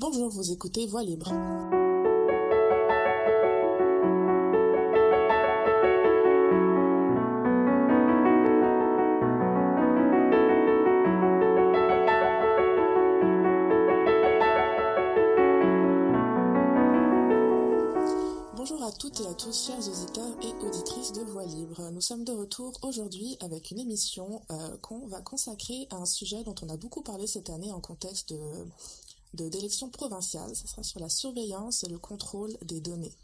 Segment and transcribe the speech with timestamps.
[0.00, 1.32] Bonjour, vous écoutez Voix libre.
[18.54, 21.90] Bonjour à toutes et à tous, chers auditeurs et auditrices de Voix Libre.
[21.90, 26.44] Nous sommes de retour aujourd'hui avec une émission euh, qu'on va consacrer à un sujet
[26.44, 28.38] dont on a beaucoup parlé cette année en contexte de
[29.34, 30.54] d'élections provinciales.
[30.56, 33.14] Ce sera sur la surveillance et le contrôle des données.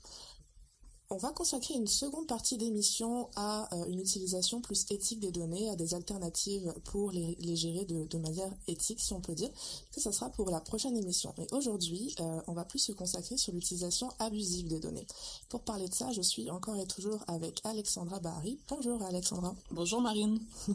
[1.11, 5.69] On va consacrer une seconde partie d'émission à euh, une utilisation plus éthique des données,
[5.69, 9.51] à des alternatives pour les, les gérer de, de, manière éthique, si on peut dire.
[9.91, 11.35] Ça, ça sera pour la prochaine émission.
[11.37, 15.07] Mais aujourd'hui, euh, on va plus se consacrer sur l'utilisation abusive des données.
[15.51, 18.59] Pour parler de ça, je suis encore et toujours avec Alexandra Bahari.
[18.69, 19.55] Bonjour Alexandra.
[19.71, 20.41] Bonjour Marine.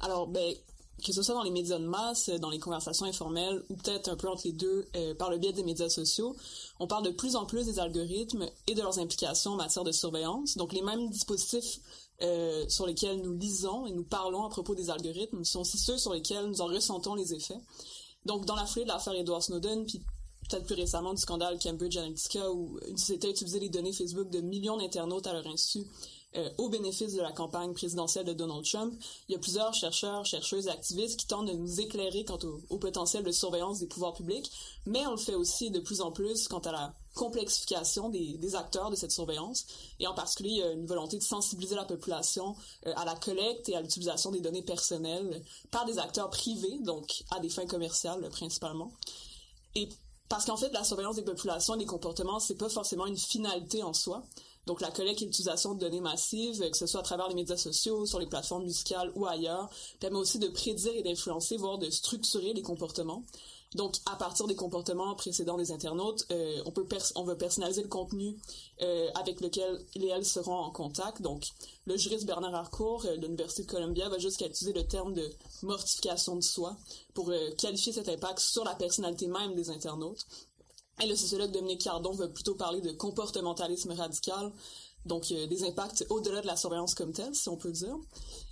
[0.00, 0.54] Alors, ben,
[1.02, 4.16] que ce soit dans les médias de masse, dans les conversations informelles ou peut-être un
[4.16, 6.36] peu entre les deux euh, par le biais des médias sociaux,
[6.78, 9.92] on parle de plus en plus des algorithmes et de leurs implications en matière de
[9.92, 10.56] surveillance.
[10.56, 11.80] Donc les mêmes dispositifs
[12.22, 15.98] euh, sur lesquels nous lisons et nous parlons à propos des algorithmes sont aussi ceux
[15.98, 17.60] sur lesquels nous en ressentons les effets.
[18.24, 20.00] Donc dans la foulée de l'affaire Edward Snowden, puis
[20.48, 24.30] peut-être plus récemment du scandale Cambridge Analytica où une société a utilisé les données Facebook
[24.30, 25.86] de millions d'internautes à leur insu
[26.36, 28.94] euh, au bénéfice de la campagne présidentielle de Donald Trump,
[29.28, 32.38] il y a plusieurs chercheurs, chercheuses activistes qui tentent de nous éclairer quant
[32.70, 34.50] au, potentiel de surveillance des pouvoirs publics,
[34.86, 38.56] mais on le fait aussi de plus en plus quant à la complexification des, des
[38.56, 39.66] acteurs de cette surveillance,
[40.00, 43.14] et en particulier il y a une volonté de sensibiliser la population euh, à la
[43.14, 47.66] collecte et à l'utilisation des données personnelles par des acteurs privés, donc à des fins
[47.66, 48.92] commerciales principalement.
[49.76, 49.88] Et
[50.28, 53.82] parce qu'en fait, la surveillance des populations et des comportements, c'est pas forcément une finalité
[53.82, 54.24] en soi.
[54.66, 57.56] Donc, la collecte et l'utilisation de données massives, que ce soit à travers les médias
[57.56, 59.68] sociaux, sur les plateformes musicales ou ailleurs,
[60.00, 63.22] permet aussi de prédire et d'influencer, voire de structurer les comportements.
[63.74, 67.88] Donc, à partir des comportements précédents des internautes, euh, on peut on veut personnaliser le
[67.88, 68.36] contenu
[68.82, 71.22] euh, avec lequel ils elles seront en contact.
[71.22, 71.44] Donc,
[71.86, 75.28] le juriste Bernard Harcourt euh, de l'Université de Columbia va jusqu'à utiliser le terme de
[75.62, 76.76] mortification de soi
[77.14, 80.24] pour euh, qualifier cet impact sur la personnalité même des internautes.
[81.02, 84.52] Et le sociologue Dominique Cardon veut plutôt parler de comportementalisme radical,
[85.06, 87.96] donc euh, des impacts au-delà de la surveillance comme telle, si on peut dire.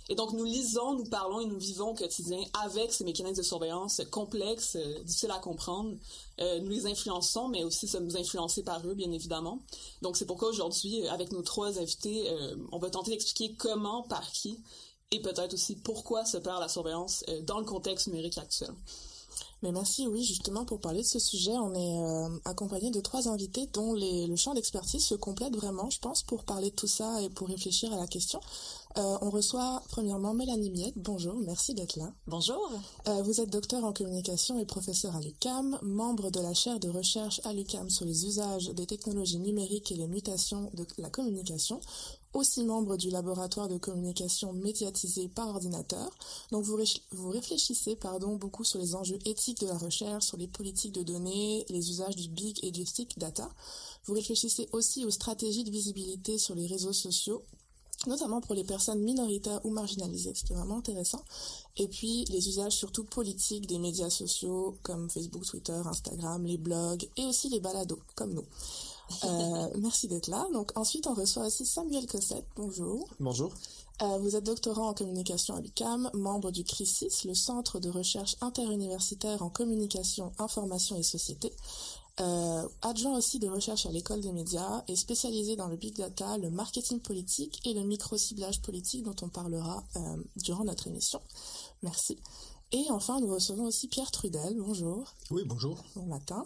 [0.09, 3.43] Et donc nous lisons, nous parlons et nous vivons au quotidien avec ces mécanismes de
[3.43, 5.95] surveillance complexes, euh, difficiles à comprendre.
[6.41, 9.59] Euh, nous les influençons, mais aussi sommes influencés par eux, bien évidemment.
[10.01, 12.29] Donc c'est pourquoi aujourd'hui, avec nos trois invités,
[12.71, 14.59] on va tenter d'expliquer comment, par qui,
[15.11, 18.73] et peut-être aussi pourquoi se perd la surveillance dans le contexte numérique actuel.
[19.63, 23.29] Mais merci, oui, justement, pour parler de ce sujet, on est euh, accompagné de trois
[23.29, 26.87] invités dont les, le champ d'expertise se complète vraiment, je pense, pour parler de tout
[26.87, 28.41] ça et pour réfléchir à la question.
[28.97, 30.97] Euh, on reçoit premièrement Mélanie Miette.
[30.97, 32.11] Bonjour, merci d'être là.
[32.27, 32.73] Bonjour.
[33.07, 36.89] Euh, vous êtes docteur en communication et professeur à l'UCAM, membre de la chaire de
[36.89, 41.79] recherche à l'UCAM sur les usages des technologies numériques et les mutations de la communication
[42.33, 46.09] aussi membre du laboratoire de communication médiatisée par ordinateur.
[46.51, 50.93] Donc vous, réfléchissez pardon, beaucoup sur les enjeux éthiques de la recherche, sur les politiques
[50.93, 53.49] de données, les usages du big et du stick data.
[54.05, 57.43] Vous réfléchissez aussi aux stratégies de visibilité sur les réseaux sociaux
[58.07, 61.23] notamment pour les personnes minoritaires ou marginalisées, ce qui est vraiment intéressant.
[61.77, 67.07] Et puis les usages surtout politiques des médias sociaux comme Facebook, Twitter, Instagram, les blogs
[67.17, 68.45] et aussi les balados comme nous.
[69.23, 70.47] Euh, merci d'être là.
[70.53, 72.45] Donc ensuite, on reçoit aussi Samuel Cossette.
[72.55, 73.07] Bonjour.
[73.19, 73.51] Bonjour.
[74.01, 78.35] Euh, vous êtes doctorant en communication à l'UCAM, membre du CRISIS, le Centre de recherche
[78.41, 81.53] interuniversitaire en communication, information et société.
[82.19, 86.37] Euh, adjoint aussi de recherche à l'école des médias et spécialisé dans le big data,
[86.37, 89.83] le marketing politique et le micro-ciblage politique dont on parlera
[90.35, 91.21] durant notre émission.
[91.81, 92.19] Merci.
[92.73, 94.55] Et enfin, nous recevons aussi Pierre Trudel.
[94.57, 95.13] Bonjour.
[95.29, 95.77] Oui, bonjour.
[95.95, 96.43] Bon matin.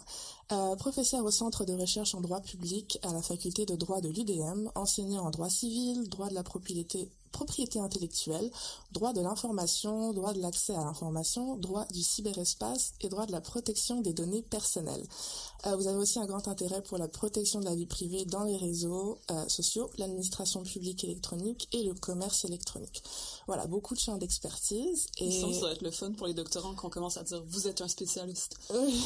[0.54, 4.08] Euh, professeur au Centre de recherche en droit public à la faculté de droit de
[4.08, 8.50] l'UDM, enseignant en droit civil, droit de la propriété, propriété intellectuelle,
[8.92, 13.42] droit de l'information, droit de l'accès à l'information, droit du cyberespace et droit de la
[13.42, 15.06] protection des données personnelles.
[15.66, 18.44] Euh, vous avez aussi un grand intérêt pour la protection de la vie privée dans
[18.44, 23.04] les réseaux euh, sociaux, l'administration publique électronique et le commerce électronique.
[23.48, 25.08] Voilà, beaucoup de champs d'expertise.
[25.18, 25.42] Et...
[25.42, 27.88] Ça va être le fun pour les doctorants qu'on commence à dire «vous êtes un
[27.88, 29.04] spécialiste oui.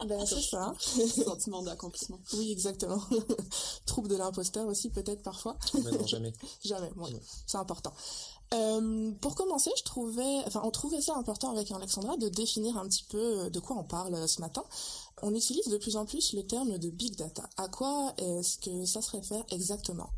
[0.18, 0.74] ».ben, c'est ça.
[1.24, 2.18] Sentiment d'accomplissement.
[2.34, 3.00] Oui, exactement.
[3.86, 5.56] Trouble de l'imposteur aussi, peut-être parfois.
[5.74, 6.32] Mais non, jamais.
[6.64, 7.16] jamais, oui.
[7.46, 7.92] C'est important.
[8.52, 12.86] Euh, pour commencer, je trouvais, enfin, on trouvait ça important avec Alexandra de définir un
[12.86, 14.64] petit peu de quoi on parle ce matin.
[15.22, 17.48] On utilise de plus en plus le terme de big data.
[17.56, 20.10] À quoi est-ce que ça se réfère exactement?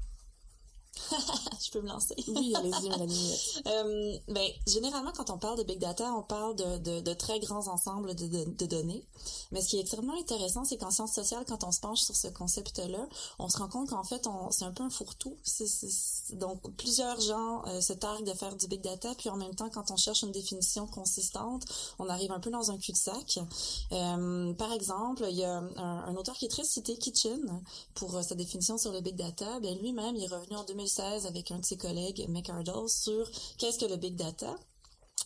[1.64, 2.14] je peux me lancer.
[2.28, 3.40] oui, allez-y, Mélanie.
[3.66, 7.40] euh, ben, généralement, quand on parle de big data, on parle de, de, de très
[7.40, 9.06] grands ensembles de, données.
[9.52, 12.16] Mais ce qui est extrêmement intéressant, c'est qu'en sciences sociales, quand on se penche sur
[12.16, 13.08] ce concept-là,
[13.38, 15.36] on se rend compte qu'en fait, c'est un peu un fourre-tout.
[16.32, 19.70] Donc, plusieurs gens euh, se targuent de faire du big data, puis en même temps,
[19.70, 21.64] quand on cherche une définition consistante,
[21.98, 23.38] on arrive un peu dans un cul-de-sac.
[23.92, 27.62] Euh, par exemple, il y a un, un, auteur qui est très cité, Kitchen,
[27.94, 29.60] pour euh, sa définition sur le big data.
[29.60, 33.78] Ben, lui-même, il est revenu en 2016 avec un de ses collègues, McArdle, sur qu'est-ce
[33.78, 34.54] que le big data.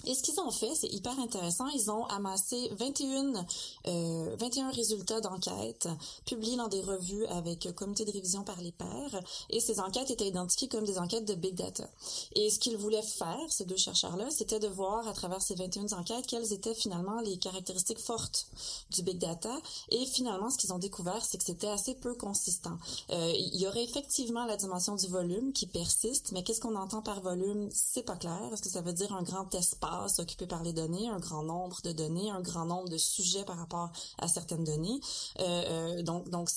[0.04, 1.66] Et ce qu'ils ont fait, c'est hyper intéressant.
[1.68, 3.44] Ils ont amassé 21,
[3.86, 5.88] euh, 21 résultats d'enquête
[6.24, 9.20] publiés dans des revues avec comité de révision par les pairs.
[9.50, 11.88] Et ces enquêtes étaient identifiées comme des enquêtes de big data.
[12.34, 15.92] Et ce qu'ils voulaient faire, ces deux chercheurs-là, c'était de voir à travers ces 21
[15.98, 18.46] enquêtes quelles étaient finalement les caractéristiques fortes
[18.90, 19.54] du big data.
[19.90, 22.78] Et finalement, ce qu'ils ont découvert, c'est que c'était assez peu consistant.
[23.10, 27.02] Euh, il y aurait effectivement la dimension du volume qui persiste, mais qu'est-ce qu'on entend
[27.02, 28.50] par volume, c'est pas clair.
[28.52, 29.87] Est-ce que ça veut dire un grand espace
[30.18, 33.56] occupé par les données, un grand nombre de données, un grand nombre de sujets par
[33.56, 35.00] rapport à certaines données.
[35.40, 36.48] Euh, euh, donc, donc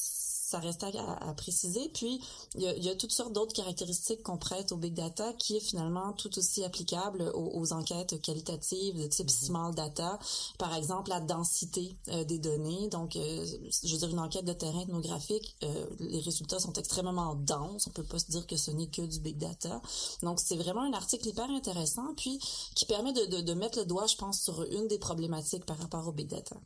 [0.51, 0.89] ça reste à,
[1.29, 1.89] à, préciser.
[1.93, 2.21] Puis,
[2.55, 5.31] il y a, il y a toutes sortes d'autres caractéristiques qu'on prête au big data
[5.33, 9.45] qui est finalement tout aussi applicable aux, aux enquêtes qualitatives de type mm-hmm.
[9.45, 10.19] small data.
[10.57, 12.89] Par exemple, la densité euh, des données.
[12.89, 13.45] Donc, euh,
[13.83, 17.87] je veux dire, une enquête de terrain ethnographique, euh, les résultats sont extrêmement denses.
[17.87, 19.81] On peut pas se dire que ce n'est que du big data.
[20.21, 22.39] Donc, c'est vraiment un article hyper intéressant, puis
[22.75, 25.77] qui permet de, de, de mettre le doigt, je pense, sur une des problématiques par
[25.77, 26.57] rapport au big data.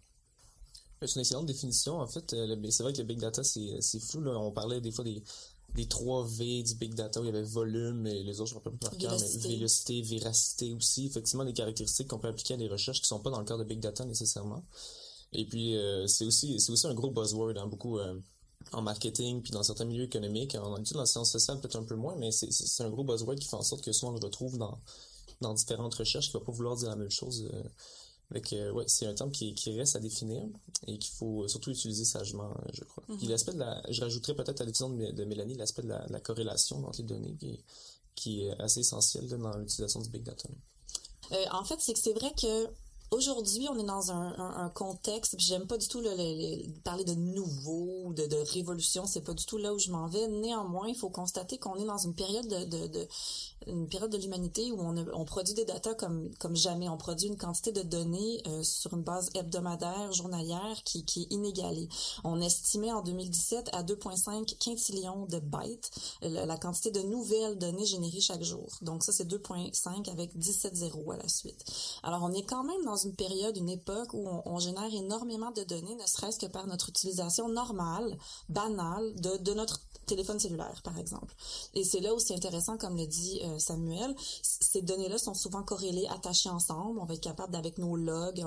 [1.08, 2.00] C'est une excellente définition.
[2.00, 2.36] En fait,
[2.70, 4.22] c'est vrai que le big data, c'est flou.
[4.22, 4.38] Là.
[4.38, 5.22] On parlait des fois des,
[5.76, 8.56] des 3 V du big data où il y avait volume et les autres, je
[8.56, 11.08] ne me rappelle pas par cœur, mais vélocité, véracité aussi.
[11.08, 13.46] Effectivement, des caractéristiques qu'on peut appliquer à des recherches qui ne sont pas dans le
[13.46, 14.64] cadre de big data nécessairement.
[15.34, 18.20] Et puis, euh, c'est aussi, aussi un gros buzzword, hein, beaucoup euh,
[18.72, 20.56] en marketing, puis dans certains milieux économiques.
[20.56, 23.36] En études dans la science sociale, peut-être un peu moins, mais c'est un gros buzzword
[23.36, 24.80] qui fait en sorte que souvent on le retrouve dans,
[25.42, 27.50] dans différentes recherches qui ne va pas vouloir dire la même chose.
[27.54, 27.64] Euh,
[28.54, 30.44] euh, ouais, c'est un terme qui, qui, reste à définir
[30.88, 33.04] et qu'il faut surtout utiliser sagement, je crois.
[33.08, 33.18] Mm -hmm.
[33.18, 36.14] Puis l'aspect de la, je rajouterais peut-être à l'utilisation de, de, Mélanie l'aspect de, de
[36.14, 37.60] la, corrélation entre les données qui,
[38.16, 40.50] qui est assez essentiel là, dans l'utilisation du big data.
[41.32, 42.68] Euh, en fait, c'est que c'est vrai que
[43.12, 46.82] Aujourd'hui, on est dans un, un, un contexte, j'aime pas du tout le, le, le,
[46.82, 50.28] parler de nouveau, de, de révolution, c'est pas du tout là où je m'en vais.
[50.28, 53.08] Néanmoins, il faut constater qu'on est dans une période de,
[53.90, 56.90] période de l'humanité où on, produit des datas comme jamais.
[56.90, 61.34] On produit une quantité de données euh, sur une base hebdomadaire, journalière, qui, qui est
[61.34, 61.90] inégalée.
[62.24, 65.92] On estimait en 2017 à 2,5 quintillions de bytes
[66.22, 68.68] la, la, quantité de nouvelles données générées chaque jour.
[68.82, 71.64] Donc ça, c'est 2,5 avec 17 zéros à la suite.
[72.04, 75.64] Alors, on est quand même dans une période, une époque où on, génère énormément de
[75.64, 78.18] données, ne serait-ce que par notre utilisation normale,
[78.50, 81.34] banale, de, notre téléphone cellulaire, par exemple.
[81.74, 85.64] Et c'est là où c'est intéressant, comme le dit euh, Samuel, ces données-là sont souvent
[85.64, 87.00] corrélées, attachées ensemble.
[87.00, 88.44] On va être capable, avec nos logs,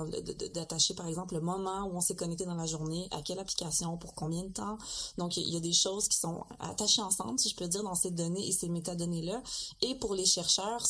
[0.53, 3.97] d'attacher, par exemple, le moment où on s'est connecté dans la journée, à quelle application,
[3.97, 4.77] pour combien de temps.
[5.17, 7.95] Donc, il y a des choses qui sont attachées ensemble, si je peux dire, dans
[7.95, 9.41] ces données et ces métadonnées-là.
[9.81, 10.85] Et pour les chercheurs,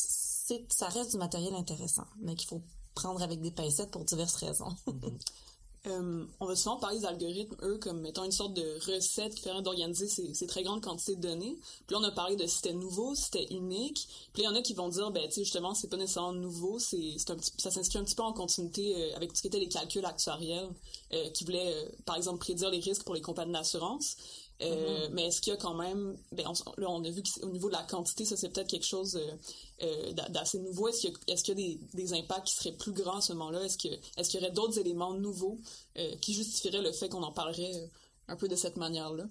[0.68, 2.62] ça reste du matériel intéressant, mais qu'il faut
[2.94, 4.74] prendre avec des pincettes pour diverses raisons.
[4.86, 5.18] Mm-hmm.
[5.86, 9.42] Euh, on va souvent parler des algorithmes, eux, comme étant une sorte de recette qui
[9.42, 11.56] permet d'organiser ces, ces, très grandes quantités de données.
[11.86, 14.06] Puis là, on a parlé de c'était nouveau, c'était unique.
[14.34, 15.96] Puis là, il y en a qui vont dire, ben, tu sais, justement, c'est pas
[15.96, 19.30] nécessairement nouveau, c'est, c'est un petit, ça s'inscrit un petit peu en continuité euh, avec
[19.30, 20.68] tout ce qui était les calculs actuariels,
[21.14, 24.16] euh, qui voulaient, par exemple, prédire les risques pour les compagnies d'assurance.
[24.62, 25.10] Euh, mm-hmm.
[25.12, 27.68] Mais est-ce qu'il y a quand même, ben on, là on a vu qu'au niveau
[27.68, 29.36] de la quantité, ça c'est peut-être quelque chose euh,
[29.82, 30.88] euh, d'assez nouveau.
[30.88, 33.64] Est-ce qu'il y a, y des, des, impacts qui seraient plus grands à ce moment-là?
[33.64, 35.58] Est-ce qu'il y aurait d'autres éléments nouveaux
[35.96, 37.90] euh, qui justifieraient le fait qu'on en parlerait
[38.28, 39.24] un peu de cette manière-là?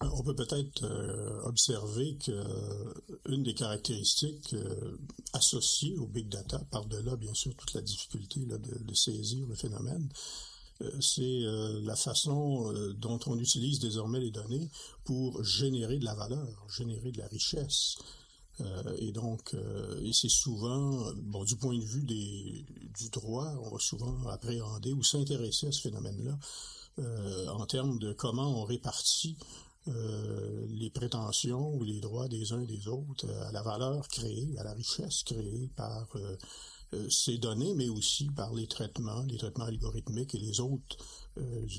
[0.00, 0.84] On peut peut-être
[1.44, 2.32] observer que
[3.26, 4.54] une des caractéristiques
[5.32, 9.54] associées au big data, par-delà bien sûr toute la difficulté là, de, de, saisir le
[9.54, 10.08] phénomène,
[11.00, 11.40] c'est
[11.82, 14.68] la façon dont on utilise désormais les données
[15.04, 17.96] pour générer de la valeur, générer de la richesse.
[18.98, 19.54] et donc,
[20.02, 22.66] et c'est souvent, bon, du point de vue des,
[22.98, 26.38] du droit, on va souvent appréhender ou s'intéresser à ce phénomène-là
[27.52, 29.36] en termes de comment on répartit
[29.88, 34.52] euh, les prétentions ou les droits des uns et des autres à la valeur créée,
[34.58, 36.36] à la richesse créée par euh, euh,
[37.10, 40.96] ces données, mais aussi par les traitements, les traitements algorithmiques et les autres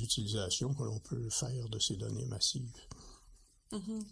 [0.01, 2.71] utilisations que l'on peut faire de ces données massives.
[3.71, 4.03] Mm -hmm.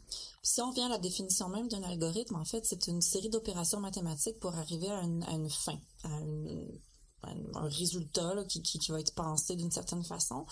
[0.44, 3.80] Si on vient à la définition même d'un algorithme, en fait, c'est une série d'opérations
[3.80, 6.10] mathématiques pour arriver à une, fin, à
[7.64, 10.46] un résultat qui, qui, va être pensé d'une certaine façon.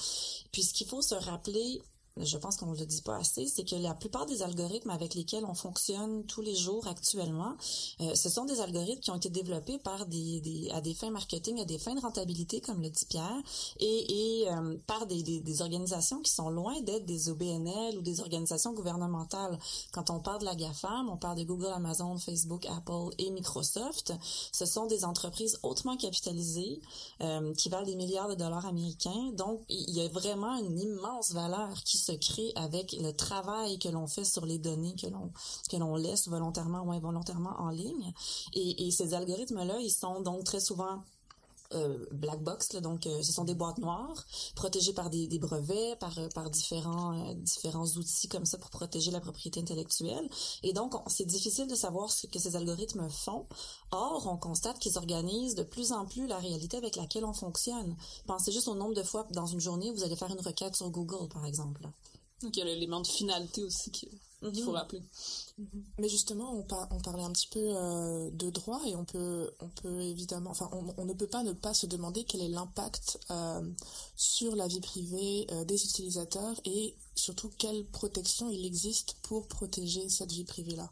[0.52, 1.82] Puis ce qu'il faut se rappeler
[2.18, 5.16] je pense qu'on ne le dit pas assez, c'est que la plupart des algorithmes avec
[5.16, 7.56] lesquels on fonctionne tous les jours actuellement,
[8.02, 11.10] euh, ce sont des algorithmes qui ont été développés par des, des, à des fins
[11.10, 13.42] marketing, à des fins de rentabilité, comme le dit Pierre,
[13.80, 18.02] et, et euh, par des, des, des, organisations qui sont loin d'être des OBNL ou
[18.02, 19.58] des organisations gouvernementales.
[19.92, 24.14] Quand on parle de la GAFAM, on parle de Google, Amazon, Facebook, Apple et Microsoft.
[24.52, 26.80] Ce sont des entreprises hautement capitalisées
[27.22, 29.32] euh, qui valent des milliards de dollars américains.
[29.34, 33.90] Donc, il y a vraiment une immense valeur qui se crée avec le travail que
[33.90, 35.32] l'on fait sur les données que l'on
[35.70, 38.14] que l'on laisse volontairement ou involontairement en ligne.
[38.54, 41.02] Et, et ces algorithmes-là, ils sont donc très souvent
[41.74, 44.26] euh, black box, donc euh, ce sont des boîtes noires
[44.56, 49.20] protégées par des, brevets, par, euh, par différents, différents outils comme ça pour protéger la
[49.20, 50.30] propriété intellectuelle.
[50.64, 53.46] Et donc, c'est difficile de savoir ce que ces algorithmes font.
[53.92, 57.96] Or, on constate qu'ils organisent de plus en plus la réalité avec laquelle on fonctionne.
[58.28, 60.90] Pensez juste au nombre de fois dans une journée vous allez faire une requête sur
[60.90, 61.88] Google, par exemple.
[62.44, 64.10] Donc, il y a l'élément de finalité aussi qui,
[64.52, 64.78] il faut mhm.
[64.78, 65.02] rappeler.
[65.58, 65.84] Mhm.
[66.00, 69.70] Mais justement, on, on, parlait un petit peu euh, de droit et on peut, on
[69.70, 73.62] peut évidemment, enfin, on, ne peut pas ne pas se demander quel est l'impact euh,
[74.16, 80.10] sur la vie privée euh, des utilisateurs et surtout quelle protection il existe pour protéger
[80.10, 80.92] cette vie privée-là.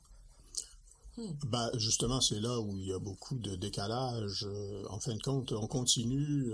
[1.18, 1.34] Hmm.
[1.48, 4.48] Bah, justement, c'est là où il y a beaucoup de décalage.
[4.90, 6.54] en fin de compte, on continue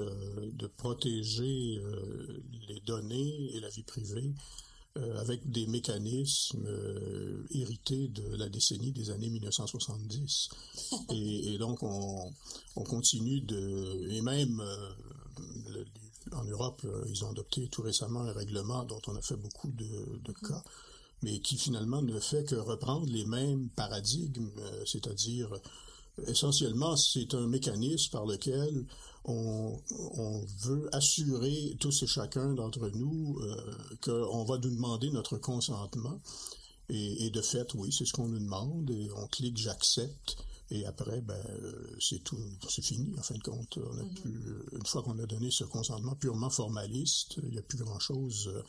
[0.54, 1.80] de protéger
[2.68, 4.67] les données et la vie privée euh,
[5.20, 10.50] avec des mécanismes euh, hérités de la décennie des années 1970.
[11.12, 12.34] et, et, donc, on,
[12.76, 14.10] on, continue de...
[14.10, 15.84] Et même, euh,
[16.32, 20.20] en Europe, ils ont adopté tout récemment un règlement dont on a fait beaucoup de,
[20.24, 20.48] de mm-hmm.
[20.48, 20.64] cas,
[21.22, 24.52] mais qui finalement ne fait que reprendre les mêmes paradigmes,
[24.86, 25.50] c'est-à-dire
[26.26, 28.86] essentiellement, c'est un mécanisme par lequel
[29.26, 29.78] on,
[30.60, 33.56] veut assurer tous et chacun d'entre nous euh,
[34.02, 36.20] qu'on va nous demander notre consentement.
[36.90, 40.38] Et, de fait, oui, c'est ce qu'on nous demande, et on clique j'accepte.
[40.72, 43.78] Et après, ben, euh, c'est tout, c'est fini, en fin de compte.
[43.78, 44.14] On a mm-hmm.
[44.22, 48.48] plus, une fois qu'on a donné ce consentement purement formaliste, il n'y a plus grand-chose.
[48.56, 48.64] Euh,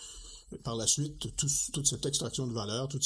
[0.65, 3.01] par la suite, toute cette extraction de valeur, tous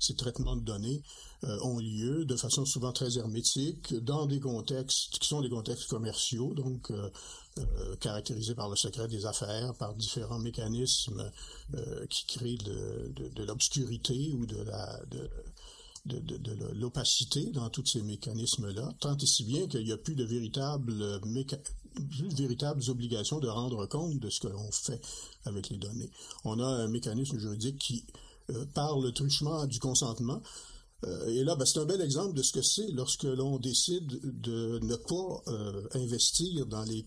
[0.00, 1.02] ces, traitements de données,
[1.44, 5.88] euh, ont lieu de façon souvent très hermétique dans des contextes qui sont des contextes
[5.88, 7.10] commerciaux, donc euh,
[7.58, 11.30] euh, caractérisés par le secret des affaires, par différents mécanismes
[12.10, 15.00] qui créent de, l'obscurité ou de la
[16.06, 19.96] de, de, de l'opacité dans tous ces mécanismes-là, tant et si bien qu'il n'y a
[19.96, 21.20] plus de véritables,
[22.10, 25.00] plus de véritables obligations de rendre compte de ce que l'on fait
[25.44, 26.10] avec les données.
[26.44, 28.04] On a un mécanisme juridique qui,
[28.50, 30.40] euh, par le truchement du consentement,
[31.04, 34.06] euh, et là, ben, c'est un bel exemple de ce que c'est lorsque l'on décide
[34.40, 37.04] de ne pas euh, investir dans les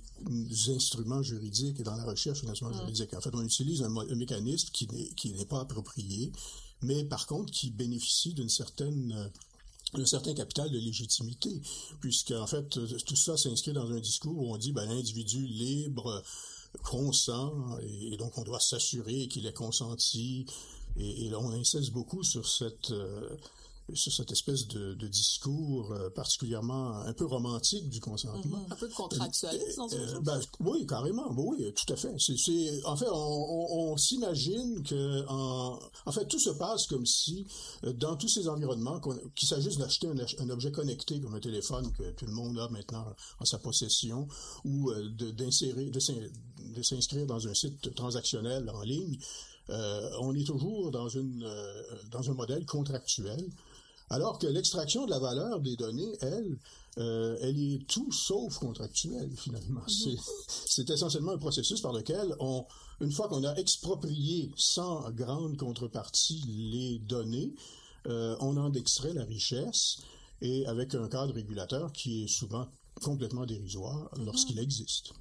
[0.69, 3.13] instruments juridiques et dans la recherche des instruments juridiques.
[3.13, 6.31] En fait, on utilise un, mécanisme qui n'est pas approprié,
[6.85, 9.27] mais par contre qui bénéficie d'une certaine euh,
[9.93, 11.61] d'un certain capital de légitimité,
[12.01, 12.67] puisque en fait
[13.05, 16.21] tout ça s'inscrit dans un discours où on dit ben, l'individu libre
[16.83, 20.45] consent et, donc on doit s'assurer qu'il est consenti
[20.97, 22.91] et, et on insiste beaucoup sur cette
[23.93, 28.57] sur cette espèce de, de discours euh, particulièrement un peu romantique du consentement.
[28.57, 28.73] Mm-hmm.
[28.73, 31.31] Un peu contractualiste dans euh, ben, Oui, carrément.
[31.31, 32.15] Ben oui, tout à fait.
[32.17, 37.05] C'est, en fait, on, on, on s'imagine que, en, en, fait, tout se passe comme
[37.05, 37.45] si,
[37.83, 38.99] euh, dans tous ces environnements,
[39.35, 42.67] qu'il s'agisse d'acheter un, un, objet connecté comme un téléphone que tout le monde a
[42.69, 43.05] maintenant
[43.39, 44.27] en sa possession,
[44.63, 49.19] ou d'insérer, de s'inscrire dans un site transactionnel en ligne,
[49.69, 53.49] euh, on est toujours dans, une, euh, dans un modèle contractuel
[54.09, 56.57] alors que l'extraction de la valeur des données, elle,
[56.97, 59.81] euh, elle est tout sauf contractuelle, finalement.
[59.81, 60.17] Mhm.
[60.47, 62.65] C'est essentiellement un processus par lequel on,
[63.01, 67.53] une fois qu'on a exproprié sans grande contrepartie les données,
[68.07, 69.97] euh, on en extrait la richesse
[70.41, 72.67] et avec un cadre régulateur qui est souvent
[73.01, 74.25] complètement dérisoire mhm.
[74.25, 75.11] lorsqu'il existe.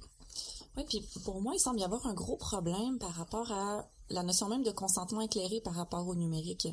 [0.77, 4.23] Oui, puis pour moi, il semble y avoir un gros problème par rapport à la
[4.23, 6.67] notion même de consentement éclairé par rapport au numérique.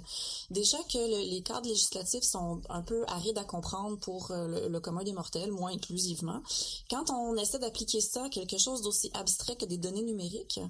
[0.50, 5.02] Déjà que les cadres législatifs sont un peu arides à comprendre pour euh, le, commun
[5.02, 6.42] des mortels, moins inclusivement.
[6.90, 10.60] Quand on essaie d'appliquer ça à quelque chose d'aussi abstrait que des données numériques,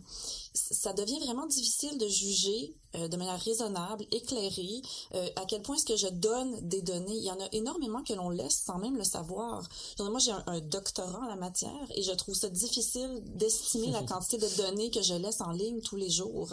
[0.54, 4.82] ça devient vraiment difficile de juger euh, de manière raisonnable, éclairée,
[5.14, 7.16] euh, à quel point est-ce que je donne des données.
[7.16, 9.66] Il y en a énormément que l'on laisse sans même le savoir.
[9.98, 14.36] moi, j'ai un, doctorat en la matière et je trouve ça difficile d'estimer la quantité
[14.36, 16.50] de données que je laisse en ligne tous les jours.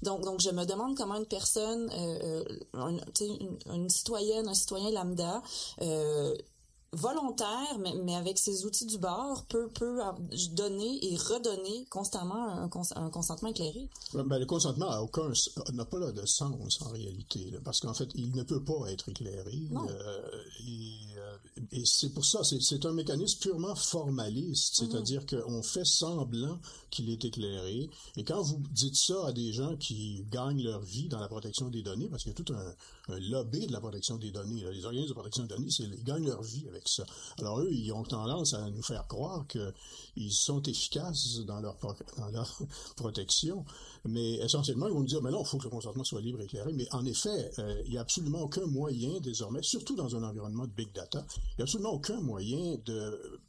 [0.00, 2.44] Donc, donc je me demande comment une personne, euh,
[2.74, 5.42] une, une, citoyenne, un citoyen lambda,
[6.92, 10.00] volontaire, mais, mais, avec ses outils du bord, peut, peut
[10.52, 13.88] donner et redonner constamment un, un consentement éclairé.
[14.12, 15.32] Ben, le consentement n'a aucun
[15.72, 19.08] n'a pas là de sens en réalité, parce qu'en fait, il ne peut pas être
[19.08, 19.68] éclairé.
[19.72, 21.36] Euh, et, euh,
[21.70, 24.90] et c'est pour ça, c'est un mécanisme purement formaliste, mm-hmm.
[24.90, 26.58] c'est-à-dire qu'on fait semblant
[26.90, 27.90] qu'il est éclairé.
[28.16, 31.68] Et quand vous dites ça à des gens qui gagnent leur vie dans la protection
[31.68, 32.74] des données, parce qu'il y a tout un,
[33.08, 36.26] un lobby de la protection des données, les organismes de protection des données, ils gagnent
[36.26, 37.04] leur vie avec ça.
[37.38, 41.76] Alors eux, ils ont tendance à nous faire croire qu'ils sont efficaces dans leur,
[42.16, 42.58] dans leur
[42.96, 43.64] protection,
[44.04, 46.40] mais essentiellement, ils vont nous dire, mais non, il faut que le consentement soit libre
[46.40, 46.72] et éclairé.
[46.72, 50.66] Mais en effet, euh, il n'y a absolument aucun moyen désormais, surtout dans un environnement
[50.66, 53.40] de big data, il n'y a absolument aucun moyen de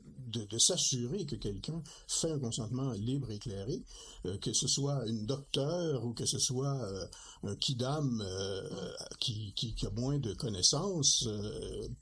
[0.41, 3.83] de, s'assurer que quelqu'un fait un consentement libre et éclairé,
[4.25, 7.05] euh, que ce soit une docteur ou que ce soit euh,
[7.43, 11.27] un kidam euh, qui, qui, a moins de connaissances.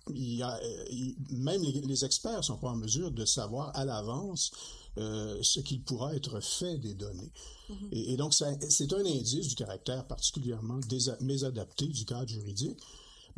[0.09, 4.51] même les, les, experts sont pas en mesure de savoir à l'avance
[4.97, 7.31] ce qu'il pourra être fait des données.
[7.69, 7.75] Mm-hmm.
[7.91, 10.79] et, et, donc, c'est un indice du caractère particulièrement
[11.21, 12.77] mésadapté du cadre juridique.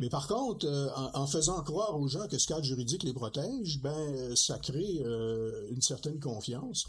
[0.00, 3.80] Mais par contre, euh, en, faisant croire aux gens que ce cadre juridique les protège,
[3.80, 6.86] ben euh, ça crée euh, une certaine confiance.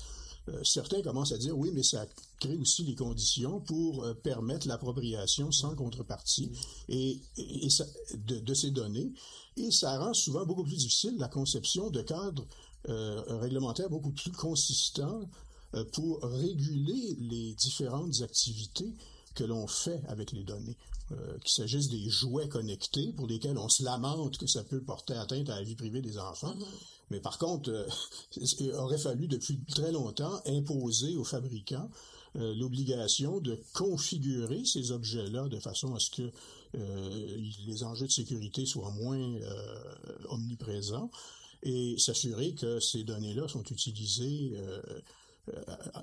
[0.63, 2.05] certains commencent à dire oui, mais ça
[2.39, 6.51] crée aussi les conditions pour permettre l'appropriation sans contrepartie
[6.87, 7.19] et,
[8.13, 9.11] de, ces données.
[9.57, 12.45] Et ça rend souvent beaucoup plus difficile la conception de cadres
[12.87, 15.21] réglementaires beaucoup plus consistants
[15.93, 18.93] pour réguler les différentes activités
[19.33, 20.77] que l'on fait avec les données.
[21.11, 25.13] Euh, qu'il s'agisse des jouets connectés pour lesquels on se lamente que ça peut porter
[25.13, 26.55] atteinte à la vie privée des enfants.
[26.55, 26.65] Mm-hmm.
[27.11, 27.85] Mais par contre, euh,
[28.59, 31.91] il aurait fallu depuis très longtemps imposer aux fabricants
[32.37, 36.31] euh, l'obligation de configurer ces objets-là de façon à ce que
[36.73, 39.33] les enjeux de sécurité soient moins
[40.27, 41.09] omniprésents
[41.65, 44.53] et s'assurer que ces données-là sont utilisées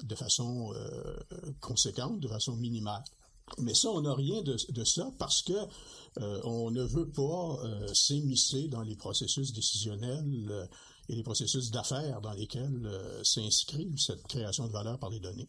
[0.02, 0.74] de façon
[1.60, 3.02] conséquente, de façon minimale.
[3.58, 5.52] Mais ça, on n'a rien de, ça parce que
[6.20, 10.66] euh, on ne veut pas euh, s'émisser dans les processus décisionnels euh,
[11.08, 12.88] et les processus d'affaires dans lesquels
[13.22, 15.48] s'inscrit cette création de valeur par les données.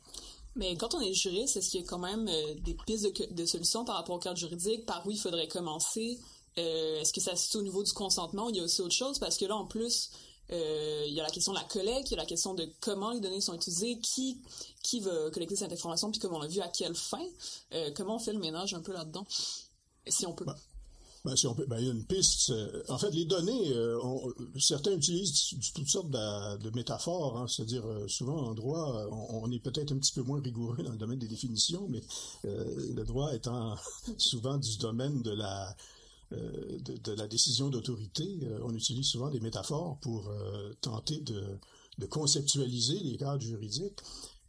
[0.55, 2.25] Mais quand on est juriste, est-ce qu'il y a quand même
[2.61, 6.19] des pistes de, de, solutions par rapport au cadre juridique, par où il faudrait commencer?
[6.55, 8.49] Est-ce que ça se situe au niveau du consentement?
[8.49, 9.19] Il y a aussi autre chose?
[9.19, 10.09] Parce que là, en plus,
[10.51, 12.67] euh, il y a la question de la collecte, il y a la question de
[12.81, 14.37] comment les données sont utilisées, qui
[14.83, 17.23] qui va collecter cette information, puis comme on l'a vu, à quelle fin?
[17.73, 19.25] Euh, comment on fait le ménage un peu là-dedans,
[20.07, 20.43] si on peut.
[20.43, 20.55] Ben,
[21.23, 22.49] ben, si on peut, ben, il y a une piste.
[22.49, 23.73] Euh, en fait, les données,
[24.59, 29.97] certains utilisent toutes sortes de, métaphores, hein, c'est-à-dire souvent en droit, on, est peut-être un
[29.97, 32.01] petit peu moins rigoureux dans le domaine des définitions, mais
[32.43, 33.75] le droit étant
[34.17, 35.73] souvent du domaine de la
[36.33, 41.59] euh, de, la décision d'autorité, euh, on utilise souvent des métaphores pour euh, tenter de,
[42.07, 43.99] conceptualiser les cadres juridiques.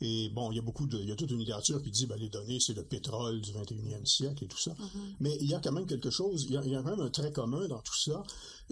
[0.01, 2.07] Et bon, il y a beaucoup de, il y a toute une littérature qui dit,
[2.07, 4.73] ben, les données, c'est le pétrole du 21e siècle et tout ça.
[4.73, 5.14] Mm-hmm.
[5.20, 6.97] Mais il y a quand même quelque chose, il y, a, il y a quand
[6.97, 8.23] même un trait commun dans tout ça,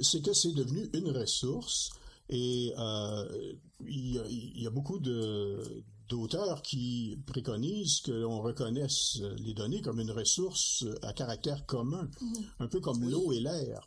[0.01, 1.91] c'est que c'est devenu une ressource
[2.29, 3.53] et euh,
[3.87, 4.23] il,
[4.57, 10.85] y a, beaucoup de, d'auteurs qui préconisent que l'on reconnaisse les données comme une ressource
[11.03, 12.09] à caractère commun,
[12.61, 13.87] un peu comme l'eau et l'air.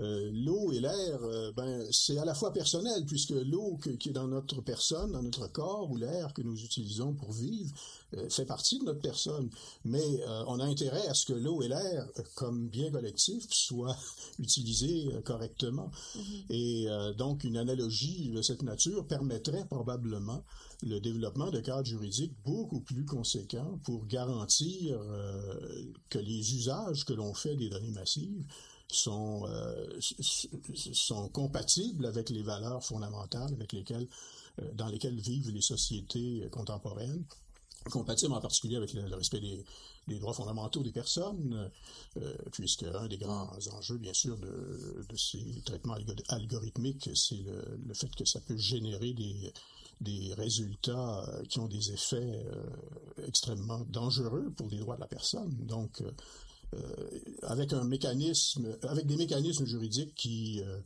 [0.00, 4.12] Euh, l'eau et l'air, euh, ben, c'est à la fois personnel, puisque l'eau qui est
[4.12, 7.74] dans notre personne, dans notre corps, ou l'air que nous utilisons pour vivre,
[8.14, 9.50] euh, fait partie de notre personne.
[9.84, 13.96] Mais on a intérêt à ce que l'eau et l'air, comme bien collectif, soient
[14.38, 15.90] utilisés correctement.
[16.16, 16.44] Mm-hmm.
[16.50, 20.42] Et donc, une analogie de cette nature permettrait probablement
[20.82, 24.98] le développement de cadres juridiques beaucoup plus conséquents pour garantir
[26.08, 28.46] que les usages que l'on fait des données massives
[28.92, 34.08] sont, euh, sont compatibles avec les valeurs fondamentales avec lesquelles,
[34.60, 37.24] euh, dans lesquelles vivent les sociétés contemporaines,
[37.90, 39.64] compatibles en particulier avec le, respect des,
[40.06, 41.70] des, droits fondamentaux des personnes,
[42.18, 45.96] euh, puisque un des grands enjeux, bien sûr, de, de ces traitements
[46.28, 49.52] algorithmiques, c'est le, le, fait que ça peut générer des,
[50.00, 52.44] des résultats qui ont des effets
[53.26, 55.54] extrêmement dangereux pour les droits de la personne.
[55.66, 56.02] Donc,
[56.74, 56.78] euh,
[57.42, 60.78] avec un mécanisme, avec des mécanismes juridiques qui, euh,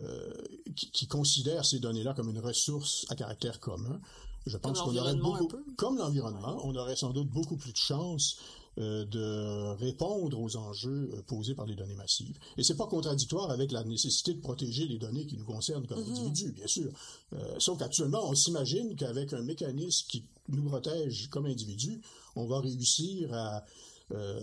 [0.00, 0.32] euh,
[0.76, 4.00] qui, qui, considèrent ces données-là comme une ressource à caractère commun.
[4.46, 8.36] Je pense qu'on aurait beaucoup, comme l'environnement, on aurait sans doute beaucoup plus de chances
[8.78, 12.38] de répondre aux enjeux posés par les données massives.
[12.58, 16.00] Et c'est pas contradictoire avec la nécessité de protéger les données qui nous concernent comme
[16.00, 16.10] mm-hmm.
[16.10, 16.90] individus, bien sûr.
[17.32, 22.00] Euh, sauf qu'actuellement, on s'imagine qu'avec un mécanisme qui nous protège comme individus,
[22.34, 23.64] on va réussir à
[24.12, 24.40] euh,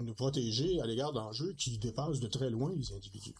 [0.00, 3.34] nous protéger à l'égard d'enjeux qui dépassent de très loin les individus.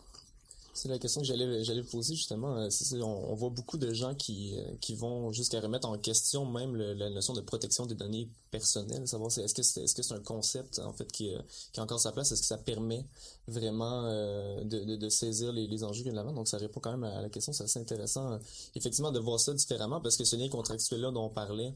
[0.78, 2.56] C'est la question que j'allais j'allais poser justement.
[2.56, 2.68] Euh,
[3.02, 7.10] on, voit beaucoup de gens qui euh, qui vont jusqu'à remettre en question même la
[7.10, 9.08] notion de protection des données personnelles.
[9.08, 11.32] Savoir est-ce que c'est est-ce que c'est un concept en fait qui,
[11.72, 12.30] qui a encore sa place?
[12.30, 13.04] Est-ce que ça permet
[13.48, 16.32] vraiment de, de, saisir les, les enjeux de l'avant.
[16.32, 17.52] Donc ça répond quand même à la question.
[17.52, 18.38] C'est assez intéressant
[18.76, 21.74] effectivement de voir ça différemment parce que ce lien contractuel là dont on parlait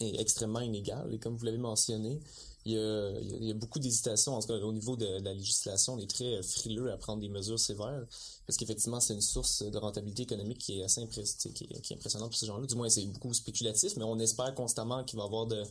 [0.00, 2.18] est extrêmement inégal et comme vous l'avez mentionné
[2.68, 5.94] il y a, beaucoup d'hésitation en tout cas, au niveau de, la législation.
[5.94, 8.04] On est très euh, frileux à prendre des mesures sévères
[8.46, 12.66] parce qu'effectivement, c'est une source de rentabilité économique qui est assez impressionnante pour ces gens-là.
[12.66, 15.62] Du moins, c'est beaucoup spéculatif, mais on espère constamment qu'il va y avoir de,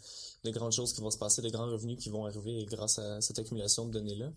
[0.43, 3.21] de grandes choses qui vont se passer, de grands revenus qui vont arriver grâce à
[3.21, 4.31] cette accumulation de données-là.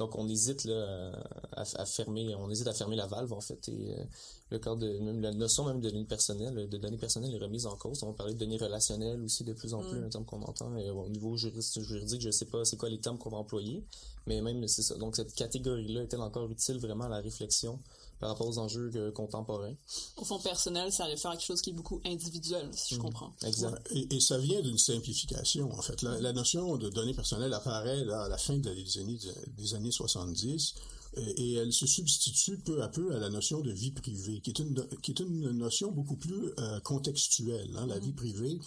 [0.00, 1.12] Donc on hésite là,
[1.52, 3.68] à, à, fermer, on hésite à fermer la valve en fait.
[3.68, 4.04] Et euh,
[4.48, 7.66] le cadre de même la notion même de données personnelles, de données personnelles est remise
[7.66, 8.02] en cause.
[8.02, 10.04] On parlait de données relationnelles aussi de plus en plus, mm.
[10.04, 10.74] un terme qu'on entend.
[10.78, 13.84] Et, au niveau juridique, juridique, je sais pas c'est quoi les termes qu'on va employer,
[14.26, 14.96] mais même c'est ça.
[14.96, 17.78] Donc cette catégorie-là est-elle encore utile vraiment à la réflexion?
[18.20, 19.74] Par rapport aux enjeux contemporains.
[20.16, 23.02] Au fond, personnel, ça réfère à quelque chose qui est beaucoup individuel, si je mm.
[23.02, 23.32] comprends.
[23.44, 23.88] Exact.
[23.90, 26.02] et, ça vient d'une simplification, en fait.
[26.02, 29.18] La, notion de données personnelles apparaît à la fin des années,
[29.56, 30.74] des années 70
[31.16, 34.58] et elle se substitue peu à peu à la notion de vie privée, qui est
[34.60, 37.76] une, qui est une notion beaucoup plus euh, contextuelle.
[37.76, 37.86] Hein.
[37.86, 38.00] La mm.
[38.00, 38.60] vie privée,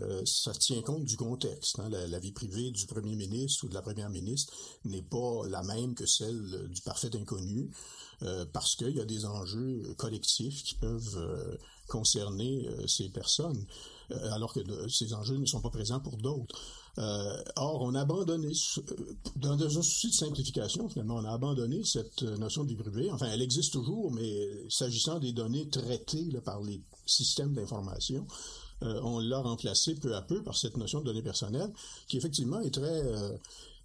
[0.00, 1.80] euh, ça tient compte du contexte.
[1.80, 1.88] Hein.
[1.88, 4.52] La, vie privée du premier ministre ou de la première ministre
[4.84, 7.70] n'est pas la même que celle du parfait inconnu.
[8.24, 13.64] Euh, parce qu'il y a des enjeux collectifs qui peuvent euh, concerner euh, ces personnes,
[14.32, 16.58] alors que ces enjeux ne sont pas présents pour d'autres.
[16.96, 18.52] or, on a abandonné,
[19.36, 23.10] dans un souci de simplification, finalement, on a abandonné cette notion de vie privée.
[23.12, 28.26] Enfin, elle existe toujours, mais s'agissant des données traitées par les systèmes d'information,
[28.80, 31.72] on l'a remplacée peu à peu par cette notion de données personnelles,
[32.08, 33.02] qui effectivement est très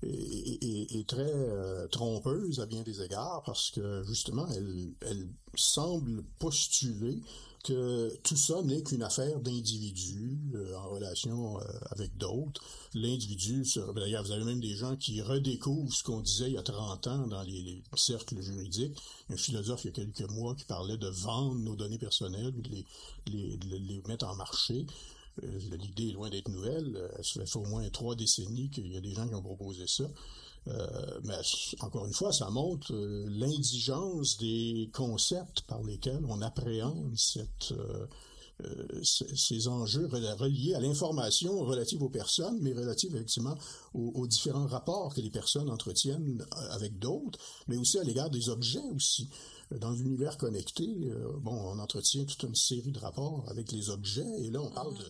[0.06, 7.22] est, très euh, trompeuse à bien des égards parce que justement, elle, elle semble postuler
[7.63, 12.62] que tout ça n'est qu'une affaire d'individus euh, en relation euh, avec d'autres.
[12.94, 16.63] L'individu, d'ailleurs, vous avez même des gens qui redécouvrent ce qu'on disait il y a
[16.63, 18.98] 30 ans dans les, cercles juridiques.
[19.30, 22.70] Un philosophe il y a quelques mois qui parlait de vendre nos données personnelles, de
[22.70, 22.86] les,
[23.28, 24.86] les, les mettre en marché.
[25.41, 26.96] Euh, l'idée est loin d'être nouvelle.
[26.96, 29.86] Euh, ça fait au moins trois décennies qu'il y a des gens qui ont proposé
[29.88, 30.06] ça.
[30.67, 31.36] Euh, mais
[31.82, 37.13] encore une fois, ça montre l'indigence des concepts par lesquels on appréhende
[39.04, 43.58] ces enjeux reliés à l'information relative aux personnes, mais relative effectivement
[43.93, 48.88] aux, différents rapports que les personnes entretiennent avec d'autres, mais aussi à l'égard des objets
[48.96, 49.30] aussi.
[49.80, 54.50] Dans l'univers connecté, bon, on entretient toute une série de rapports avec les objets, et
[54.52, 55.06] là, on parle de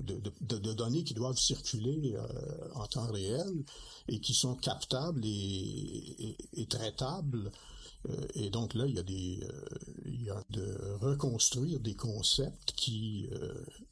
[0.00, 3.64] de, de, données qui doivent circuler euh, en temps réel
[4.08, 7.50] et qui sont captables et, et, traitables.
[8.08, 11.94] Euh, et donc là, il y a des, euh, il y a de reconstruire des
[11.94, 13.28] concepts qui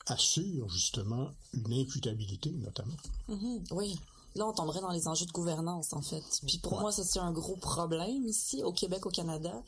[0.07, 2.97] assurent justement une imputabilité, notamment.
[3.29, 3.73] Mm-hmm.
[3.73, 3.97] oui.
[4.37, 6.25] Là, on tomberait dans les enjeux de gouvernance, en fait.
[6.47, 9.63] Puis pour moi, ça, c'est un gros problème ici, au Québec, au Canada.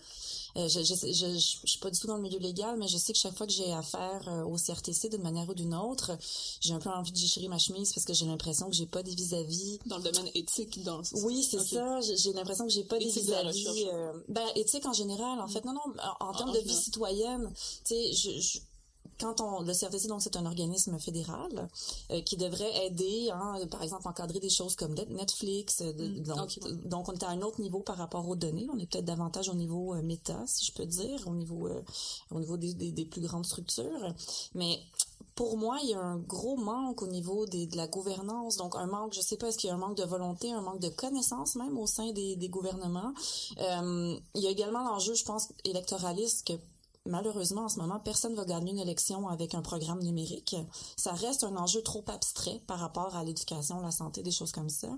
[0.57, 2.97] Euh, je, je, je, je, suis pas du tout dans le milieu légal, mais je
[2.97, 6.17] sais que chaque fois que j'ai affaire euh, au CRTC d'une manière ou d'une autre,
[6.61, 9.03] j'ai un peu envie de déchirer ma chemise parce que j'ai l'impression que j'ai pas
[9.03, 9.79] des vis-à-vis.
[9.87, 12.01] Dans le domaine éthique, dans Oui, c'est ça.
[12.01, 13.87] J'ai l'impression que j'ai pas des vis-à-vis.
[13.93, 15.65] Euh, ben, éthique en général, en fait.
[15.65, 17.53] Non, non, en, termes de vie citoyenne,
[17.85, 18.61] tu sais, je
[19.19, 21.69] quand on le CRTC donc c'est un organisme fédéral
[22.11, 26.23] euh, qui devrait aider hein, par exemple encadrer des choses comme Netflix euh, mm.
[26.23, 29.05] donc, donc on est à un autre niveau par rapport aux données on est peut-être
[29.05, 31.69] davantage au niveau euh, méta si je peux dire au niveau
[32.31, 34.15] au niveau des, des, plus grandes structures
[34.55, 34.79] mais
[35.35, 38.57] pour moi, il y a un gros manque au niveau des, de la gouvernance.
[38.57, 40.63] Donc, un manque, je sais pas, est-ce qu'il y a un manque de volonté, un
[40.63, 43.13] manque de connaissances même au sein des, des gouvernements?
[43.59, 46.55] il y a également l'enjeu, je pense, électoraliste que
[47.07, 50.57] malheureusement, en ce moment, personne ne va gagner une élection avec un programme numérique.
[50.97, 54.71] Ça reste un enjeu trop abstrait par rapport à l'éducation, la santé, des choses comme
[54.71, 54.88] ça.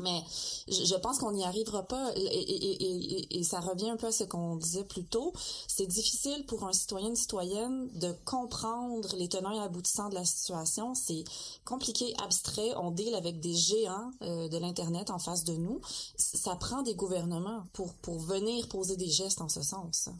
[0.00, 0.22] Mais
[0.68, 4.84] je, pense qu'on n'y arrivera pas et, ça revient un peu à ce qu'on disait
[4.84, 5.32] plus tôt.
[5.66, 10.24] C'est difficile pour un citoyen, une citoyenne de comprendre les tenants et aboutissants de la
[10.24, 10.94] situation.
[10.94, 11.24] C'est
[11.64, 12.74] compliqué, abstrait.
[12.76, 15.80] On deal avec des géants euh, de l'Internet en face de nous.
[16.16, 20.10] Ça prend des gouvernements pour, pour venir poser des gestes en ce sens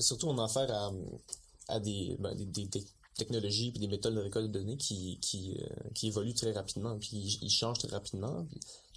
[0.00, 0.92] surtout, on a affaire à,
[1.68, 2.68] à des, ben, des,
[3.16, 6.98] technologies et des méthodes de récolte de données qui, qui, euh, qui évoluent très rapidement,
[6.98, 8.46] puis ils, changent très rapidement.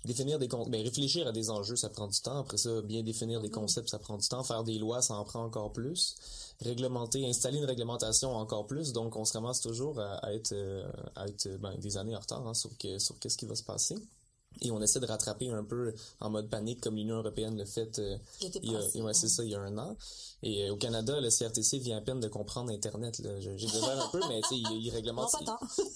[0.04, 2.40] définir des mais ben, réfléchir à des enjeux, ça prend du temps.
[2.40, 4.44] Après ça, bien définir des concepts, ça prend du temps.
[4.44, 6.16] Faire des lois, ça en prend encore plus.
[6.62, 8.92] Réglementer, installer une réglementation encore plus.
[8.92, 12.46] Donc, on se ramasse toujours à, être, euh, à être ben, des années en retard
[12.46, 13.96] hein, sur, sur qu'est-ce qui va se passer.
[14.62, 18.00] Et on essaie de rattraper un peu en mode panique comme l'Union européenne le fait
[18.00, 19.96] euh, il y a, c'est ça il y a un an.
[20.42, 24.22] Et euh, au Canada le CRTC vient à peine de comprendre internet j'exagère un peu
[24.30, 25.30] mais tu sais il, il réglemente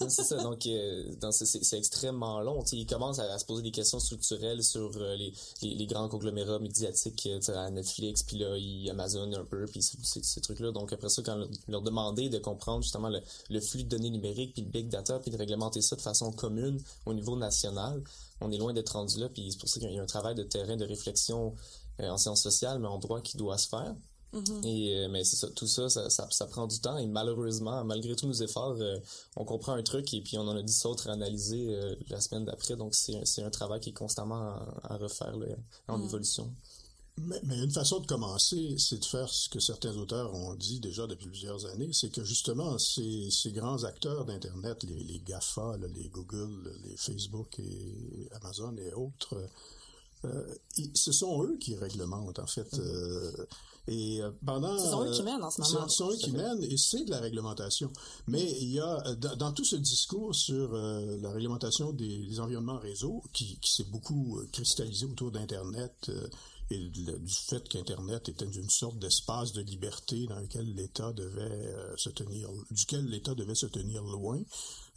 [0.08, 0.42] c'est ça.
[0.42, 2.62] Donc euh, c'est extrêmement long.
[2.62, 6.08] Tu il commence à, se poser des questions structurelles sur euh, les, les, les, grands
[6.08, 10.72] conglomérats médiatiques à Netflix puis là il Amazon un peu puis ces, ces trucs là
[10.72, 14.54] donc après ça quand leur demander de comprendre justement le, le flux de données numériques
[14.54, 18.02] puis le big data puis de réglementer ça de façon commune au niveau national
[18.40, 20.34] on est loin d'être rendu là, puis c'est pour ça qu'il y a un travail
[20.34, 21.54] de terrain de réflexion
[22.00, 23.94] euh, en sciences sociales, mais en droit qui doit se faire.
[24.32, 24.66] Mm-hmm.
[24.66, 28.26] Et euh, mais ça, tout ça ça, ça prend du temps et malheureusement, malgré tous
[28.26, 28.98] nos efforts, euh,
[29.36, 31.72] on comprend un truc et puis on en a dix autres à analyser
[32.08, 32.74] la semaine d'après.
[32.74, 35.36] Donc c'est un travail qui est constamment à, refaire
[35.86, 36.04] en mm.
[36.04, 36.52] évolution.
[37.16, 41.06] Mais, une façon de commencer, c'est de faire ce que certains auteurs ont dit déjà
[41.06, 46.08] depuis plusieurs années, c'est que justement, ces, ces grands acteurs d'Internet, les, les GAFA, les
[46.08, 49.48] Google, les Facebook et Amazon et autres,
[50.24, 50.54] euh,
[50.94, 52.68] ce sont eux qui réglementent, en fait.
[52.78, 53.46] Euh,
[53.86, 55.88] et euh, pendant, ce sont eux qui mènent en ce moment.
[55.88, 57.92] Ce sont eux qui mènent et c'est de la réglementation.
[58.26, 63.22] Mais il y a dans, tout ce discours sur la réglementation des, des environnements réseau
[63.32, 66.10] qui, qui s'est beaucoup cristallisé autour d'Internet
[66.70, 71.96] et du fait qu'Internet était une sorte d'espace de liberté dans lequel l'État devait euh,
[71.96, 74.40] se tenir, duquel l'État devait se tenir loin,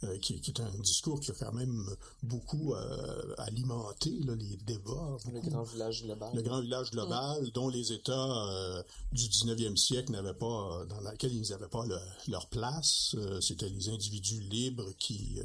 [0.04, 1.84] euh, qui, qui, est un discours qui a quand même
[2.22, 5.18] beaucoup euh, alimenté là, les débats.
[5.30, 6.30] Le grand village global.
[6.34, 11.50] Le grand village global, dont les États du 19e siècle n'avaient pas, dans laquelle ils
[11.50, 11.84] n'avaient pas
[12.28, 13.14] leur place.
[13.40, 15.40] C'était les individus libres qui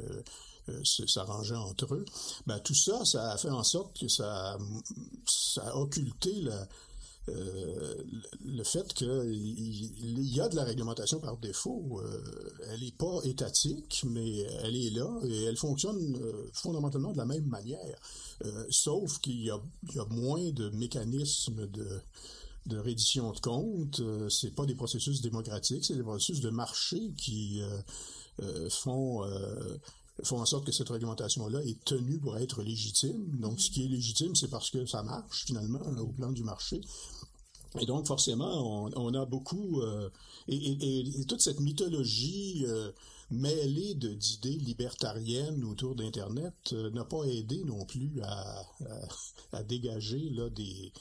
[0.70, 2.04] euh, s'arranger entre eux.
[2.46, 6.66] Ben, tout ça, ça a fait en sorte que ça, a occulté la,
[7.28, 8.02] euh,
[8.42, 12.00] le fait qu'il y a de la réglementation par défaut.
[12.02, 16.18] Euh, elle n'est pas étatique, mais elle est là et elle fonctionne
[16.54, 17.98] fondamentalement de la même manière.
[18.70, 22.00] sauf qu'il y, y a, moins de mécanismes de,
[22.66, 24.00] de reddition de comptes.
[24.30, 27.60] c'est pas des processus démocratiques, c'est des processus de marché qui
[28.70, 29.24] font
[30.22, 33.36] font en sorte que cette réglementation-là est tenue pour être légitime.
[33.40, 36.80] Donc, ce qui est légitime, c'est parce que ça marche, finalement, au plan du marché.
[37.80, 39.80] Et donc, forcément, on, a beaucoup...
[39.80, 40.08] Euh,
[40.46, 42.92] et, toute cette mythologie euh,
[43.30, 48.64] mêlée d'idées libertariennes autour d'Internet euh, n'a pas aidé non plus à,
[49.64, 50.92] dégager là, des,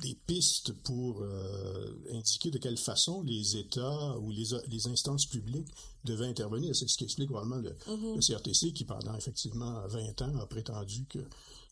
[0.00, 5.68] des pistes pour euh, indiquer de quelle façon les États ou les, les instances publiques
[6.04, 6.74] devaient intervenir.
[6.74, 8.26] C'est ce qui explique probablement le, mm-hmm.
[8.26, 11.20] CRTC qui, pendant effectivement 20 ans, a prétendu que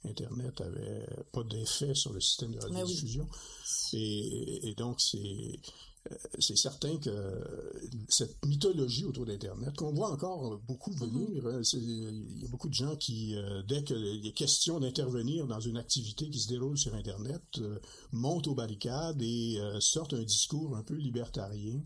[0.07, 3.27] Internet avait pas d'effet sur le système de radiodiffusion.
[3.95, 5.59] Et, et, donc, c'est
[6.39, 7.11] c'est certain que
[8.09, 11.11] cette mythologie autour d'Internet, qu'on voit encore beaucoup mm-hmm.
[11.11, 15.47] venir, hein, il y a beaucoup de gens qui, euh, dès qu'il est question d'intervenir
[15.47, 17.79] dans une activité qui se déroule sur Internet, euh,
[18.13, 21.81] montent aux barricades et sortent un discours un peu libertarien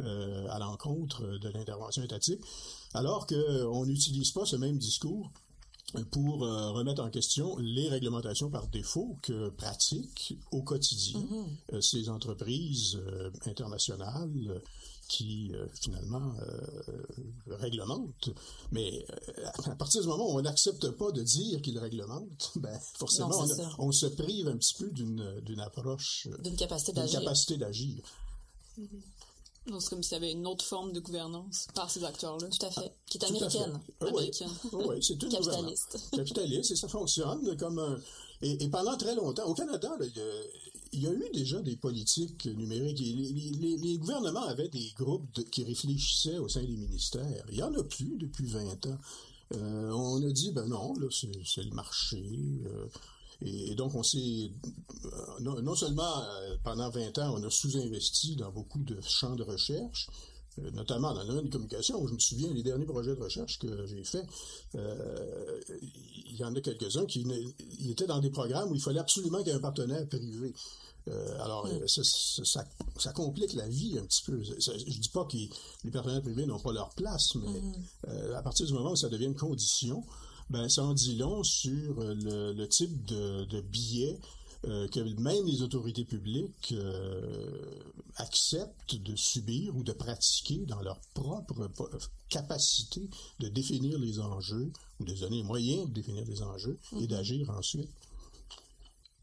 [0.00, 2.40] à l'encontre de l'intervention étatique,
[2.94, 5.32] alors qu'on n'utilise pas ce même discours
[6.10, 11.74] pour euh, remettre en question les réglementations par défaut que pratiquent au quotidien mm-hmm.
[11.74, 14.62] euh, ces entreprises euh, internationales
[15.08, 16.34] qui finalement
[17.46, 18.28] réglementent.
[18.72, 19.06] Mais
[19.64, 23.30] à partir du moment où on n'accepte pas de dire qu'ils réglementent, ben, forcément
[23.78, 28.02] on, se prive un petit peu d'une approche, d'une capacité d'agir.
[29.68, 32.48] Donc, c'est comme s'il y avait une autre forme de gouvernance par ces acteurs-là.
[32.48, 32.92] Tout à fait.
[33.06, 33.78] qui est américaine.
[34.02, 35.98] Oui, c'est une Capitaliste.
[36.12, 37.98] Capitaliste, et ça fonctionne comme un...
[38.40, 39.96] Et, pendant très longtemps, au Canada,
[40.92, 43.00] il, y a, eu déjà des politiques numériques.
[43.00, 47.44] Les, gouvernements avaient des groupes qui réfléchissaient au sein des ministères.
[47.50, 48.98] Il n'y en a plus depuis 20 ans.
[49.54, 52.22] Euh, on a dit, ben non, là, c'est le marché.
[52.66, 52.86] Euh,
[53.40, 54.50] et, donc, on s'est,
[55.04, 59.44] euh, non, seulement euh, pendant 20 ans, on a sous-investi dans beaucoup de champs de
[59.44, 60.08] recherche,
[60.58, 63.22] euh, notamment dans le domaine des communications, où je me souviens, les derniers projets de
[63.22, 64.26] recherche que j'ai faits,
[64.74, 67.24] il y en a quelques-uns qui
[67.88, 70.52] étaient dans des programmes où il fallait absolument qu'il y ait un partenaire privé.
[71.38, 72.02] alors, ça,
[72.96, 74.42] ça, complique la vie un petit peu.
[74.42, 75.36] Je je dis pas que
[75.84, 78.34] les partenaires privés n'ont pas leur place, mais mm-hmm.
[78.34, 80.04] à partir du moment où ça devient une condition,
[80.50, 84.18] ben, ça en dit long sur euh, le, type de, de billets
[84.66, 87.80] euh, que même les autorités publiques euh,
[88.16, 91.70] acceptent de subir ou de pratiquer dans leur propre
[92.28, 93.08] capacité
[93.38, 97.06] de définir les enjeux ou de donner les moyens de définir les enjeux et mhm.
[97.06, 97.90] d'agir ensuite.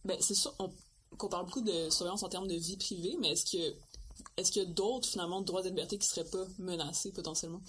[0.06, 0.56] Ben, c'est ça,
[1.18, 3.76] qu'on parle beaucoup de surveillance en termes de vie privée, mais est-ce que
[4.38, 7.62] est-ce qu'il y a d'autres finalement droits et libertés qui seraient pas menacés potentiellement?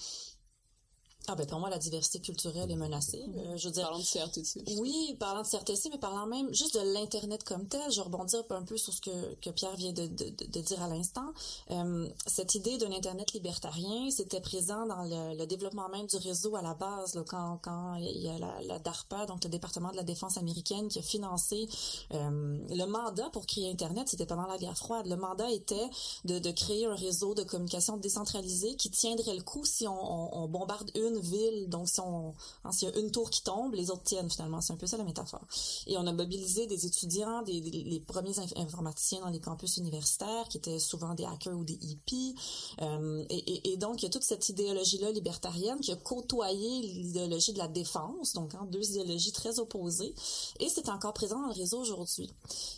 [1.29, 3.25] Ah ben pour moi la diversité culturelle est menacée.
[3.37, 4.63] Euh, je veux dire, parlant de CRTC.
[4.79, 7.91] Oui, parlant de CRTC, mais parlant même juste de l'internet comme tel.
[7.91, 10.89] Je rebondis un peu sur ce que, que Pierre vient de, de, de dire à
[10.89, 11.33] l'instant.
[11.71, 16.55] Euh, cette idée d'un internet libertarien, c'était présent dans le, le, développement même du réseau
[16.55, 19.91] à la base, là, quand quand il y a la, la, DARPA, donc le département
[19.91, 21.69] de la défense américaine, qui a financé
[22.15, 24.09] euh, le mandat pour créer Internet.
[24.09, 25.07] C'était pendant la guerre froide.
[25.07, 25.89] Le mandat était
[26.25, 30.45] de, de créer un réseau de communication décentralisé qui tiendrait le coup si on, on,
[30.45, 31.69] on bombarde une ville.
[31.69, 34.61] Donc, si on, hein, s'il y a une tour qui tombe, les autres tiennent finalement.
[34.61, 35.47] C'est un peu ça la métaphore.
[35.87, 40.59] Et on a mobilisé des étudiants, des, les premiers informaticiens dans les campus universitaires, qui
[40.59, 42.35] étaient souvent des hackers ou des hippies.
[42.83, 47.59] Euh, et, donc, il y a toute cette idéologie-là libertarienne qui a côtoyé l'idéologie de
[47.59, 50.15] la défense, donc hein, deux idéologies très opposées.
[50.61, 52.33] Et c'est encore présent dans le réseau aujourd'hui.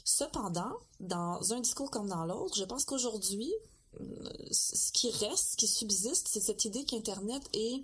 [0.05, 3.53] Cependant, dans un discours comme dans l'autre, je pense qu'aujourd'hui,
[4.01, 4.05] euh,
[4.51, 7.83] ce qui reste, ce qui subsiste, c'est cette idée qu'Internet est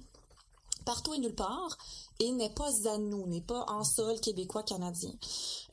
[0.84, 1.78] partout et nulle part
[2.20, 5.12] et n'est pas à nous, n'est pas en sol québécois canadien.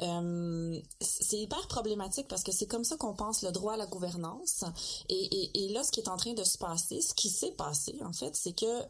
[0.01, 3.85] Euh, c'est hyper problématique parce que c'est comme ça qu'on pense le droit à la
[3.85, 4.63] gouvernance.
[5.09, 7.51] Et, et, et là, ce qui est en train de se passer, ce qui s'est
[7.51, 8.83] passé en fait, c'est que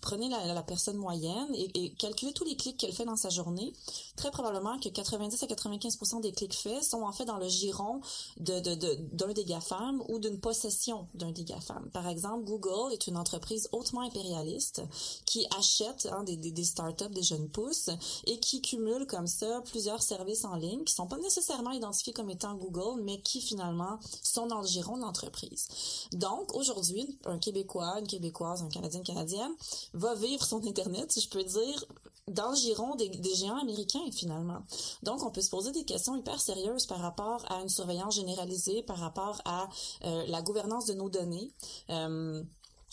[0.00, 3.72] prenez la, personne moyenne et, calculez tous les clics qu'elle fait dans sa journée,
[4.16, 8.00] très probablement que 90 à 95 des clics faits sont en fait dans le giron
[8.38, 11.90] de, de, de, d'un des GAFAM ou d'une possession d'un des GAFAM.
[11.92, 14.82] Par exemple, Google est une entreprise hautement impérialiste
[15.26, 17.90] qui achète hein, des, des, des startups, des jeunes pousses
[18.26, 22.30] et qui cumule comme ça plusieurs services en ligne qui sont pas nécessairement identifiés comme
[22.30, 25.68] étant Google, mais qui finalement sont dans le giron de l'entreprise.
[26.12, 29.52] Donc, aujourd'hui, un Québécois, une Québécoise, un Canadien, une Canadienne
[29.94, 31.84] va vivre son Internet, si je peux dire,
[32.28, 34.62] dans le giron des, géants américains, finalement.
[35.02, 38.82] Donc, on peut se poser des questions hyper sérieuses par rapport à une surveillance généralisée,
[38.82, 39.68] par rapport à
[40.04, 41.52] euh, la gouvernance de nos données.
[41.90, 42.42] Euh,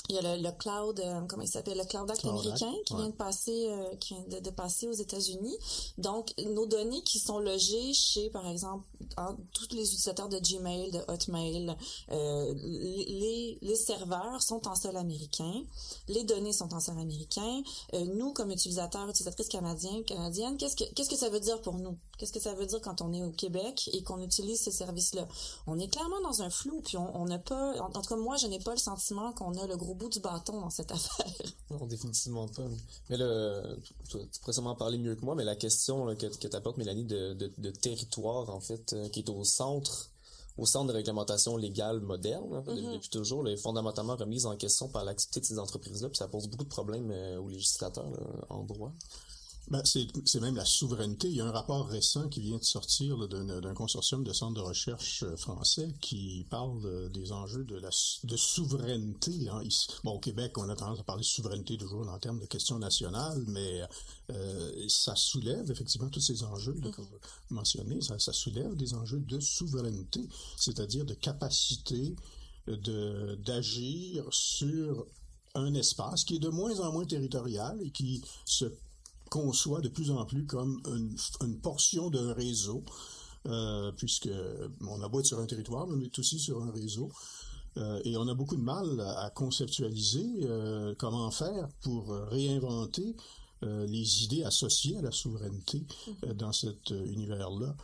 [0.09, 2.69] il y a le, le cloud, euh, comment il s'appelle, le cloud act cloud américain
[2.69, 2.99] act, qui ouais.
[2.99, 5.57] vient de passer, euh, qui vient de, de, passer aux États-Unis.
[5.97, 8.85] Donc, nos données qui sont logées chez, par exemple,
[9.17, 11.75] en, tous les utilisateurs de Gmail, de Hotmail,
[12.11, 15.63] euh, les, les serveurs sont en sol américain,
[16.07, 17.61] les données sont en sol américain.
[17.93, 21.75] Euh, nous, comme utilisateurs, utilisatrices canadiens, canadiennes, qu'est-ce que qu'est-ce que ça veut dire pour
[21.75, 21.97] nous?
[22.17, 25.27] Qu'est-ce que ça veut dire quand on est au Québec et qu'on utilise ces services-là
[25.67, 28.37] On est clairement dans un flou, puis on n'a pas, en, en tout cas moi,
[28.37, 31.33] je n'ai pas le sentiment qu'on a le gros bout du bâton dans cette affaire.
[31.71, 32.63] Non, définitivement pas.
[33.09, 33.63] Mais là,
[34.09, 36.55] tu, tu pourrais sûrement parler mieux que moi, mais la question là, que, que tu
[36.55, 40.09] apportes, Mélanie, de, de, de, territoire, en fait, euh, qui est au centre
[40.57, 42.93] au centre de réglementation légale moderne, en fait, mm -hmm.
[42.93, 46.27] depuis toujours, là, est fondamentalement remise en question par l'activité de ces entreprises-là, puis ça
[46.27, 48.91] pose beaucoup de problèmes euh, aux législateurs là, en droit.
[49.69, 51.27] Ben, c'est même la souveraineté.
[51.27, 54.61] Il y a un rapport récent qui vient de sortir d'un consortium de centres de
[54.61, 57.89] recherche euh, français qui parle de, des enjeux de, la,
[58.23, 59.49] de souveraineté.
[59.49, 59.61] Hein.
[60.05, 62.79] Bon, au Québec, on a tendance à parler de souveraineté toujours en termes de questions
[62.79, 63.81] nationales, mais
[64.31, 67.99] euh, ça soulève effectivement tous ces enjeux là, que vous mentionnez.
[68.01, 72.15] Ça, ça soulève des enjeux de souveraineté, c'est-à-dire de capacité
[72.67, 75.05] d'agir sur
[75.55, 78.65] un espace qui est de moins en moins territorial et qui se
[79.29, 82.83] conçoit de plus en plus comme une, portion d'un réseau,
[83.47, 84.29] euh, puisque
[84.81, 87.09] on a beau être sur un territoire, mais on est aussi sur un réseau.
[87.77, 93.15] Euh, et on a beaucoup de mal à conceptualiser euh, comment faire pour réinventer
[93.63, 95.83] euh, les idées associées à la souveraineté
[96.23, 97.75] euh, dans cet univers-là.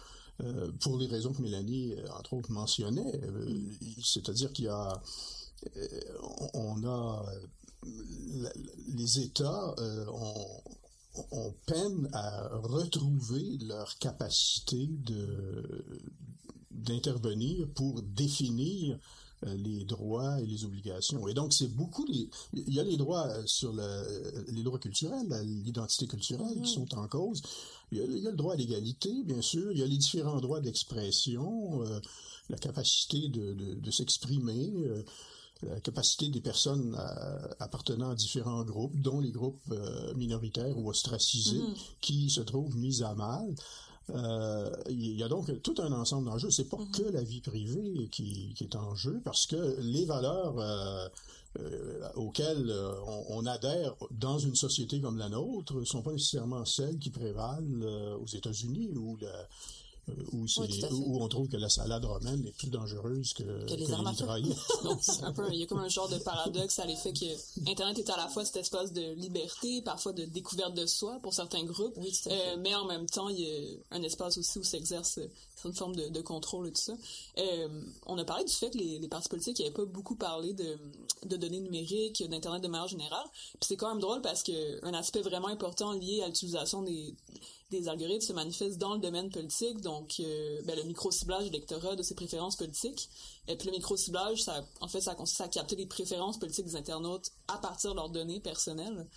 [0.82, 3.22] pour les raisons que Mélanie, entre autres, mentionnait,
[4.04, 5.02] c'est-à-dire qu'il y a,
[6.54, 7.24] on a
[8.88, 9.76] les États
[10.12, 10.62] ont,
[11.32, 15.86] on peine à retrouver leur capacité de
[16.72, 18.98] d'intervenir pour définir
[19.46, 21.28] euh, les droits et les obligations.
[21.28, 22.30] Et donc, c'est beaucoup les...
[22.54, 27.08] Il y a les droits sur le, les droits culturels, l'identité culturelle qui sont en
[27.08, 27.42] cause.
[27.92, 29.72] Il y, a, il y, a, le droit à l'égalité, bien sûr.
[29.72, 32.00] Il y a les différents droits d'expression, euh,
[32.50, 34.74] la capacité de, de, de s'exprimer.
[34.76, 35.04] Euh,
[35.62, 36.98] la capacité des personnes
[37.60, 41.78] appartenant à différents groupes, dont les groupes euh, minoritaires ou ostracisés, mm -hmm.
[42.02, 43.56] qui se trouvent mis à mal.
[44.10, 46.52] Euh, il y a donc tout un ensemble d'enjeux.
[46.52, 46.98] C'est pas mm -hmm.
[46.98, 51.08] que la vie privée qui, qui, est en jeu, parce que les valeurs euh,
[51.60, 52.72] euh, auxquelles
[53.14, 57.86] on, on, adhère dans une société comme la nôtre sont pas nécessairement celles qui prévalent
[58.24, 59.36] aux États-Unis où la,
[60.34, 60.46] où,
[60.92, 64.12] où, on trouve que la salade romaine est plus dangereuse que, que les, armes
[64.84, 68.00] Donc, un peu, il y a comme un genre de paradoxe à l'effet que Internet
[68.00, 71.64] est à la fois cet espace de liberté, parfois de découverte de soi pour certains
[71.64, 75.20] groupes, euh, mais en même temps, il y a un espace aussi où s'exerce
[75.66, 76.94] une forme de, contrôle et tout ça.
[77.38, 80.78] Euh, on a parlé du fait que les, partis politiques n'avaient pas beaucoup parlé de,
[81.36, 83.26] données numériques, d'Internet de manière générale.
[83.32, 87.16] Puis c'est quand même drôle parce que un aspect vraiment important lié à l'utilisation des,
[87.74, 92.04] des algorithmes se manifeste dans le domaine politique, donc euh, ben, le micro-ciblage d'électorat de
[92.04, 93.10] ses préférences politiques.
[93.48, 96.76] Et puis le micro-ciblage, ça, en fait, ça consiste à capter les préférences politiques des
[96.76, 99.08] internautes à partir de leurs données personnelles.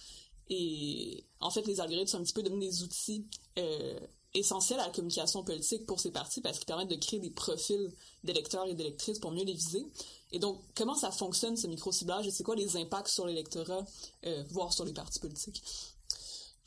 [0.49, 3.27] Et en fait, les algorithmes sont un petit peu devenus des outils
[3.59, 4.01] euh,
[4.39, 7.91] essentiels à la communication politique pour ces partis parce qu'ils permettent de créer des profils
[8.25, 9.87] d'électeurs et d'électrices pour mieux les viser.
[10.33, 13.85] Et donc, comment ça fonctionne ce micro-ciblage et c'est quoi les impacts sur l'électorat,
[14.27, 15.63] euh, voire sur les partis politiques?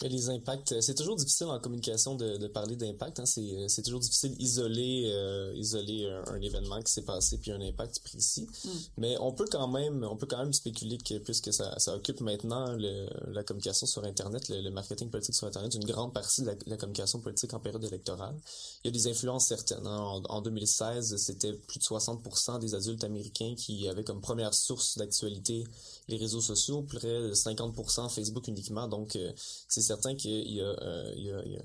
[0.01, 3.19] Les impacts, c'est toujours difficile en communication de, de parler d'impact.
[3.19, 3.25] Hein.
[3.25, 8.47] C'est toujours difficile d'isoler euh, isoler un, événement qui s'est passé puis un impact précis.
[8.63, 8.69] Mm.
[8.97, 12.21] Mais on peut quand même on peut quand même spéculer que puisque ça, ça occupe
[12.21, 16.55] maintenant le, la communication sur Internet, le, marketing politique sur Internet, une grande partie de
[16.65, 18.35] la, communication politique en période électorale.
[18.83, 19.85] Il y a des influences certaines.
[19.85, 19.99] Hein.
[19.99, 24.97] En, en, 2016, c'était plus de 60% des adultes américains qui avaient comme première source
[24.97, 25.65] d'actualité
[26.09, 28.87] les réseaux sociaux, près de 50% Facebook uniquement.
[28.87, 29.31] Donc, euh,
[29.67, 31.61] c'est certain qu'il y, euh, y, a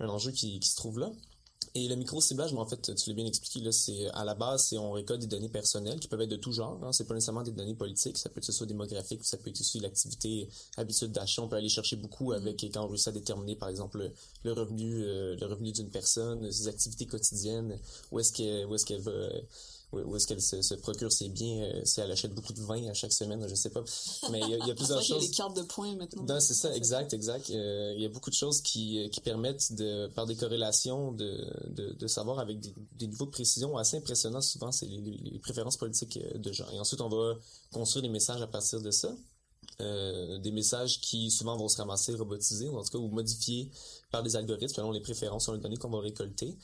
[0.00, 1.10] un enjeu qui, qui se trouve là.
[1.74, 4.78] Et le micro-ciblage, en fait, tu l'as bien expliqué, là, c'est à la base, c'est
[4.78, 6.82] on récolte des données personnelles qui peuvent être de tout genre.
[6.82, 6.90] Hein.
[6.92, 9.78] C'est pas nécessairement des données politiques, ça peut être soit démographique, ça peut être aussi
[9.80, 11.42] l'activité, habitude d'achat.
[11.42, 12.36] On peut aller chercher beaucoup mm-hmm.
[12.36, 14.10] avec quand on réussit à déterminer, par exemple,
[14.42, 17.78] le, revenu, euh, le revenu d'une personne, ses activités quotidiennes,
[18.10, 19.28] où est-ce qu'elle, où est-ce qu'elle va
[19.92, 22.94] où est-ce qu'elle se, procure ses biens, euh, si elle achète beaucoup de vin à
[22.94, 23.82] chaque semaine, je sais pas.
[24.30, 25.22] Mais il y a, plusieurs choses.
[25.22, 26.40] Il y a des cartes de points maintenant.
[26.40, 27.50] c'est ça, exact, exact.
[27.50, 31.12] Euh, il y a beaucoup de choses qui, euh, qui permettent de, par des corrélations,
[31.12, 34.40] de, de, de savoir avec des, des, niveaux de précision assez impressionnants.
[34.40, 36.68] Souvent, c'est les, les, préférences politiques de gens.
[36.72, 37.34] Et ensuite, on va
[37.72, 39.14] construire des messages à partir de ça.
[39.80, 43.70] Euh, des messages qui souvent vont se ramasser robotisés ou en tout cas ou modifiés
[44.16, 46.56] par des algorithmes selon les préférences sur les données qu'on va récolter.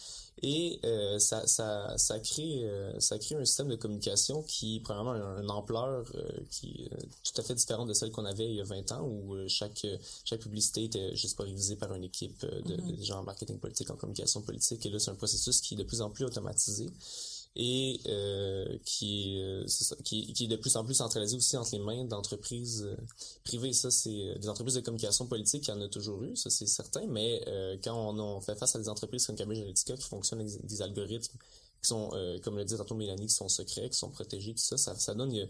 [0.42, 5.12] Et euh, ça, ça, ça crée euh, ça crée un système de communication qui probablement
[5.12, 6.04] a une ampleur
[6.50, 9.06] qui est tout à fait différente de celle qu'on avait il y a 20 ans
[9.06, 9.86] où chaque
[10.24, 12.96] chaque publicité était juste pas révisée par une équipe de, mm-hmm.
[12.96, 14.84] de gens en marketing politique en communication politique.
[14.86, 16.90] Et là c'est un processus qui est de plus en plus automatisé
[17.54, 21.72] et euh, qui, euh, est, qui, qui, est de plus en plus centralisé aussi entre
[21.72, 22.96] les mains d'entreprises euh,
[23.44, 23.74] privées.
[23.74, 26.66] Ça, c'est des entreprises de communication politique, il y en a toujours eu, ça c'est
[26.66, 27.44] certain, mais
[27.84, 30.82] quand on, on, fait face à des entreprises comme Cambridge Analytica qui fonctionnent avec des
[30.82, 31.36] algorithmes
[31.82, 32.10] qui sont,
[32.42, 35.14] comme le dit tantôt Mélanie, qui sont secrets, qui sont protégés, tout ça, ça, ça
[35.14, 35.48] donne,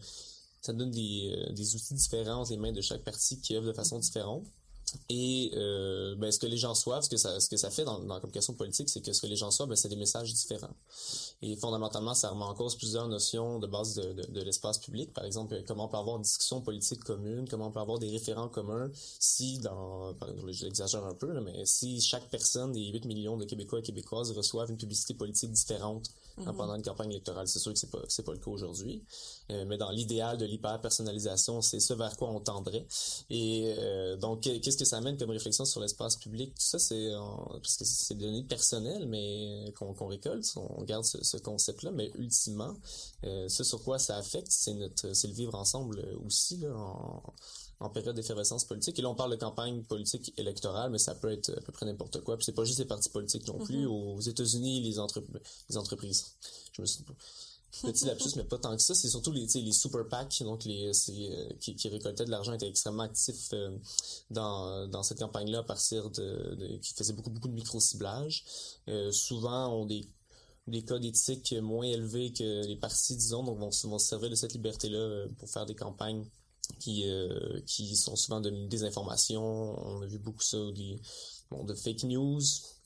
[0.61, 3.73] ça donne des, des outils différents entre les mains de chaque partie qui œuvre de
[3.73, 4.45] façon différente.
[5.09, 7.85] Et euh, ben, ce que les gens soivent, ce que ça, ce que ça fait
[7.85, 10.33] dans, la communication politique, c'est que ce que les gens soivent, ben, c'est des messages
[10.33, 10.75] différents.
[11.43, 15.13] Et fondamentalement, ça remet en cause plusieurs notions de base de, de, de l'espace public.
[15.13, 18.11] Par exemple, comment on peut avoir une discussion politique commune, comment on peut avoir des
[18.11, 20.15] référents communs si, dans,
[20.49, 24.31] je l'exagère un peu, mais si chaque personne des 8 millions de Québécois et Québécoises
[24.33, 26.57] reçoivent une publicité politique différente Mhm.
[26.57, 27.47] pendant une campagne électorale.
[27.49, 29.05] C'est sûr que c'est pas c'est pas le cas aujourd'hui,
[29.51, 32.87] euh, mais dans l'idéal de l'hyper personnalisation, c'est ce vers quoi on tendrait.
[33.31, 36.55] Et euh, donc qu'est-ce que ça amène comme réflexion sur l'espace public?
[36.55, 37.11] Tout ça c'est
[37.53, 42.75] parce que c'est des données personnelles, mais qu'on récolte, on garde ce, concept-là, mais ultimement,
[43.25, 47.23] euh, ce sur quoi ça affecte, c'est notre c'est le vivre ensemble aussi là, en,
[47.83, 48.99] en période d'effervescence politique.
[48.99, 51.87] Et là, on parle de campagne politique électorale, mais ça peut être à peu près
[51.87, 52.37] n'importe quoi.
[52.37, 53.87] Puis c'est pas juste les partis politiques non plus.
[53.87, 54.17] Mm-hmm.
[54.17, 54.91] Aux États-Unis, les,
[55.69, 56.37] les entreprises.
[56.73, 57.05] Je me suis
[57.83, 58.95] petit lapsus, mais pas tant que ça.
[58.95, 62.69] C'est surtout les, les super PAC, donc les, euh, qui, qui, récoltaient de l'argent, étaient
[62.69, 63.77] extrêmement actifs euh,
[64.31, 68.45] dans, dans cette campagne-là à partir de, qui faisaient beaucoup beaucoup de micro ciblage.
[68.89, 70.09] Euh, souvent ont des
[70.69, 74.37] des codes éthiques moins élevés que les partis, disons, donc vont, vont se servir de
[74.37, 76.25] cette liberté-là pour faire des campagnes
[76.79, 79.43] qui, euh, qui sont souvent de désinformation.
[79.43, 81.01] On a vu beaucoup ça, des,
[81.51, 82.41] bon, de fake news.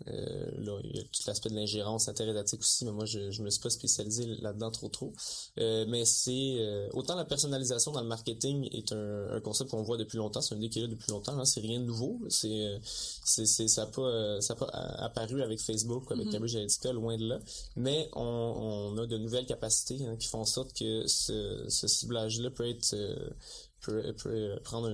[0.09, 3.43] Euh, là, il y a tout l'aspect de l'ingérence interétatique aussi, mais moi, je, je
[3.43, 5.15] me suis pas spécialisé là-dedans trop trop.
[5.59, 6.59] Euh, mais c'est
[6.93, 10.55] autant la personnalisation dans le marketing est un, un concept qu'on voit depuis longtemps, c'est
[10.55, 11.39] un idée qui est là depuis longtemps.
[11.39, 12.21] Hein, c'est rien de nouveau.
[12.29, 12.79] C'est,
[13.25, 16.33] c'est, ça n'a pas, ça pas apparu avec Facebook ou avec mm-hmm.
[16.33, 17.39] Cambridge Analytica, loin de là.
[17.77, 21.89] Mais on, on a de nouvelles capacités hein, qui font en sorte que ce, ce
[21.89, 22.95] ciblage-là peut être
[23.87, 24.91] peut, peut prendre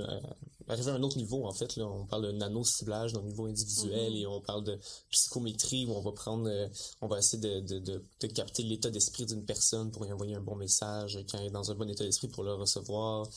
[0.69, 3.29] arriver à un autre niveau en fait là on parle de nano ciblage dans le
[3.29, 4.21] niveau individuel mm-hmm.
[4.21, 4.79] et on parle de
[5.11, 6.69] psychométrie où on va prendre euh,
[7.01, 10.37] on va essayer de, de, de, de capter l'état d'esprit d'une personne pour y envoyer
[10.37, 13.29] un bon message quand elle est dans un bon état d'esprit pour le recevoir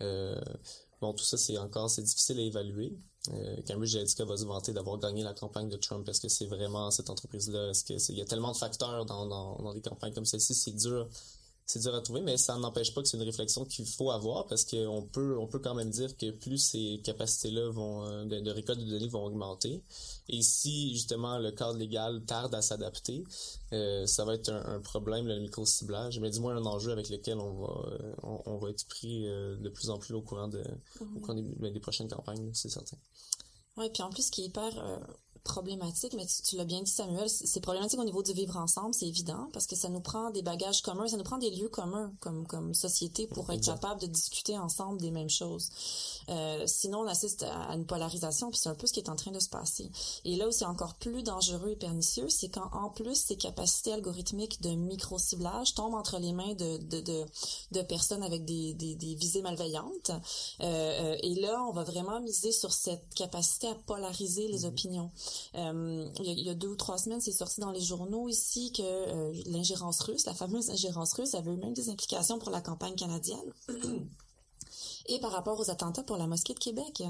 [0.00, 0.40] euh,
[1.00, 2.96] bon, tout ça, c'est encore, c'est difficile à évaluer.
[3.32, 6.08] Euh, Cambridge Analytica va se vanter d'avoir gagné la campagne de Trump.
[6.08, 7.70] Est-ce que c'est vraiment cette entreprise-là?
[7.70, 10.54] Est-ce que il y a tellement de facteurs dans, dans, dans des campagnes comme celle-ci,
[10.54, 11.08] c'est dur
[11.72, 14.46] c'est dur à trouver, mais ça n'empêche pas que c'est une réflexion qu'il faut avoir
[14.46, 18.50] parce qu'on peut, on peut quand même dire que plus ces capacités-là vont, euh, de,
[18.50, 19.82] récolte de données vont augmenter.
[20.28, 23.24] Et si, justement, le cadre légal tarde à s'adapter,
[23.72, 27.38] euh, ça va être un, problème, le micro-ciblage, mais du moins un enjeu avec lequel
[27.38, 30.62] on va, euh, on, va être pris de plus en plus au courant, de,
[31.00, 32.98] au courant des, ben, des prochaines campagnes, c'est certain.
[33.78, 34.74] Oui, puis en plus, ce qui est hyper
[35.44, 39.06] problématique, mais tu, l'as bien dit Samuel, c'est problématique au niveau du vivre ensemble, c'est
[39.06, 42.12] évident, parce que ça nous prend des bagages communs, ça nous prend des lieux communs
[42.20, 45.68] comme comme société pour être capable de discuter ensemble des mêmes choses.
[46.28, 49.16] Euh, sinon, on assiste à une polarisation, puis c'est un peu ce qui est en
[49.16, 49.90] train de se passer.
[50.24, 53.92] Et là où c'est encore plus dangereux et pernicieux, c'est quand en plus ces capacités
[53.92, 57.24] algorithmiques de micro-ciblage tombent entre les mains de, de, de,
[57.72, 60.10] de personnes avec des, des, des visées malveillantes.
[60.60, 64.68] Euh, euh, et là, on va vraiment miser sur cette capacité à polariser les mm-hmm.
[64.68, 65.10] opinions.
[65.54, 68.82] Euh, il, y a, deux ou trois semaines, c'est sorti dans les journaux ici que
[68.82, 72.94] euh, l'ingérence russe, la fameuse ingérence russe, avait eu même des implications pour la campagne
[72.94, 73.52] canadienne.
[75.06, 77.02] et par rapport aux attentats pour la mosquée de Québec.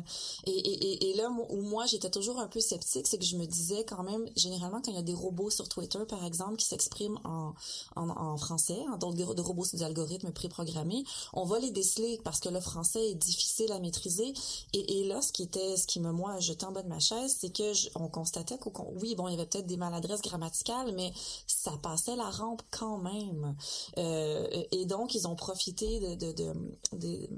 [0.47, 4.03] Et, là où moi j'étais toujours un peu sceptique, c'est que je me disais quand
[4.03, 7.55] même, généralement quand il y a des robots sur Twitter par exemple qui s'expriment en,
[7.97, 12.41] en, français, hein, donc des, robots sur des algorithmes préprogrammés, on va les déceler parce
[12.41, 14.33] que le français est difficile à maîtriser.
[14.73, 17.37] Et, là, ce qui était, ce qui me moi jetait en bas de ma chaise,
[17.39, 21.13] c'est que on constatait qu'on, oui bon, il y avait peut-être des maladresses grammaticales, mais
[21.47, 23.55] ça passait la rampe quand même.
[23.99, 26.53] Euh, et donc ils ont profité de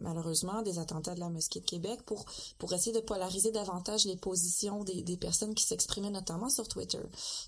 [0.00, 2.24] malheureusement des attentats de la mosquée de Québec pour
[2.58, 7.00] pour essayer de polariser davantage les positions des, des personnes qui s'exprimaient notamment sur Twitter.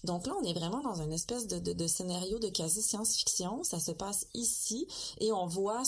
[0.04, 3.62] Donc là, on est vraiment dans une espèce de, de, scénario de quasi science-fiction.
[3.64, 4.86] Ça se passe ici
[5.18, 5.82] et on voit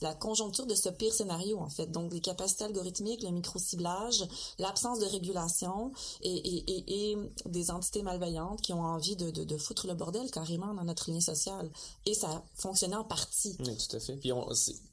[0.00, 1.86] la conjoncture de ce pire scénario en fait.
[1.90, 4.24] Donc les capacités algorithmiques, le micro-ciblage,
[4.58, 5.92] l'absence de régulation
[6.22, 10.74] et, et, des entités malveillantes qui ont envie de, de, de, foutre le bordel carrément
[10.74, 11.70] dans notre lien social.
[12.06, 13.56] Et ça fonctionnait en partie.
[13.60, 14.16] Oui, tout à fait.
[14.16, 14.48] Puis on,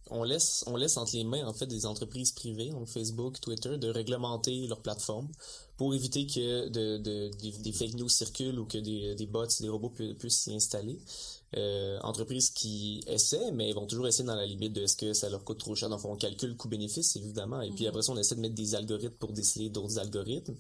[0.10, 3.78] on laisse on laisse entre les mains en fait des entreprises privées, donc Facebook, Twitter,
[3.78, 5.28] de réglementer leur plateforme
[5.78, 7.32] pour éviter que de, de,
[7.62, 11.00] des, fake news circulent ou que des, des bots, des robots puissent s'y installer
[11.58, 15.30] euh, entreprises qui essaient, mais vont toujours essayer dans la limite de ce que ça
[15.30, 15.90] leur coûte trop cher.
[15.90, 17.62] Donc, on calcule coût-bénéfice, évidemment.
[17.62, 17.90] Et puis mhm.
[17.90, 20.56] après ça, on essaie de mettre des algorithmes pour déceler d'autres algorithmes,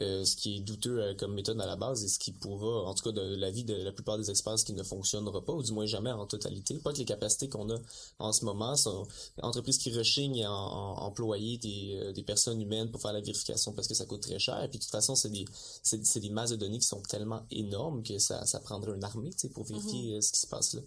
[0.00, 2.82] euh, ce qui est douteux euh, comme méthode à la base et ce qui pourra,
[2.88, 5.52] en tout cas, de l'avis de la plupart des experts, ce qui ne fonctionnera pas,
[5.52, 6.78] ou du moins jamais en totalité.
[6.78, 7.78] Pas que les capacités qu'on a
[8.18, 9.06] en ce moment sont
[9.40, 13.86] entreprises qui rechignent à, employer des, euh, des personnes humaines pour faire la vérification parce
[13.86, 14.62] que ça coûte très cher.
[14.64, 15.44] Et puis, de toute façon, c'est des,
[15.82, 19.30] c'est, des masses de données qui sont tellement énormes que ça, ça prendrait une armée,
[19.30, 20.22] tu sais, pour vérifier mhm.
[20.22, 20.80] ce qui se passe là.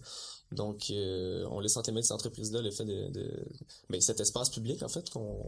[0.52, 3.30] Donc, euh, on laisse de cette entreprise-là le fait de, de
[3.90, 5.44] ben, cet espace public, en fait, qu'on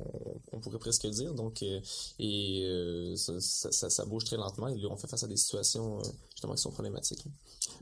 [0.52, 1.32] on pourrait presque dire.
[1.34, 1.80] Donc, euh,
[2.18, 4.68] et euh, ça, ça, ça, bouge très lentement.
[4.68, 6.02] Et là, on fait face à des situations
[6.40, 7.24] justement qui sont problématiques.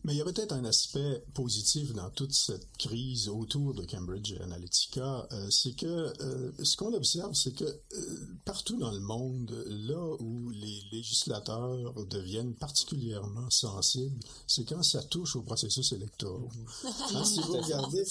[0.05, 4.35] Mais il y a peut-être un aspect positif dans toute cette crise autour de Cambridge
[4.41, 7.81] Analytica, euh, c'est que euh, ce qu'on observe, c'est que euh,
[8.45, 15.37] partout dans le monde, là où les législateurs deviennent particulièrement sensibles, c'est quand ça touche
[15.37, 16.41] au processus électoral.
[16.43, 16.91] Mhm.
[17.15, 18.05] Hein, si vous regardez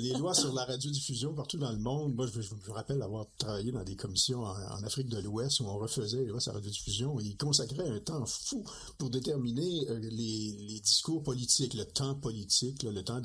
[0.00, 3.26] les lois sur la radiodiffusion partout dans le monde, moi je, je me rappelle avoir
[3.38, 6.58] travaillé dans des commissions en, Afrique de l'Ouest où on refaisait les lois sur la
[6.58, 8.64] radiodiffusion et ils consacraient un temps fou
[8.98, 13.20] pour déterminer les, les discours politique, le temps politique, le temps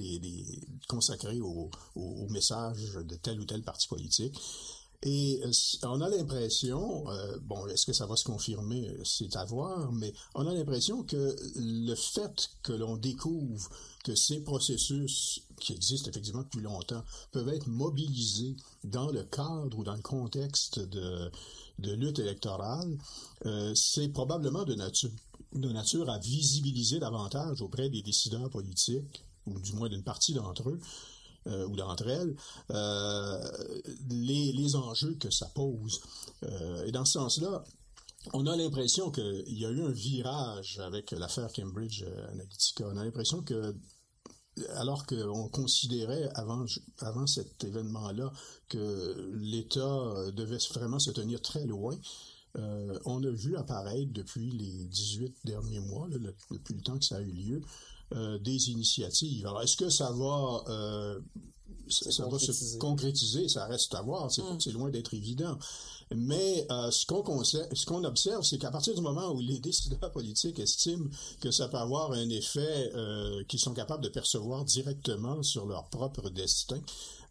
[0.87, 4.35] consacré au, au, message de tel ou tel parti politique.
[5.03, 5.51] Et euh,
[5.83, 10.13] on a l'impression, euh, bon, est-ce que ça va se confirmer, c'est à voir, mais
[10.33, 13.69] on a l'impression que le fait que l'on découvre
[14.03, 19.83] que ces processus qui existent effectivement depuis longtemps peuvent être mobilisés dans le cadre ou
[19.83, 21.31] dans le contexte de,
[21.79, 22.97] de lutte électorale,
[23.45, 25.11] euh, c'est probablement de nature
[25.53, 30.69] de nature à visibiliser davantage auprès des décideurs politiques, ou du moins d'une partie d'entre
[30.69, 30.79] eux,
[31.47, 32.35] euh, ou d'entre elles,
[32.71, 33.51] euh,
[34.09, 36.01] les, les, enjeux que ça pose.
[36.85, 37.63] Et dans ce sens-là,
[38.33, 42.03] on a l'impression qu'il y a eu un virage avec l'affaire Cambridge
[42.33, 42.87] Analytica.
[42.91, 43.73] On a l'impression que
[44.75, 46.65] alors qu'on considérait avant,
[46.99, 48.31] avant cet événement-là
[48.69, 51.97] que l'État devait vraiment se tenir très loin,
[52.57, 57.17] euh, on a vu apparaître depuis les 18 derniers mois, depuis le temps que ça
[57.17, 57.61] a eu lieu,
[58.13, 59.45] euh, des initiatives.
[59.45, 61.19] Alors, est-ce que ça va, euh,
[61.89, 63.49] ça, va se concrétiser?
[63.49, 64.31] Ça reste à voir.
[64.31, 64.73] C'est mm.
[64.73, 65.57] loin d'être évident.
[66.13, 70.59] Mais ce qu'on ce qu'on observe, c'est qu'à partir du moment où les décideurs politiques
[70.59, 71.09] estiment
[71.41, 72.91] que ça peut avoir un effet
[73.47, 76.79] qu'ils sont capables de percevoir directement sur leur propre destin,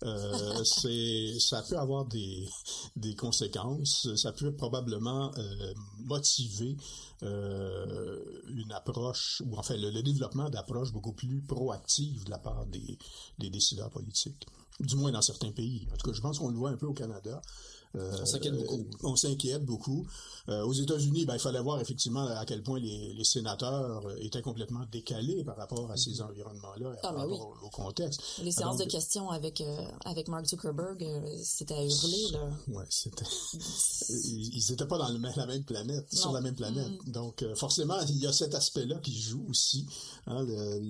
[0.04, 2.48] Euh, c'est, ça peut avoir des,
[2.96, 4.14] des conséquences.
[4.16, 6.76] Ça peut probablement euh, motiver
[7.22, 8.18] euh,
[8.48, 12.98] une approche, ou enfin le, développement d'approches beaucoup plus proactives de la part des,
[13.38, 14.46] des décideurs politiques.
[14.80, 15.86] Du moins dans certains pays.
[15.92, 17.40] En tout cas, je pense qu'on le voit un peu au Canada.
[17.96, 18.86] Euh, on s'inquiète beaucoup.
[19.02, 20.06] On s'inquiète beaucoup.
[20.48, 24.42] Euh, aux États-Unis, ben, il fallait voir effectivement à quel point les, les, sénateurs étaient
[24.42, 26.28] complètement décalés par rapport à ces mhm.
[26.28, 28.20] environnements-là, ah, par ben rapport au, contexte.
[28.42, 31.06] Les séances de questions avec euh, avec Mark Zuckerberg,
[31.42, 32.50] c'était à hurler là.
[32.68, 33.24] Ouais, c'était.
[34.08, 37.06] ils n'étaient pas dans le, la même planète, sur la même planète.
[37.06, 37.12] Mhm.
[37.12, 39.86] Donc forcément, il y a cet aspect-là qui joue aussi.
[40.26, 40.80] Hein, le,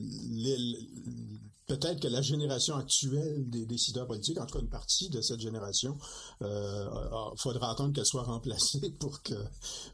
[1.67, 5.41] peut-être que la génération actuelle des décideurs politiques, en tout cas une partie de cette
[5.41, 5.97] génération,
[6.43, 6.89] euh,
[7.37, 9.35] faudra attendre qu'elle soit remplacée pour que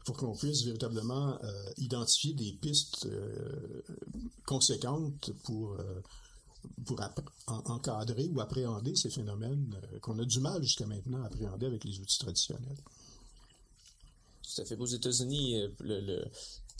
[0.05, 3.81] pour qu'on puisse véritablement euh, identifier des pistes euh,
[4.45, 6.01] conséquentes pour euh,
[6.85, 6.99] pour
[7.47, 11.99] encadrer ou appréhender ces phénomènes qu'on a du mal jusqu'à maintenant à appréhender avec les
[11.99, 12.77] outils traditionnels.
[14.43, 14.77] Tout à fait.
[14.77, 16.23] Aux États-Unis, le,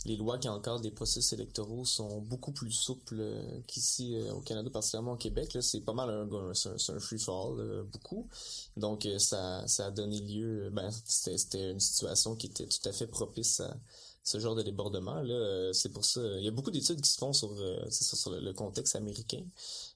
[0.04, 4.40] les lois qui encadrent des processus électoraux sont beaucoup plus souples euh, qu'ici euh, au
[4.40, 5.56] Canada, particulièrement au Québec.
[5.60, 8.28] c'est pas mal un, un, free fall, euh, beaucoup.
[8.76, 13.06] Donc ça, ça a donné lieu, ben c'était une situation qui était tout à fait
[13.06, 13.76] propice à
[14.24, 15.20] ce genre de débordement.
[15.20, 16.20] Là, c'est pour ça.
[16.38, 17.50] Il y a beaucoup d'études qui se font sur,
[17.90, 19.44] sur le contexte américain.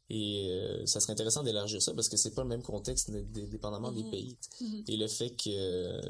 [0.08, 3.90] Et euh, ça serait intéressant d'élargir ça parce que c'est pas le même contexte dépendamment
[3.90, 4.10] des mhm.
[4.10, 4.36] pays.
[4.60, 4.84] Mhm.
[4.88, 5.52] Et le fait qu'il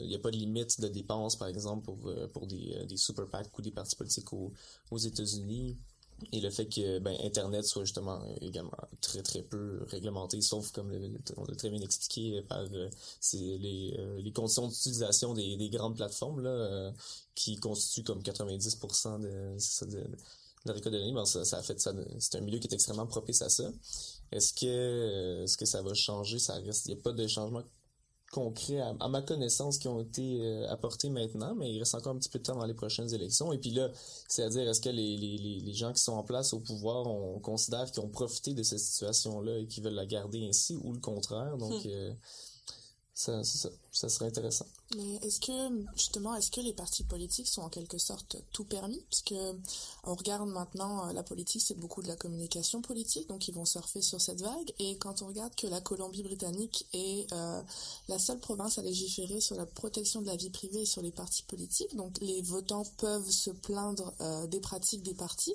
[0.03, 2.99] n'y a pas de limite de dépenses, par exemple, pour, euh, pour des, euh, des
[2.99, 4.53] super PAC ou des partis politiques aux,
[4.91, 5.79] aux États-Unis,
[6.33, 8.73] et le fait que ben, Internet soit justement également
[9.03, 10.91] très très peu réglementé, sauf comme
[11.37, 12.65] on l'a très bien expliqué par
[13.21, 16.91] c'est les, les conditions d'utilisation des, des grandes plateformes là,
[17.35, 20.05] qui constituent comme 90% de, de,
[20.69, 21.93] la récolte de ça, ça, a fait ça.
[22.19, 23.71] C'est un milieu qui est extrêmement propice à ça.
[24.33, 26.39] Est-ce que est-ce que ça va changer?
[26.39, 26.87] Ça reste.
[26.87, 27.63] Il n'y a pas de changement
[28.33, 32.19] concret à, ma connaissance qui ont été euh, apportés maintenant, mais il reste encore un
[32.19, 33.53] petit peu de temps dans les prochaines élections.
[33.53, 33.91] Et puis là,
[34.29, 37.91] c'est-à-dire, est-ce que les, les, les, gens qui sont en place au pouvoir, on considère
[37.91, 41.57] qu'ils ont profité de cette situation-là et qu'ils veulent la garder ainsi, ou le contraire?
[41.57, 41.89] Donc, hmm.
[41.89, 42.13] euh,
[43.17, 43.43] ça,
[43.93, 44.67] ça, serait intéressant.
[44.95, 49.01] Mais est-ce que, justement, est-ce que les partis politiques sont en quelque sorte tout permis?
[49.11, 49.59] Parce que
[50.05, 53.65] on regarde maintenant, euh, la politique, c'est beaucoup de la communication politique, donc ils vont
[53.65, 54.71] surfer sur cette vague.
[54.79, 57.63] Et quand on regarde que la Colombie-Britannique est euh,
[58.09, 61.11] la seule province à légiférer sur la protection de la vie privée et sur les
[61.11, 65.55] partis politiques, donc les votants peuvent se plaindre euh, des pratiques des partis.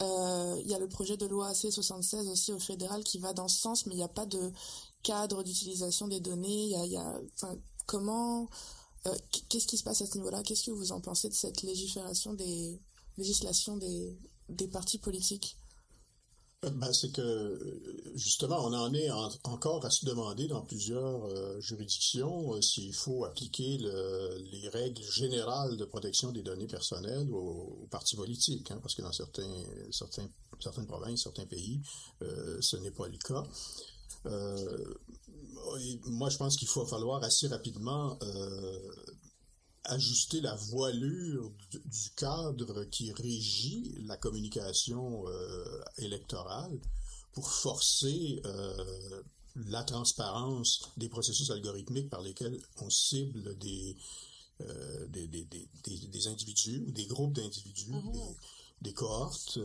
[0.00, 3.60] Il y a le projet de loi C76 aussi au fédéral qui va dans ce
[3.60, 4.52] sens, mais il n'y a pas de
[5.02, 7.20] cadre d'utilisation des données Il y a,
[7.86, 8.48] comment,
[9.06, 9.14] euh,
[9.48, 10.42] qu'est-ce qui se passe à ce niveau-là?
[10.42, 12.80] Qu'est-ce que vous en pensez de cette légifération des
[13.18, 14.16] législation des,
[14.48, 15.58] des partis politiques?
[16.64, 19.10] Euh, ben, c'est que justement, on en est
[19.44, 25.84] encore à se demander dans plusieurs euh, juridictions s'il faut appliquer les règles générales de
[25.84, 30.28] protection des données personnelles aux, partis politiques, hein, parce que dans certains, certains,
[30.60, 31.82] certaines provinces, certains pays,
[32.20, 33.44] ce n'est pas le cas.
[34.26, 34.94] Euh,
[36.06, 38.92] moi, je pense qu'il faut falloir assez rapidement euh,
[39.84, 46.78] ajuster la voilure du, cadre qui régit la communication euh, électorale
[47.32, 48.42] pour forcer
[49.56, 53.96] la transparence des processus algorithmiques par lesquels on cible des,
[55.08, 55.46] des, des,
[55.84, 58.36] des, individus ou des groupes d'individus, mm-hmm.
[58.82, 59.58] des, cohortes.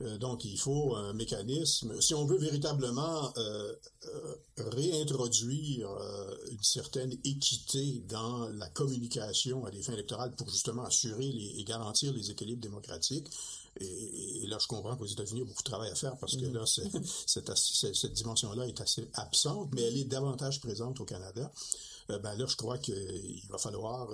[0.00, 2.00] Euh, donc, il faut un mécanisme.
[2.00, 3.74] Si on veut véritablement euh,
[4.06, 5.88] euh, réintroduire
[6.50, 12.12] une certaine équité dans la communication à des fins électorales pour justement assurer et garantir
[12.12, 13.28] les équilibres démocratiques,
[13.80, 16.36] et, là, je comprends qu'aux États-Unis, il y a beaucoup de travail à faire parce
[16.36, 21.52] que là, cette, cette dimension-là est assez absente, mais elle est davantage présente au Canada.
[22.08, 24.08] ben là, je crois qu'il va falloir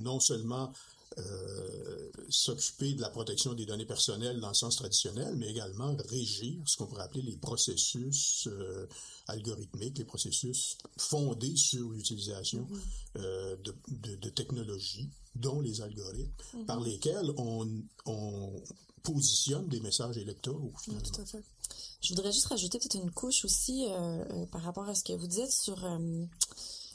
[0.00, 0.72] non seulement
[1.16, 6.62] euh, s'occuper de la protection des données personnelles dans le sens traditionnel, mais également régir
[6.66, 8.86] ce qu'on pourrait appeler les processus euh,
[9.28, 13.20] algorithmiques, les processus fondés sur l'utilisation mm-hmm.
[13.20, 16.66] euh, de, de, technologies, dont les algorithmes, mm-hmm.
[16.66, 17.66] par lesquels on,
[18.04, 18.62] on,
[19.02, 20.74] positionne des messages électoraux.
[20.84, 21.42] tout à fait.
[22.02, 23.86] Je voudrais juste rajouter peut-être une couche aussi
[24.52, 25.82] par rapport à ce que vous dites sur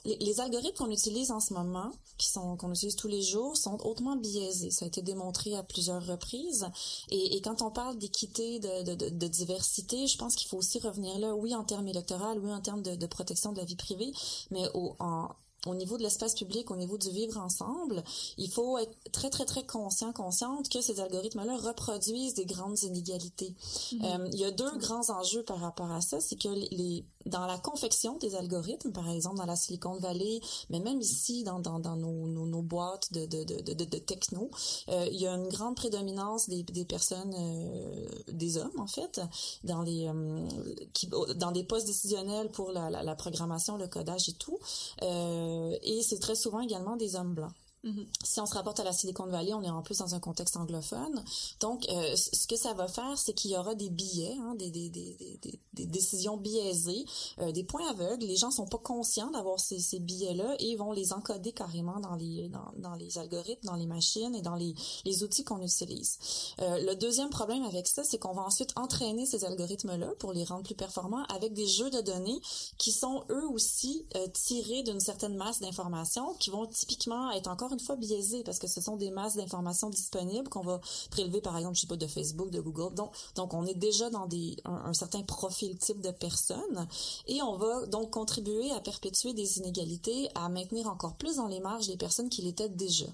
[0.05, 3.77] les, algorithmes qu'on utilise en ce moment, qui sont qu'on utilise tous les jours, sont
[3.85, 4.71] hautement biaisés.
[4.71, 6.67] Ça a été démontré à plusieurs reprises.
[7.09, 11.35] Et, quand on parle d'équité, de, de, diversité, je pense qu'il faut aussi revenir là,
[11.35, 14.11] oui en termes électoraux, oui en termes de, protection de la vie privée,
[14.51, 15.29] mais au, en,
[15.65, 18.03] au niveau de l'espace public, au niveau du vivre ensemble,
[18.37, 23.55] il faut être très, très, très conscient, consciente que ces algorithmes-là reproduisent des grandes inégalités.
[23.93, 24.05] Mm-hmm.
[24.05, 26.19] Euh, il y a deux grands enjeux par rapport à ça.
[26.19, 30.79] C'est que les, dans la confection des algorithmes, par exemple dans la Silicon Valley, mais
[30.79, 34.49] même ici dans, dans, dans nos, nos, nos, boîtes de, de, de, de, techno,
[34.89, 39.21] euh, il y a une grande prédominance des, des personnes, euh, des hommes en fait,
[39.63, 40.47] dans les euh,
[40.93, 44.59] qui, dans des postes décisionnels pour la, la, la, programmation, le codage et tout.
[45.01, 47.53] Euh, et c'est très souvent également des hommes blancs.
[47.83, 48.05] Mm-hmm.
[48.23, 50.57] Si on se rapporte à la Silicon Valley, on est en plus dans un contexte
[50.57, 51.23] anglophone.
[51.59, 54.69] Donc, euh, ce que ça va faire, c'est qu'il y aura des billets, hein, des,
[54.69, 55.37] des, des,
[55.73, 57.05] des, décisions biaisées,
[57.39, 58.25] euh, des points aveugles.
[58.25, 61.99] Les gens sont pas conscients d'avoir ces, ces billets-là et ils vont les encoder carrément
[61.99, 64.73] dans les dans les algorithmes, dans les machines et dans les,
[65.05, 66.17] les outils qu'on utilise.
[66.61, 70.43] Euh, le deuxième problème avec ça, c'est qu'on va ensuite entraîner ces algorithmes-là pour les
[70.43, 72.39] rendre plus performants avec des jeux de données
[72.77, 77.72] qui sont eux aussi euh, tirés d'une certaine masse d'informations qui vont typiquement être encore
[77.73, 80.79] une fois biaisé parce que ce sont des masses d'informations disponibles qu'on va
[81.11, 82.93] prélever par exemple je sais pas de Facebook de Google.
[82.95, 86.87] Donc donc on est déjà dans des un, un, certain profil type de personnes
[87.27, 91.59] et on va donc contribuer à perpétuer des inégalités à maintenir encore plus dans les
[91.59, 93.05] marges les personnes qui l'étaient déjà.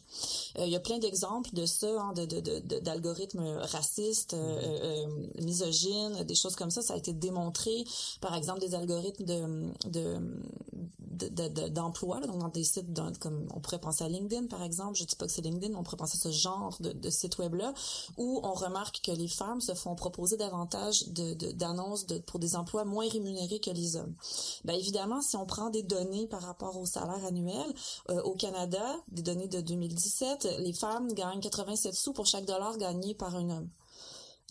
[0.57, 2.25] Euh, il y a plein d'exemples de ça hein, de
[2.79, 6.81] d'algorithmes de, de, racistes euh, euh, misogynes des choses comme ça.
[6.81, 7.83] Ça a été démontré
[8.21, 10.19] par exemple des algorithmes de
[11.69, 12.87] d'emploi de, de, donc dans des sites
[13.19, 15.83] comme on pourrait penser à LinkedIn par exemple, je dis pas que c'est LinkedIn, on
[15.83, 17.73] pourrait penser à ce genre de, site web-là,
[18.17, 23.07] où on remarque que les femmes se font proposer davantage d'annonces pour des emplois moins
[23.07, 24.13] rémunérés que les hommes.
[24.65, 27.73] Ben évidemment, si on prend des données par rapport au salaire annuel,
[28.09, 32.77] euh, au Canada, des données de 2017, les femmes gagnent 87 sous pour chaque dollar
[32.77, 33.69] gagné par un homme.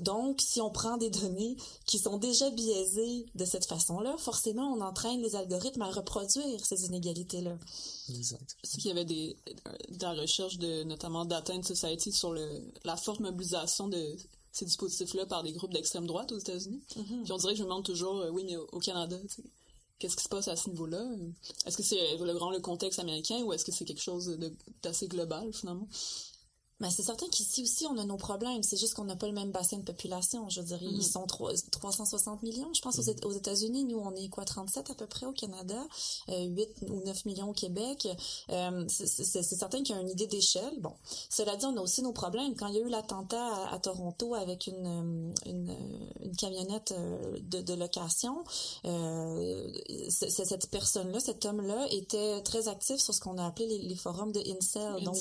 [0.00, 4.80] Donc, si on prend des données qui sont déjà biaisées de cette façon-là, forcément, on
[4.80, 7.58] entraîne les algorithmes à reproduire ces inégalités-là.
[8.10, 8.56] Exact.
[8.62, 9.36] C'est qu'il y avait des,
[9.90, 12.48] de la recherche de, notamment Data and Society sur le,
[12.84, 14.16] la forte mobilisation de
[14.52, 16.82] ces dispositifs-là par des groupes d'extrême droite aux États-Unis.
[16.96, 17.22] Mm-hmm.
[17.24, 19.16] Puis on dirait que je me demande toujours, euh, oui, mais au, au Canada,
[19.98, 21.04] qu'est-ce qui se passe à ce niveau-là?
[21.66, 24.38] Est-ce que c'est vraiment le contexte américain ou est-ce que c'est quelque chose
[24.82, 25.88] d'assez global, finalement?
[26.80, 28.62] Mais c'est certain qu'ici aussi, on a nos problèmes.
[28.62, 30.48] C'est juste qu'on n'a pas le même bassin de population.
[30.48, 33.84] Je veux dire, ils sont 3, 360 millions, je pense, aux, États-Unis.
[33.84, 35.86] Nous, on est quoi, 37 à peu près au Canada,
[36.28, 38.08] euh, 8 ou 9 millions au Québec.
[38.50, 40.78] Euh, c'est certain qu'il y a une idée d'échelle.
[40.80, 40.92] Bon,
[41.28, 42.54] cela dit, on a aussi nos problèmes.
[42.54, 45.76] Quand il y a eu l'attentat à, à, Toronto avec une, euh, une,
[46.22, 48.44] une camionnette euh, de, de location,
[48.84, 49.68] euh,
[50.08, 54.32] cette personne-là, cet homme-là, était très actif sur ce qu'on a appelé les, les forums
[54.32, 55.02] de incel.
[55.02, 55.16] Donc,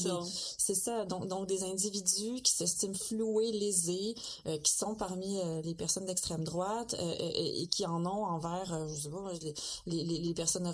[0.58, 1.06] c'est ça.
[1.06, 6.06] Donc, donc des individus qui s'estiment floués, lésés, euh, qui sont parmi euh, les personnes
[6.06, 9.32] d'extrême droite euh, et, qui en ont envers, je sais pas,
[9.86, 10.72] les, personnes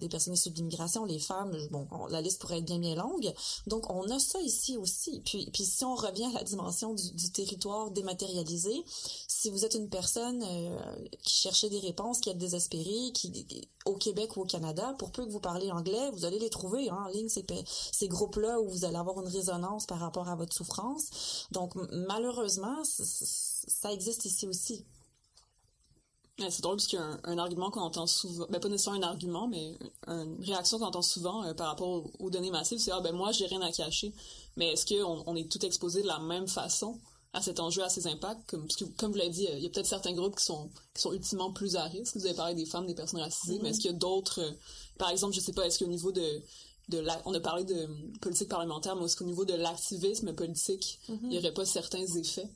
[0.00, 1.56] les personnes issues de l'immigration, les femmes.
[1.70, 3.32] Bon, la liste pourrait être bien bien longue.
[3.66, 5.20] Donc on a ça ici aussi.
[5.24, 8.84] Puis puis si on revient à la dimension du territoire dématérialisé,
[9.46, 10.44] si vous êtes une personne
[11.22, 13.46] qui cherchait des réponses, qui est désespérée, qui
[13.84, 16.90] au Québec ou au Canada, pour peu que vous parlez anglais, vous allez les trouver
[16.90, 20.52] hein, en ligne ces, groupes-là où vous allez avoir une résonance par rapport à votre
[20.52, 21.46] souffrance.
[21.52, 24.84] Donc, malheureusement, ça existe ici aussi.
[26.38, 29.08] c'est drôle parce qu'il y a un, argument qu'on entend souvent, ben pas nécessairement un
[29.08, 29.78] argument, mais
[30.08, 33.30] une réaction qu'on entend souvent euh, par rapport aux, données massives, c'est ah ben moi
[33.30, 34.12] j'ai rien à cacher.
[34.56, 36.98] Mais est-ce qu'on on est tout exposé de la même façon?
[37.36, 39.66] À cet enjeu, à ces impacts comme, parce que, comme vous l'avez dit, il y
[39.66, 42.16] a peut-être certains groupes qui sont qui sont ultimement plus à risque.
[42.16, 44.50] Vous avez parlé des femmes, des personnes racisées, mais est-ce qu'il y a d'autres, euh,
[44.96, 46.28] par exemple, je sais pas, est-ce qu'au niveau de
[46.88, 47.80] de la, on a parlé de
[48.20, 51.18] politique parlementaire, mais aussi au niveau de l'activisme politique, mm -hmm.
[51.24, 52.48] il n'y aurait pas certains effets?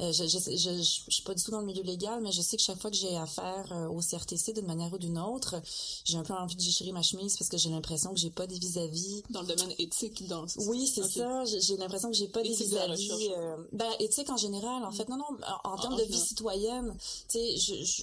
[0.00, 2.42] Euh, je, je, je, je, suis pas du tout dans le milieu légal, mais je
[2.42, 5.56] sais que chaque fois que j'ai affaire euh, au CRTC d'une manière ou d'une autre,
[6.04, 8.46] j'ai un peu envie de déchirer ma chemise parce que j'ai l'impression que j'ai pas
[8.46, 9.22] des vis-à-vis.
[9.30, 11.20] Dans le domaine éthique, dans Oui, c'est okay.
[11.20, 11.44] ça.
[11.44, 13.30] J'ai l'impression que j'ai pas éthique des vis-à-vis.
[13.36, 15.08] euh, ben, éthique en général, en fait.
[15.08, 15.24] Non, non,
[15.64, 16.94] en, en termes de vie citoyenne,
[17.28, 18.02] tu sais, je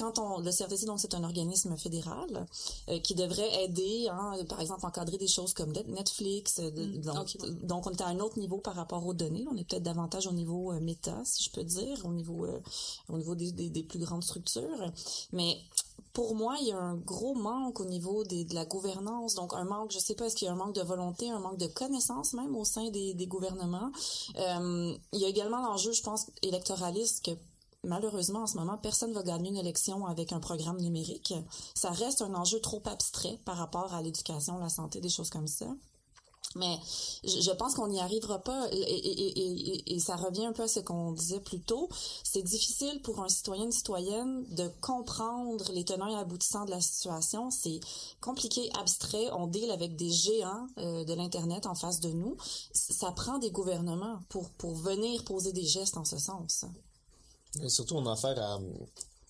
[0.00, 2.46] quand on le CRTC donc c'est un organisme fédéral
[2.88, 7.00] euh, qui devrait aider hein, par exemple encadrer des choses comme Netflix euh, mm.
[7.02, 7.38] donc, okay.
[7.62, 10.26] donc, on est à un autre niveau par rapport aux données on est peut-être davantage
[10.26, 12.60] au niveau euh, méta si je peux dire au niveau euh,
[13.08, 14.92] au niveau des, des, des, plus grandes structures
[15.32, 15.58] mais
[16.12, 19.34] pour moi, il y a un gros manque au niveau des, de la gouvernance.
[19.34, 21.38] Donc, un manque, je sais pas, est-ce qu'il y a un manque de volonté, un
[21.38, 23.92] manque de connaissances même au sein des, des gouvernements?
[24.36, 27.30] Euh, il y a également l'enjeu, je pense, électoraliste que
[27.84, 31.34] malheureusement, en ce moment, personne ne va gagner une élection avec un programme numérique.
[31.74, 35.48] Ça reste un enjeu trop abstrait par rapport à l'éducation, la santé, des choses comme
[35.48, 35.66] ça.
[36.56, 36.80] Mais
[37.22, 41.38] je pense qu'on n'y arrivera pas et, ça revient un peu à ce qu'on disait
[41.38, 41.88] plus tôt.
[42.24, 46.80] C'est difficile pour un citoyen, une citoyenne de comprendre les tenants et aboutissants de la
[46.80, 47.50] situation.
[47.50, 47.78] C'est
[48.20, 49.30] compliqué, abstrait.
[49.32, 52.36] On deal avec des géants euh, de l'Internet en face de nous.
[52.72, 56.64] Ça prend des gouvernements pour, pour venir poser des gestes en ce sens.
[57.68, 58.60] Surtout, on a affaire à,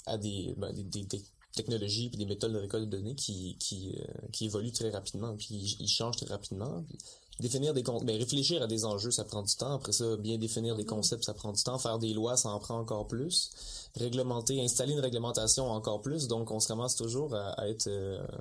[0.06, 3.56] à des, ben, des, des, des, technologies puis des méthodes de récolte de données qui
[3.58, 3.92] qui,
[4.32, 6.84] qui évoluent très rapidement puis ils changent très rapidement.
[7.40, 9.74] Définir des ben, réfléchir à des enjeux ça prend du temps.
[9.74, 10.86] Après ça bien définir des mm-hmm.
[10.86, 11.78] concepts ça prend du temps.
[11.78, 13.50] Faire des lois ça en prend encore plus.
[13.96, 16.28] Réglementer installer une réglementation encore plus.
[16.28, 17.90] Donc on se ramasse toujours à, être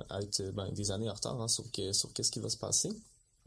[0.09, 2.91] à être ben, des années en retard hein, sur sur qu'est-ce qui va se passer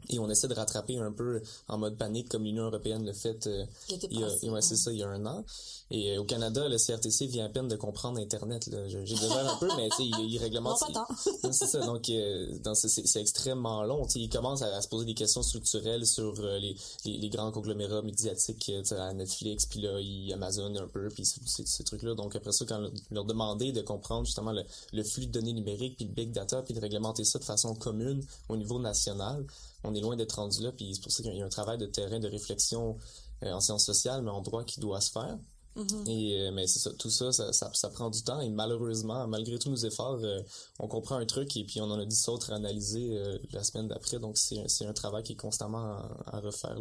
[0.09, 3.47] et on essaie de rattraper un peu en mode panique comme l'Union européenne le fait
[3.47, 5.43] euh, il y a, ouais, c'est ça il y a un an.
[5.91, 9.57] Et euh, au Canada le CRTC vient à peine de comprendre internet j'ai besoin un
[9.57, 10.79] peu mais tu sais il, il, réglemente
[11.51, 11.79] c'est ça.
[11.85, 14.19] Donc euh, c'est extrêmement long tu sais.
[14.19, 16.75] Il commence à, se poser des questions structurelles sur euh, les,
[17.05, 21.65] les, les, grands conglomérats médiatiques à Netflix puis là il Amazon un peu puis ces,
[21.65, 25.27] ces trucs là donc après ça quand leur demander de comprendre justement le, le flux
[25.27, 28.55] de données numériques puis le big data puis de réglementer ça de façon commune au
[28.55, 29.45] niveau national
[29.83, 31.77] on est loin d'être rendu là, puis c'est pour ça qu'il y a un travail
[31.77, 32.97] de terrain de réflexion
[33.43, 35.37] euh, en sciences sociales, mais en droit qui doit se faire.
[35.75, 36.09] Mm-hmm.
[36.09, 39.69] Et euh, mais ça, tout ça ça, ça prend du temps et malheureusement, malgré tous
[39.69, 40.39] nos efforts, euh,
[40.79, 43.19] on comprend un truc et puis on en a dix autres à analyser
[43.51, 44.19] la semaine d'après.
[44.19, 46.77] Donc c'est c'est un travail qui est constamment à, refaire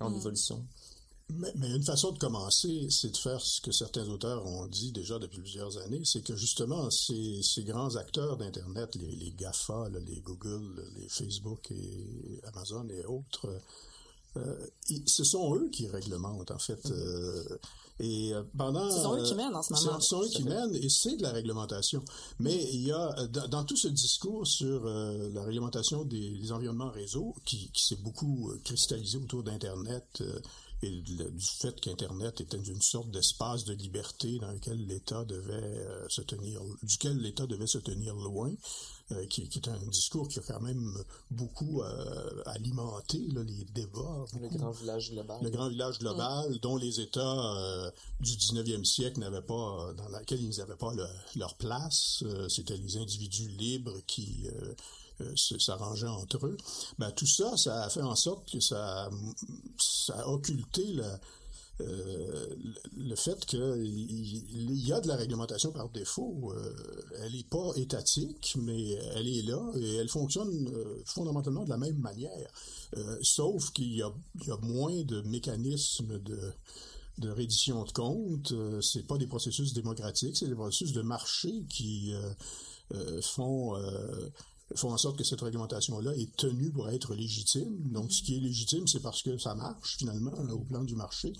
[0.00, 0.16] en mm.
[0.16, 0.66] évolution.
[1.36, 5.18] Mais, une façon de commencer, c'est de faire ce que certains auteurs ont dit déjà
[5.18, 10.20] depuis plusieurs années, c'est que justement, ces, ces grands acteurs d'Internet, les, les, GAFA, les
[10.20, 13.48] Google, les Facebook et Amazon et autres,
[14.36, 14.66] euh,
[15.06, 16.84] ce sont eux qui réglementent, en fait.
[16.86, 16.92] Mm-hmm.
[16.92, 17.58] Euh,
[18.00, 20.00] et euh, pendant, ce sont eux qui mènent en ce moment.
[20.00, 22.02] Ce sont eux qui mènent et c'est de la réglementation.
[22.40, 27.34] Mais il y a, dans, tout ce discours sur la réglementation des, des environnements réseau,
[27.44, 30.22] qui, qui s'est beaucoup cristallisé autour d'Internet,
[30.82, 36.08] et du fait qu'Internet était une sorte d'espace de liberté dans lequel l'État devait euh,
[36.08, 38.52] se tenir, duquel l'État devait se tenir loin,
[39.12, 40.92] euh, qui, qui, est un discours qui a quand même
[41.30, 44.24] beaucoup euh, alimenté là, les débats.
[44.40, 45.38] Le grand village global.
[45.40, 50.58] Le grand village global, dont les États du 19e siècle n'avaient pas, dans laquelle ils
[50.58, 50.92] n'avaient pas
[51.36, 52.24] leur place.
[52.48, 54.48] C'était les individus libres qui
[55.20, 56.56] euh, entre eux.
[56.98, 59.10] Ben, tout ça, ça a fait en sorte que ça,
[60.08, 61.00] a occulté
[61.80, 62.54] euh,
[62.96, 66.52] le fait qu'il y a de la réglementation par défaut.
[66.54, 66.74] Euh,
[67.20, 70.70] elle n'est pas étatique, mais elle est là et elle fonctionne
[71.04, 72.50] fondamentalement de la même manière.
[73.22, 76.52] sauf qu'il y, y a, moins de mécanismes de,
[77.18, 78.54] de reddition de comptes.
[78.80, 82.12] c'est pas des processus démocratiques, c'est des processus de marché qui
[83.22, 83.76] font
[84.76, 87.90] font en sorte que cette réglementation-là est tenue pour être légitime.
[87.90, 91.32] Donc, ce qui est légitime, c'est parce que ça marche, finalement, au plan du marché.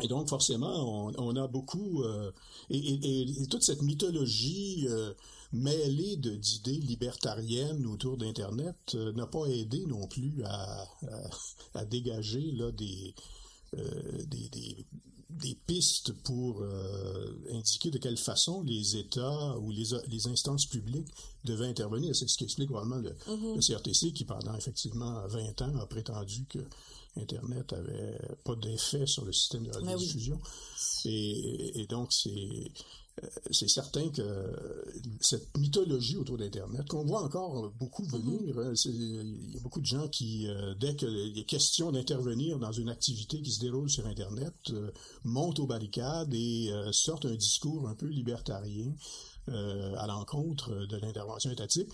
[0.00, 2.02] Et donc, forcément, on, a beaucoup...
[2.02, 2.32] Euh,
[2.70, 5.12] et, toute cette mythologie euh,
[5.52, 10.86] mêlée d'idées libertariennes autour d'Internet euh, n'a pas aidé non plus à,
[11.90, 13.14] dégager là, des,
[15.40, 21.08] des pistes pour euh, indiquer de quelle façon les États ou les, les instances publiques
[21.44, 22.14] devaient intervenir.
[22.14, 23.54] C'est ce qui explique vraiment le, mm-hmm.
[23.54, 26.58] le, CRTC qui, pendant effectivement 20 ans, a prétendu que
[27.16, 30.40] Internet avait pas d'effet sur le système de radiodiffusion.
[31.04, 32.70] Et, et, donc, c'est
[33.50, 34.22] c'est certain que
[35.20, 38.58] cette mythologie autour d'Internet, qu'on voit encore beaucoup venir, mm-hmm.
[38.58, 42.72] euh, il y a beaucoup de gens qui, euh, dès qu'il est question d'intervenir dans
[42.72, 44.72] une activité qui se déroule sur Internet,
[45.24, 48.94] montent aux barricades et sortent un discours un peu libertarien
[49.48, 51.88] à l'encontre de l'intervention étatique,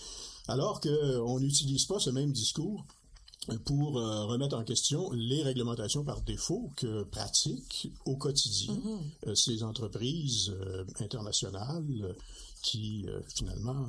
[0.47, 2.87] alors qu'on n'utilise pas ce même discours
[3.57, 9.29] pour euh, remettre en question les réglementations par défaut que pratiquent au quotidien mm-hmm.
[9.29, 12.15] euh, ces entreprises euh, internationales
[12.61, 13.87] qui finalement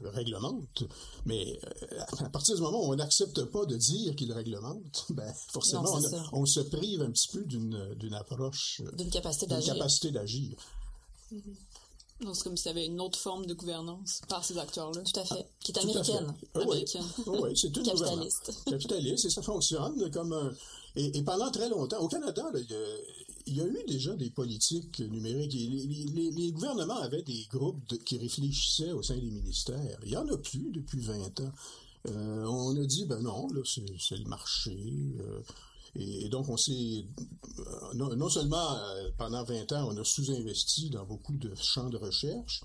[0.00, 0.84] réglementent.
[1.26, 1.58] Mais
[2.22, 5.98] à partir du moment où on n'accepte pas de dire qu'ils réglementent, ben forcément
[6.32, 10.56] on, se prive un petit peu d'une approche, d'une capacité d'agir.
[12.20, 15.02] Donc, c'est comme s'il y avait une autre forme de gouvernance par ces acteurs-là.
[15.02, 15.46] Tout à fait.
[15.60, 16.34] qui est américaine.
[16.54, 16.84] Ah oui,
[17.54, 18.52] c'est une Capitaliste.
[18.66, 20.52] Capitaliste, et ça fonctionne comme un...
[20.96, 22.50] Et, pendant très longtemps, au Canada,
[23.46, 25.52] il, y a, eu déjà des politiques numériques.
[25.52, 29.98] Les, gouvernements avaient des groupes qui réfléchissaient au sein des ministères.
[30.02, 31.52] Il n'y en a plus depuis 20 ans.
[32.08, 34.76] Euh, on a dit, ben non, là, c'est le marché.
[35.20, 35.40] Euh,
[35.94, 37.04] et, donc, on s'est,
[37.58, 41.96] euh, non, seulement euh, pendant 20 ans, on a sous-investi dans beaucoup de champs de
[41.96, 42.62] recherche,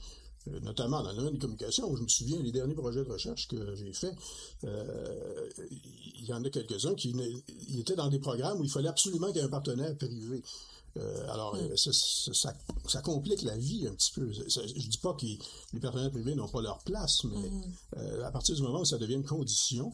[0.47, 3.09] euh, notamment dans le domaine des communications, où je me souviens, les derniers projets de
[3.09, 4.15] recherche que j'ai faits,
[4.63, 7.15] il y en a quelques-uns qui
[7.77, 10.43] étaient dans des programmes où il fallait absolument qu'il y ait un partenaire privé.
[11.29, 11.91] alors, ça,
[12.85, 14.31] ça, complique la vie un petit peu.
[14.31, 18.23] je ne dis pas que les partenaires privés n'ont pas leur place, mais mm.
[18.23, 19.93] à partir du moment où ça devient une condition,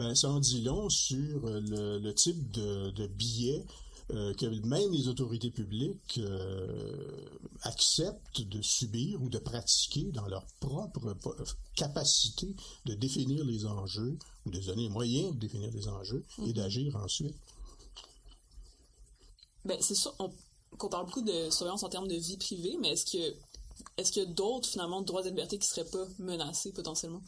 [0.00, 3.06] ben, ça en dit long sur le, type de, de
[4.12, 7.28] euh, que même les autorités publiques euh,
[7.64, 11.14] acceptent de subir ou de pratiquer dans leur propre
[11.76, 16.46] capacité de définir les enjeux ou de donner les moyens de définir les enjeux et
[16.46, 16.52] mhm.
[16.54, 17.36] d'agir ensuite.
[19.66, 20.16] Ben, c'est sûr
[20.78, 23.34] qu'on parle beaucoup de surveillance en termes de vie privée, mais est-ce que
[23.98, 27.22] est-ce qu'il y a d'autres finalement droits et libertés qui seraient pas menacés potentiellement?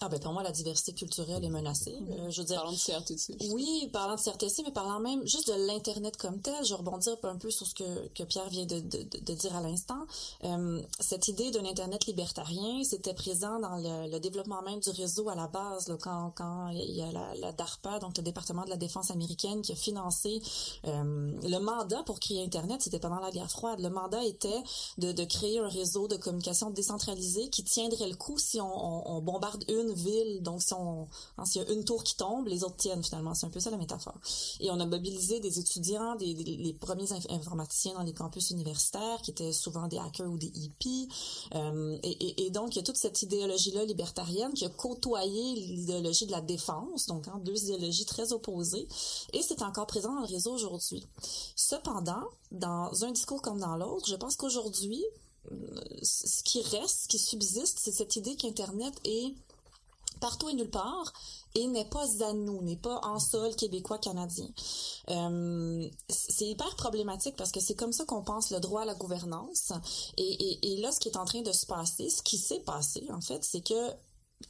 [0.00, 1.96] Ah ben pour moi la diversité culturelle est menacée.
[2.10, 3.36] Euh, je veux dire, parlant de CRTC.
[3.52, 6.64] Oui, parlant de CRTC, mais parlant même juste de l'internet comme tel.
[6.64, 9.60] Je rebondis un peu sur ce que, que Pierre vient de, de, de dire à
[9.60, 10.04] l'instant.
[10.42, 15.28] Euh, cette idée d'un internet libertarien, c'était présent dans le, le, développement même du réseau
[15.28, 18.64] à la base, là, quand quand il y a la, la, DARPA, donc le département
[18.64, 20.42] de la défense américaine, qui a financé
[20.86, 22.82] euh, le mandat pour créer Internet.
[22.82, 23.80] C'était pendant la guerre froide.
[23.80, 24.62] Le mandat était
[24.98, 29.16] de, de créer un réseau de communication décentralisé qui tiendrait le coup si on, on,
[29.16, 30.42] on bombarde une ville.
[30.42, 31.08] Donc, si on,
[31.38, 33.34] hein, s'il y a une tour qui tombe, les autres tiennent finalement.
[33.34, 34.18] C'est un peu ça la métaphore.
[34.60, 39.30] Et on a mobilisé des étudiants, des, les premiers informaticiens dans les campus universitaires, qui
[39.30, 41.08] étaient souvent des hackers ou des hippies.
[41.54, 46.26] Euh, et, et, donc, il y a toute cette idéologie-là libertarienne qui a côtoyé l'idéologie
[46.26, 47.06] de la défense.
[47.06, 48.88] Donc, hein, deux idéologies très opposées.
[49.32, 51.06] Et c'est encore présent dans le réseau aujourd'hui.
[51.56, 55.04] Cependant, dans un discours comme dans l'autre, je pense qu'aujourd'hui,
[55.52, 55.56] euh,
[56.02, 59.34] ce qui reste, ce qui subsiste, c'est cette idée qu'Internet est
[60.24, 61.12] partout et nulle part
[61.54, 64.48] et n'est pas à nous, n'est pas en sol québécois canadien.
[65.10, 68.94] Euh, c'est hyper problématique parce que c'est comme ça qu'on pense le droit à la
[68.94, 69.72] gouvernance.
[70.16, 72.60] Et, et, et là, ce qui est en train de se passer, ce qui s'est
[72.60, 73.90] passé en fait, c'est que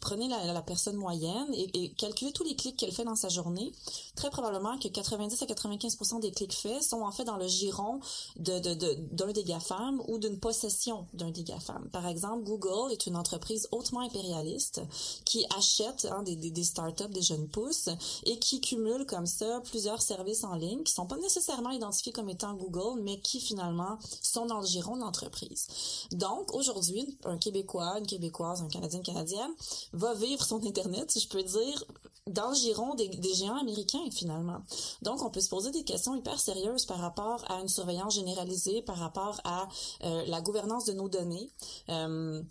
[0.00, 3.72] prenez la, personne moyenne et, calculez tous les clics qu'elle fait dans sa journée,
[4.14, 8.00] très probablement que 90 à 95 des clics faits sont en fait dans le giron
[8.36, 11.88] d'un de, de, des GAFAM ou d'une possession d'un des GAFAM.
[11.90, 14.80] Par exemple, Google est une entreprise hautement impérialiste
[15.24, 17.88] qui achète hein, des, des, startups, des jeunes pousses
[18.24, 22.28] et qui cumule comme ça plusieurs services en ligne qui sont pas nécessairement identifiés comme
[22.28, 25.66] étant Google, mais qui finalement sont dans le giron de l'entreprise.
[26.12, 29.50] Donc, aujourd'hui, un Québécois, une Québécoise, un Canadien, une Canadienne
[29.92, 31.84] va vivre son Internet, si je peux dire,
[32.26, 34.62] dans le giron des, géants américains, finalement.
[35.02, 38.82] Donc, on peut se poser des questions hyper sérieuses par rapport à une surveillance généralisée,
[38.82, 39.68] par rapport à
[40.04, 41.50] euh, la gouvernance de nos données.
[41.90, 42.42] Euh,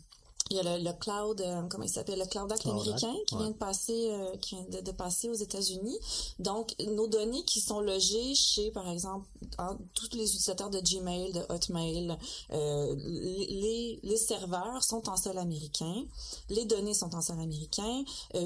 [0.49, 3.49] il y a le, cloud, euh, comment il s'appelle, le cloud act américain qui vient
[3.49, 5.97] de passer, euh, qui vient de, passer aux États-Unis.
[6.39, 9.25] Donc, nos données qui sont logées chez, par exemple,
[9.93, 12.17] tous les utilisateurs de Gmail, de Hotmail,
[12.51, 16.03] euh, les, les serveurs sont en sol américain,
[16.49, 18.03] les données sont en sol américain.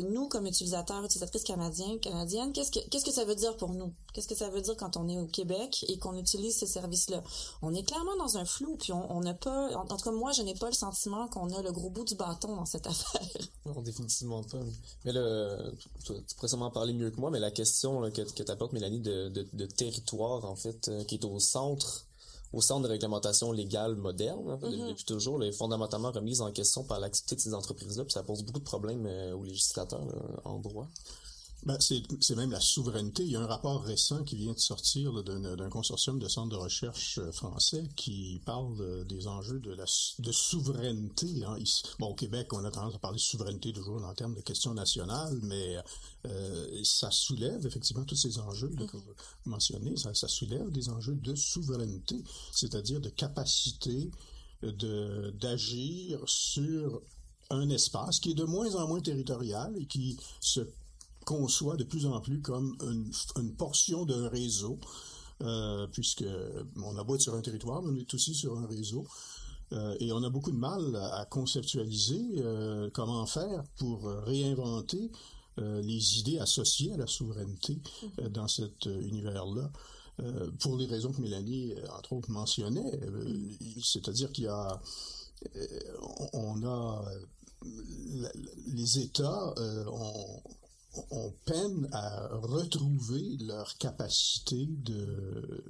[0.09, 3.93] nous, comme utilisateurs, utilisatrices canadiens, canadiennes, qu'est-ce que qu'est-ce que ça veut dire pour nous?
[4.13, 7.21] Qu'est-ce que ça veut dire quand on est au Québec et qu'on utilise ces services-là
[7.61, 10.41] On est clairement dans un flou, puis on n'a pas, en, tout cas moi, je
[10.41, 13.47] n'ai pas le sentiment qu'on a le gros bout du bâton dans cette affaire.
[13.65, 14.59] Non, définitivement pas.
[15.05, 15.57] Mais là,
[16.03, 18.99] tu, pourrais sûrement parler mieux que moi, mais la question que, que tu apportes, Mélanie,
[18.99, 22.05] de, de, territoire, en fait, euh, qui est au centre
[22.53, 24.88] au centre de réglementation légale moderne, mm-hmm.
[24.88, 28.41] depuis toujours, est fondamentalement remise en question par l'activité de ces entreprises-là, puis ça pose
[28.43, 30.07] beaucoup de problèmes euh, aux législateurs
[30.45, 30.88] en droit.
[31.68, 33.24] Ben, c'est même la souveraineté.
[33.24, 36.55] Il y a un rapport récent qui vient de sortir d'un consortium de centres de
[36.55, 41.43] recherche euh, français qui parle des enjeux de souveraineté.
[41.43, 41.57] Hein.
[41.99, 44.74] Bon, au Québec, on a tendance à parler de souveraineté toujours en termes de questions
[44.74, 45.76] nationales, mais
[46.26, 49.13] euh, ça soulève effectivement tous ces enjeux que vous
[49.43, 49.97] mentionnez.
[49.97, 54.09] Ça, soulève des enjeux de souveraineté, c'est-à-dire de capacité
[54.63, 57.01] d'agir sur
[57.49, 60.61] un espace qui est de moins en moins territorial et qui se
[61.28, 62.78] conçoit de plus en plus comme
[63.36, 64.80] une, portion d'un réseau,
[65.43, 66.23] euh, puisque
[66.78, 69.05] on a beau être sur un territoire, mais on est aussi sur un réseau.
[69.73, 75.11] Euh, et on a beaucoup de mal à conceptualiser euh, comment faire pour réinventer
[75.57, 77.80] les idées associées à la souveraineté
[78.30, 79.71] dans cet univers-là.
[80.59, 82.99] pour les raisons que Mélanie, entre autres, mentionnait,
[83.84, 84.80] c'est-à-dire qu'il y a,
[86.34, 87.03] on a
[88.67, 89.55] les États
[89.88, 90.43] ont,
[91.11, 95.63] on peine à retrouver leur capacité de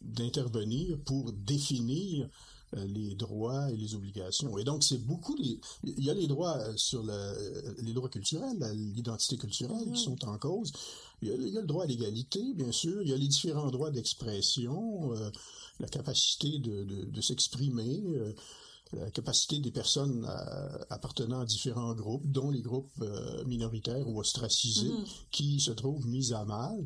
[0.00, 2.28] d'intervenir pour définir
[2.76, 4.58] euh, les droits et les obligations.
[4.58, 9.36] Et donc, c'est beaucoup les, il y a les droits sur les droits culturels, l'identité
[9.36, 10.72] culturelle qui sont en cause.
[11.22, 13.02] Il y, a, le droit à l'égalité, bien sûr.
[13.02, 15.30] Il y a les différents droits d'expression, euh,
[15.80, 18.02] la capacité de, de s'exprimer.
[18.06, 18.32] Euh,
[18.92, 24.18] la capacité des personnes euh, appartenant à différents groupes, dont les groupes euh, minoritaires ou
[24.18, 25.26] ostracisés, mm-hmm.
[25.30, 26.84] qui se trouvent mis à mal.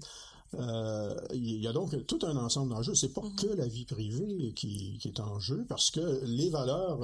[0.55, 2.94] Euh, il y a donc tout un ensemble d'enjeux.
[2.94, 3.34] C'est pas mm-hmm.
[3.36, 7.00] que la vie privée qui, est en jeu, parce que les valeurs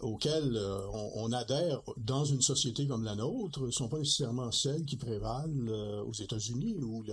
[0.00, 0.58] auxquelles
[1.16, 5.68] on, adhère dans une société comme la nôtre sont pas nécessairement celles qui prévalent
[6.06, 7.04] aux États-Unis où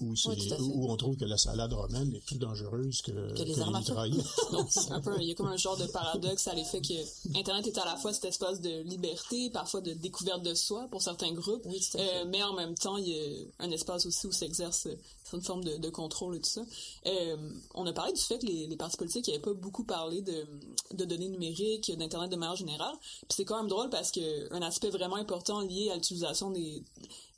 [0.00, 3.76] où, où, on trouve que la salade romaine est plus dangereuse que, que les, armes
[4.90, 7.78] un peu, il y a comme un genre de paradoxe à l'effet que Internet est
[7.78, 11.66] à la fois cet espace de liberté, parfois de découverte de soi pour certains groupes,
[11.66, 14.88] euh, mais en même temps, il y a un espace aussi où s'exerce
[15.32, 16.62] une forme de, de, contrôle et tout ça.
[17.06, 17.36] Euh,
[17.74, 20.46] on a parlé du fait que les, les partis politiques n'avaient pas beaucoup parlé de,
[20.94, 22.94] de données numériques, d'Internet de manière générale.
[23.00, 26.82] Puis c'est quand même drôle parce que un aspect vraiment important lié à l'utilisation des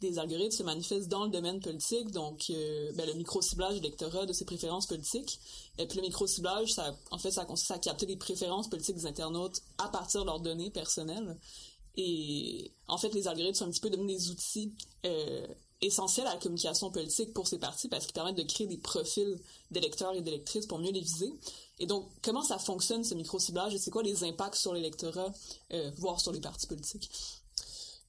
[0.00, 4.32] des algorithmes se manifestent dans le domaine politique, donc euh, ben, le micro-ciblage d'électorat de
[4.32, 5.40] ses préférences politiques.
[5.78, 9.06] Et puis le micro-ciblage, ça, en fait, ça consiste à capter les préférences politiques des
[9.06, 11.36] internautes à partir de leurs données personnelles.
[11.96, 14.72] Et en fait, les algorithmes sont un petit peu devenus des outils
[15.04, 15.46] euh,
[15.80, 19.36] essentiels à la communication politique pour ces partis parce qu'ils permettent de créer des profils
[19.72, 21.32] d'électeurs et d'électrices pour mieux les viser.
[21.80, 25.32] Et donc, comment ça fonctionne, ce micro-ciblage, et c'est quoi les impacts sur l'électorat,
[25.72, 27.10] euh, voire sur les partis politiques?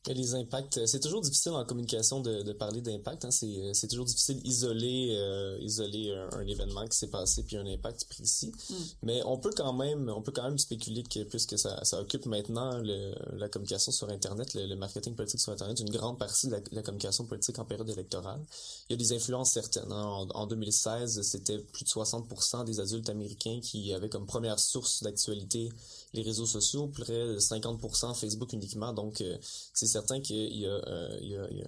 [0.08, 3.26] Les impacts, euh, c'est toujours difficile en communication de, de parler d'impact.
[3.26, 3.30] Hein.
[3.44, 8.06] Euh, c'est, toujours difficile d'isoler euh, isoler un, événement qui s'est passé puis un impact
[8.06, 8.52] précis.
[8.70, 8.76] Mm.
[9.04, 12.26] Mais on peut quand même on peut quand même spéculer que puisque ça, ça occupe
[12.26, 16.56] maintenant le, la communication sur Internet, le, marketing politique sur Internet, une grande partie de
[16.72, 18.42] la, communication politique en période électorale.
[18.90, 19.92] Il y a des influences certaines.
[19.92, 20.06] Hein.
[20.06, 25.04] En, en 2016, c'était plus de 60% des adultes américains qui avaient comme première source
[25.04, 25.70] d'actualité
[26.14, 28.94] les réseaux sociaux, près de 50% Facebook uniquement.
[28.94, 29.38] Donc, euh,
[29.74, 31.68] c'est certain qu'il y, euh, y, a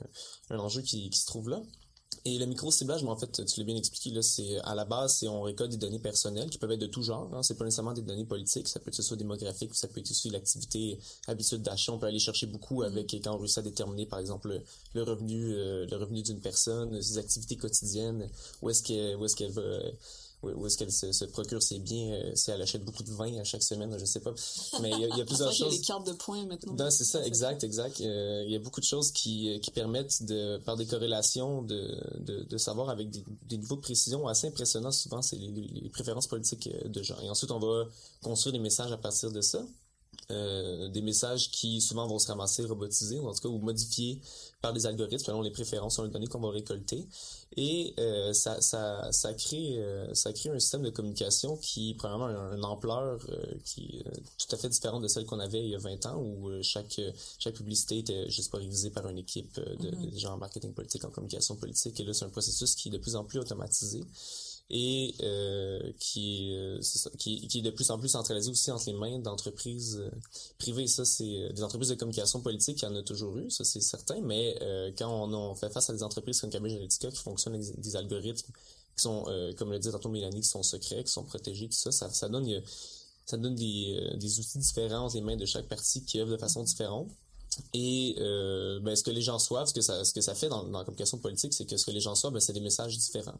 [0.49, 1.61] un enjeu qui, qui se trouve là.
[2.23, 5.27] Et le micro-ciblage, en fait, tu l'as bien expliqué, là, c'est à la base, c'est
[5.27, 7.33] on récolte des données personnelles qui peuvent être de tout genre.
[7.33, 7.41] Hein.
[7.41, 10.29] C'est pas nécessairement des données politiques, ça peut être soit démographique, ça peut être aussi
[10.29, 11.93] l'activité, habitude d'achat.
[11.93, 12.87] On peut aller chercher beaucoup mm-hmm.
[12.87, 14.61] avec quand on réussit à déterminer, par exemple,
[14.93, 18.29] le, revenu, euh, le revenu d'une personne, ses activités quotidiennes,
[18.61, 19.79] où est-ce qu'elle, où est-ce qu'elle va
[20.43, 23.43] où est-ce qu'elle se, procure ses biens, euh, si elle achète beaucoup de vin à
[23.43, 24.33] chaque semaine, je sais pas.
[24.81, 25.59] Mais il y a, plusieurs choses.
[25.59, 26.89] Il y a les cartes de points maintenant.
[26.89, 28.01] c'est ça, exact, exact.
[28.01, 31.95] Euh, il y a beaucoup de choses qui, qui permettent de, par des corrélations, de,
[32.19, 34.91] de, de savoir avec des, des, niveaux de précision assez impressionnants.
[34.91, 37.19] Souvent, c'est les, les, préférences politiques euh, de gens.
[37.21, 37.85] Et ensuite, on va
[38.23, 39.63] construire des messages à partir de ça.
[40.29, 44.21] Euh, des messages qui souvent vont se ramasser robotisés, ou en tout cas, ou modifiés
[44.61, 47.07] par des algorithmes selon les préférences sur les données qu'on va récolter.
[47.57, 52.27] Et euh, ça, ça, ça, crée, euh, ça crée un système de communication qui, premièrement,
[52.27, 53.19] a une ampleur
[53.65, 54.03] qui est
[54.37, 57.01] tout à fait différente de celle qu'on avait il y a 20 ans, où chaque,
[57.39, 60.11] chaque publicité était juste pas révisée par une équipe de, mm-hmm.
[60.11, 61.99] de gens en marketing politique, en communication politique.
[61.99, 64.03] Et là, c'est un processus qui est de plus en plus automatisé
[64.73, 66.79] et euh, qui, euh,
[67.17, 70.09] qui, qui, est de plus en plus centralisé aussi entre les mains d'entreprises euh,
[70.57, 70.87] privées.
[70.87, 73.81] Ça, c'est des entreprises de communication politique, il y en a toujours eu, ça c'est
[73.81, 74.57] certain, mais
[74.97, 78.51] quand on, fait face à des entreprises comme Cambridge Analytica qui fonctionnent avec des algorithmes
[78.95, 79.25] qui sont,
[79.57, 82.61] comme le dit tantôt Mélanie, qui sont secrets, qui sont protégés, tout ça, ça, donne,
[83.25, 86.37] ça donne des, des outils différents entre les mains de chaque partie qui œuvre de
[86.37, 87.09] façon différente.
[87.73, 90.47] Et euh, ben, ce que les gens soivent, ce que ça, ce que ça fait
[90.47, 92.61] dans, dans la communication politique, c'est que ce que les gens soivent, ben, c'est des
[92.61, 93.39] messages différents.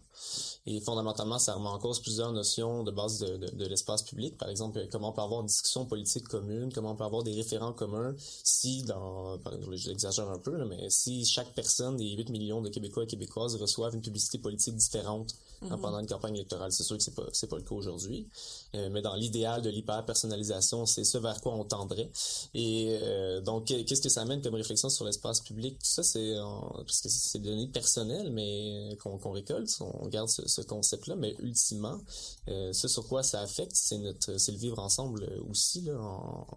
[0.66, 4.38] Et fondamentalement, ça remet en cause plusieurs notions de base de, de, de l'espace public.
[4.38, 7.34] Par exemple, comment on peut avoir une discussion politique commune, comment on peut avoir des
[7.34, 9.38] référents communs si, dans,
[9.72, 13.56] j'exagère un peu, là, mais si chaque personne des 8 millions de Québécois et Québécoises
[13.56, 15.80] reçoivent une publicité politique différente mm-hmm.
[15.80, 18.28] pendant une campagne électorale, c'est sûr que c'est pas, pas le cas aujourd'hui.
[18.76, 22.10] Euh, mais dans l'idéal de l'hyper-personnalisation, c'est ce vers quoi on tendrait.
[22.54, 25.78] Et euh, donc, qu'est-ce que ça amène comme réflexion sur l'espace public?
[25.80, 26.34] Tout ça, c'est
[26.76, 32.00] parce que c'est des données personnelles, mais qu'on récolte, on garde ce, concept-là, mais ultimement,
[32.48, 36.48] euh, ce sur quoi ça affecte, c'est notre c'est le vivre ensemble aussi là, en,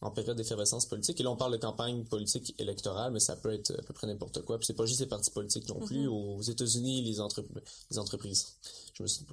[0.00, 1.20] en période d'effervescence politique.
[1.20, 4.06] Et là, on parle de campagne politique électorale, mais ça peut être à peu près
[4.06, 4.58] n'importe quoi.
[4.58, 6.06] Puis c'est pas juste les partis politiques non plus.
[6.06, 6.38] Mm-hmm.
[6.38, 7.18] Aux États-Unis, les,
[7.90, 8.46] les entreprises.
[8.94, 9.24] Je me suis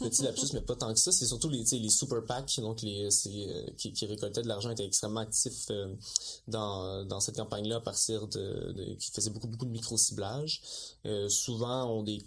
[0.00, 1.12] petit lapsus, mais pas tant que ça.
[1.12, 5.20] C'est surtout les, les super PAC, donc les, euh, qui, récoltaient de l'argent, étaient extrêmement
[5.20, 5.94] actifs euh,
[6.48, 10.62] dans, dans cette campagne-là à partir de, qui faisaient beaucoup beaucoup de micro-ciblage.
[11.06, 12.22] Euh, souvent ont des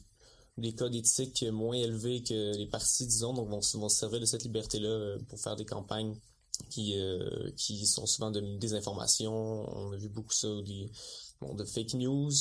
[0.58, 4.26] des cas d'éthique moins élevés que les partis, disons, donc vont, vont se servir de
[4.26, 6.16] cette liberté-là pour faire des campagnes
[6.72, 6.96] qui
[7.56, 9.32] qui sont souvent de désinformation.
[9.78, 10.90] On a vu beaucoup ça, des,
[11.42, 12.32] bon, de fake news.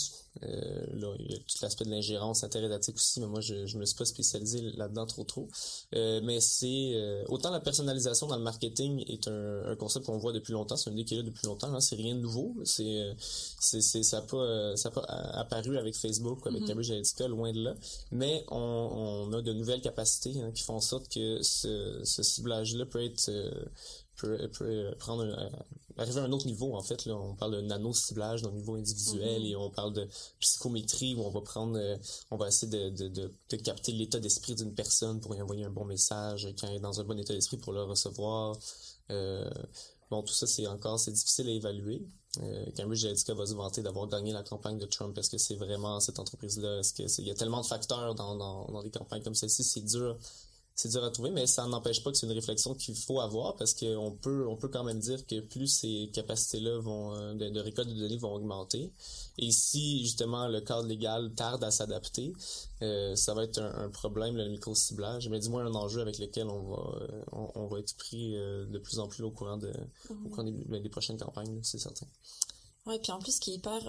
[0.42, 3.78] Euh, là, il y a tout l'aspect de l'ingérence interétatique aussi, mais moi, je, je
[3.78, 5.48] me suis pas spécialisé là-dedans trop trop.
[5.94, 10.18] Euh, mais c'est euh, autant la personnalisation dans le marketing est un, un concept qu'on
[10.18, 11.72] voit depuis longtemps, c'est une idée qui est là depuis longtemps.
[11.72, 12.54] Hein, c'est rien de nouveau.
[12.64, 16.66] C'est euh, c'est ça n'a pas euh, ça pas apparu avec Facebook ou avec mm-hmm.
[16.66, 17.74] Cambridge Analytica, loin de là.
[18.10, 22.22] Mais on, on a de nouvelles capacités hein, qui font en sorte que ce, ce
[22.22, 23.30] ciblage-là peut être
[24.16, 25.50] peut, peut prendre un,
[25.98, 28.56] arriver à un autre niveau en fait là on parle de nano ciblage dans le
[28.56, 29.50] niveau individuel mm-hmm.
[29.50, 30.08] et on parle de
[30.40, 31.96] psychométrie où on va prendre euh,
[32.30, 35.64] on va essayer de, de, de, de capter l'état d'esprit d'une personne pour lui envoyer
[35.64, 38.56] un bon message quand elle est dans un bon état d'esprit pour le recevoir
[39.10, 39.48] euh,
[40.10, 42.06] bon tout ça c'est encore c'est difficile à évaluer
[42.76, 45.16] Cambridge Analytica va se vanter d'avoir gagné la campagne de Trump.
[45.16, 46.80] Est-ce que c'est vraiment cette entreprise-là?
[46.80, 49.64] Est-ce que il y a tellement de facteurs dans, dans, dans des campagnes comme celle-ci,
[49.64, 50.18] c'est dur
[50.76, 53.56] c'est dur à trouver, mais ça n'empêche pas que c'est une réflexion qu'il faut avoir
[53.56, 57.48] parce qu'on peut, on peut quand même dire que plus ces capacités-là vont, euh, de,
[57.48, 58.92] de, récolte de données vont augmenter.
[59.38, 62.34] Et si, justement, le cadre légal tarde à s'adapter,
[62.82, 66.46] euh, ça va être un, problème, le micro-ciblage, mais du moins un enjeu avec lequel
[66.48, 67.22] on va, euh,
[67.54, 69.72] on, va être pris de plus en plus au courant, de,
[70.10, 72.06] au courant des, ben, des prochaines campagnes, c'est certain.
[72.84, 73.80] Oui, puis en plus, ce qui est hyper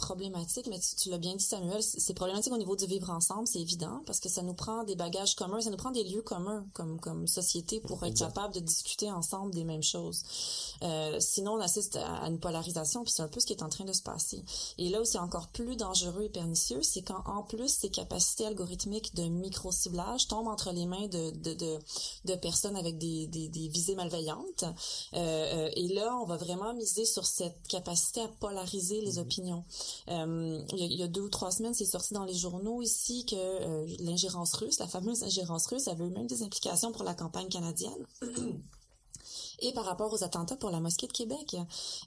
[0.00, 3.60] problématique, mais tu, l'as bien dit, Samuel, c'est problématique au niveau du vivre ensemble, c'est
[3.60, 6.64] évident, parce que ça nous prend des bagages communs, ça nous prend des lieux communs
[6.72, 10.22] comme, comme société pour être capable de discuter ensemble des mêmes choses.
[10.82, 13.68] Euh, sinon, on assiste à, une polarisation, puis c'est un peu ce qui est en
[13.68, 14.42] train de se passer.
[14.78, 18.46] Et là où c'est encore plus dangereux et pernicieux, c'est quand en plus ces capacités
[18.46, 21.78] algorithmiques de micro-ciblage tombent entre les mains de, de, de,
[22.24, 24.64] de personnes avec des, des, des visées malveillantes.
[24.64, 29.20] Euh, euh, et là, on va vraiment miser sur cette capacité à polariser les mm-hmm.
[29.20, 29.64] opinions.
[30.08, 33.36] Euh, il, y a, deux ou trois semaines, c'est sorti dans les journaux ici que
[33.36, 37.48] euh, l'ingérence russe, la fameuse ingérence russe, avait eu même des implications pour la campagne
[37.48, 38.06] canadienne.
[39.62, 41.56] et par rapport aux attentats pour la mosquée de Québec.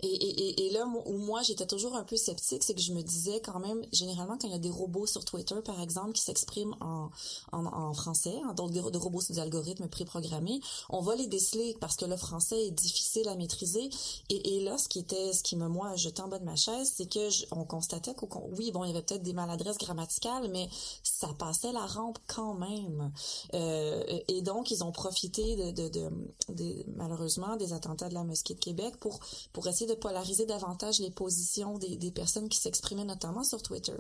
[0.01, 3.59] Et, là où moi j'étais toujours un peu sceptique, c'est que je me disais quand
[3.59, 7.09] même, généralement quand il y a des robots sur Twitter par exemple qui s'expriment en,
[7.51, 11.95] en, en, français, donc des, robots sous des algorithmes préprogrammés, on va les déceler parce
[11.95, 13.89] que le français est difficile à maîtriser.
[14.29, 16.91] Et, là, ce qui était, ce qui me moi jeté en bas de ma chaise,
[16.95, 20.69] c'est que on constatait qu'au oui bon il y avait peut-être des maladresses grammaticales, mais
[21.03, 23.11] ça passait la rampe quand même.
[23.53, 26.09] Euh, et donc ils ont profité de, de,
[26.49, 29.19] de malheureusement des attentats de la mosquée de Québec pour
[29.51, 33.95] pour essayer de polariser davantage les positions des, personnes qui s'exprimaient notamment sur Twitter.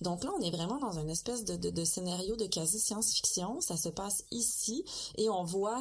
[0.00, 3.60] Donc là, on est vraiment dans une espèce de, de, scénario de quasi science-fiction.
[3.60, 4.84] Ça se passe ici
[5.16, 5.80] et on voit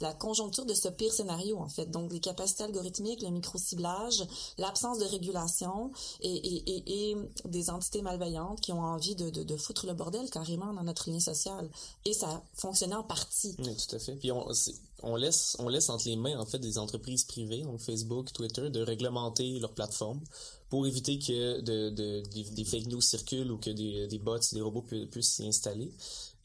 [0.00, 1.90] la conjoncture de ce pire scénario en fait.
[1.90, 4.26] Donc les capacités algorithmiques, le micro-ciblage,
[4.58, 10.28] l'absence de régulation et, des entités malveillantes qui ont envie de, de, foutre le bordel
[10.30, 11.70] carrément dans notre lien social.
[12.04, 13.54] Et ça fonctionnait en partie.
[13.58, 14.16] Oui, tout à fait.
[14.16, 14.46] Puis on,
[15.02, 18.70] on laisse on laisse entre les mains en fait des entreprises privées, donc Facebook, Twitter,
[18.70, 20.20] de réglementer leur plateforme
[20.68, 22.22] pour éviter que de, de,
[22.54, 25.92] des, fake news circulent ou que des, des bots, des robots puissent s'y installer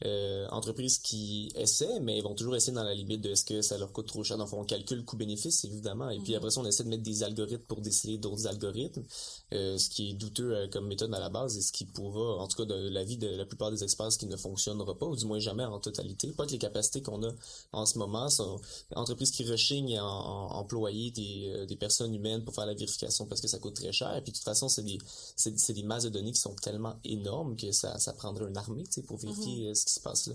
[0.04, 3.78] euh, entreprises qui essaient, mais vont toujours essayer dans la limite de ce que ça
[3.78, 4.36] leur coûte trop cher.
[4.36, 6.10] Donc, on calcule coût-bénéfice, évidemment.
[6.10, 6.38] Et puis mhm.
[6.38, 9.04] après ça, on essaie de mettre des algorithmes pour déceler d'autres algorithmes,
[9.52, 12.42] euh, ce qui est douteux euh, comme méthode à la base et ce qui pourra,
[12.42, 15.06] en tout cas, de l'avis de la plupart des experts, ce qui ne fonctionnera pas,
[15.06, 16.28] ou du moins jamais en totalité.
[16.32, 17.32] Pas que les capacités qu'on a
[17.72, 18.60] en ce moment sont
[18.94, 23.40] entreprises qui rechignent à, employer des, euh, des personnes humaines pour faire la vérification parce
[23.40, 24.16] que ça coûte très cher.
[24.16, 24.98] Et puis, de toute façon, c'est des,
[25.36, 28.84] c'est, des masses de données qui sont tellement énormes que ça, ça prendrait une armée,
[28.84, 29.74] tu sais, pour vérifier mhm.
[29.74, 30.34] ce qui se passe là.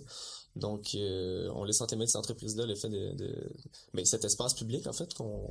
[0.57, 3.49] Donc, euh, on laisse en témoin de cette entreprise-là le fait de, de
[3.93, 5.47] ben, cet espace public, en fait, qu'on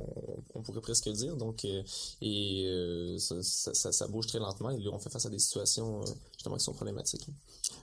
[0.53, 1.35] on pourrait presque dire.
[1.35, 1.83] Donc, euh,
[2.21, 5.39] et euh, ça, ça, ça, bouge très lentement et là, on fait face à des
[5.39, 6.01] situations
[6.37, 7.27] justement qui sont problématiques.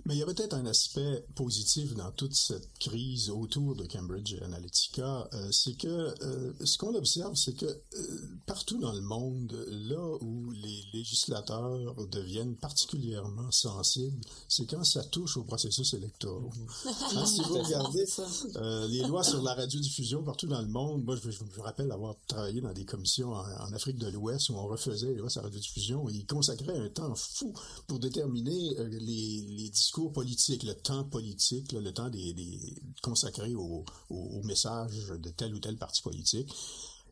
[0.06, 4.36] Mais il y a peut-être un aspect positif dans toute cette crise autour de Cambridge
[4.42, 7.80] Analytica, euh, c'est que euh, ce qu'on observe, c'est que euh,
[8.46, 15.36] partout dans le monde, là où les législateurs deviennent particulièrement sensibles, c'est quand ça touche
[15.36, 16.50] au processus électoral.
[17.16, 18.04] Hein, si vous regardez
[18.88, 22.60] les lois sur la radiodiffusion partout dans le monde, moi je, me rappelle avoir travaillé
[22.60, 26.08] dans des commissions en, Afrique de l'Ouest où on refaisait les lois sur la radiodiffusion
[26.08, 27.52] et ils consacraient un temps fou
[27.88, 32.10] pour déterminer les, les discours politique, le temps politique, le temps
[33.02, 36.52] consacré au, au, message de tel ou tel parti politique.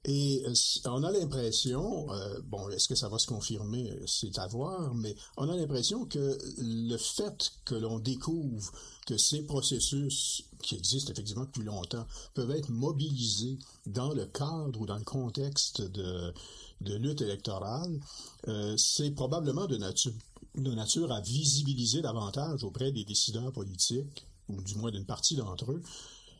[0.04, 0.52] Et euh,
[0.86, 5.14] on a l'impression, euh, bon, est-ce que ça va se confirmer, c'est à voir, mais
[5.36, 8.72] on a l'impression que le fait que l'on découvre
[9.06, 14.86] que ces processus qui existent effectivement depuis longtemps peuvent être mobilisés dans le cadre ou
[14.86, 16.34] dans le contexte de,
[16.80, 18.00] lutte électorale,
[18.48, 20.12] euh, c'est probablement de nature
[20.54, 25.72] de nature à visibiliser davantage auprès des décideurs politiques, ou du moins d'une partie d'entre
[25.72, 25.82] eux,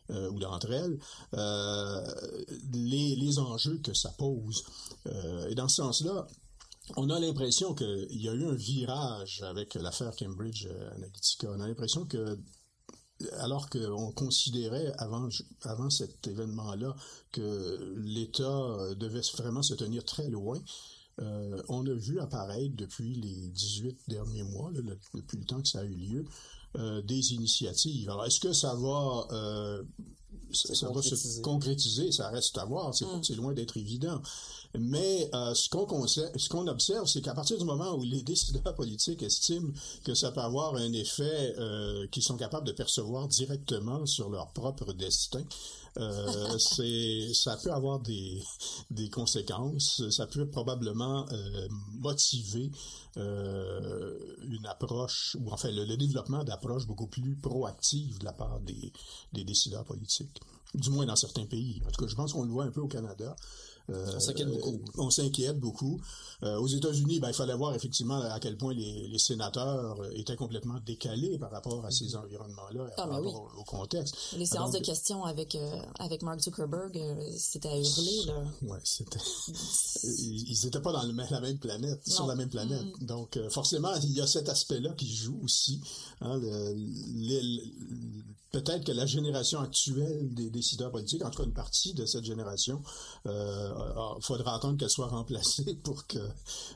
[0.09, 0.99] euh, ou d'entre elles,
[1.33, 4.63] euh, les, les, enjeux que ça pose.
[5.07, 6.27] Euh, et dans ce sens-là,
[6.97, 11.47] on a l'impression qu'il y a eu un virage avec l'affaire Cambridge Analytica.
[11.49, 12.37] On a l'impression que
[13.37, 15.29] alors qu'on considérait avant,
[15.61, 16.93] avant cet événement-là
[17.31, 20.61] que l'État devait vraiment se tenir très loin,
[21.21, 25.79] euh, on a vu apparaître depuis les 18 derniers mois, depuis le temps que ça
[25.79, 26.25] a eu lieu,
[26.77, 28.09] euh, des initiatives.
[28.09, 29.83] Alors, est-ce que ça va, euh,
[30.51, 32.11] ça, va se concrétiser?
[32.11, 32.95] Ça reste à voir.
[32.95, 33.35] C'est mm.
[33.35, 34.21] loin d'être évident.
[34.79, 39.21] Mais ce qu'on ce qu'on observe, c'est qu'à partir du moment où les décideurs politiques
[39.21, 39.71] estiment
[40.03, 41.55] que ça peut avoir un effet
[42.11, 45.43] qu'ils sont capables de percevoir directement sur leur propre destin,
[45.97, 48.41] Euh, c'est, ça peut avoir des,
[48.91, 50.09] des conséquences.
[50.09, 51.67] Ça peut probablement euh,
[51.99, 52.71] motiver
[53.17, 58.59] euh, une approche, ou enfin le, le développement d'approches beaucoup plus proactives de la part
[58.61, 58.91] des,
[59.33, 60.41] des décideurs politiques.
[60.73, 61.81] Du moins dans certains pays.
[61.87, 63.35] En tout cas, je pense qu'on le voit un peu au Canada.
[63.89, 64.79] Euh, on s'inquiète beaucoup.
[64.97, 66.01] On s'inquiète beaucoup.
[66.43, 70.35] Euh, aux États-Unis, ben, il fallait voir effectivement à quel point les, les, sénateurs étaient
[70.35, 72.17] complètement décalés par rapport à ces mm-hmm.
[72.25, 74.15] environnements-là, ah, par rapport au, contexte.
[74.37, 78.43] Les séances de questions avec euh, avec Mark Zuckerberg, euh, c'était à hurler là.
[78.63, 79.19] Ouais, c'était.
[80.03, 82.13] ils n'étaient pas dans le, la même planète, non.
[82.13, 82.81] sur la même planète.
[82.81, 83.05] Mm-hmm.
[83.05, 85.81] Donc euh, forcément, il y a cet aspect-là qui joue aussi.
[86.21, 87.61] Hein, le,
[88.53, 92.23] peut-être que la génération actuelle des décideurs politiques, en tout cas une partie de cette
[92.23, 92.81] génération,
[93.25, 96.19] euh, faudra attendre qu'elle soit remplacée pour que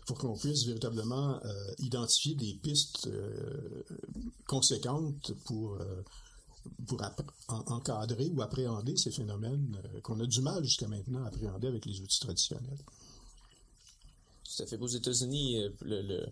[0.07, 3.83] pour qu'on puisse véritablement euh, identifier des pistes euh,
[4.47, 6.03] conséquentes pour euh,
[6.87, 6.99] pour
[7.47, 11.85] en encadrer ou appréhender ces phénomènes qu'on a du mal jusqu'à maintenant à appréhender avec
[11.85, 12.83] les outils traditionnels.
[14.43, 14.77] Tout à fait.
[14.77, 16.25] Aux États-Unis, le,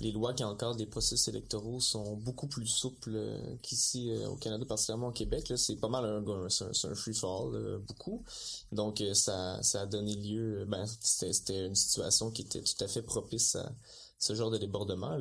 [0.00, 4.36] les lois qui encadrent les processus électoraux sont beaucoup plus souples euh, qu'ici euh, au
[4.36, 5.52] Canada, particulièrement au Québec.
[5.56, 8.24] C'est pas mal un, un, un free fall, euh, beaucoup.
[8.72, 13.02] Donc ça, ça a donné lieu, ben c'était une situation qui était tout à fait
[13.02, 13.70] propice à
[14.18, 15.18] ce genre de débordement.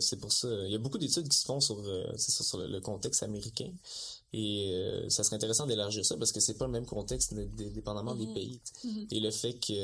[0.00, 0.48] C'est pour ça.
[0.64, 1.82] Il y a beaucoup d'études qui se font sur,
[2.16, 3.70] sur le, contexte américain.
[4.36, 8.16] Et euh, ça serait intéressant d'élargir ça parce que c'est pas le même contexte dépendamment
[8.16, 8.34] des mhm.
[8.34, 8.60] pays.
[8.82, 9.06] Mhm.
[9.12, 9.76] Et le fait qu'il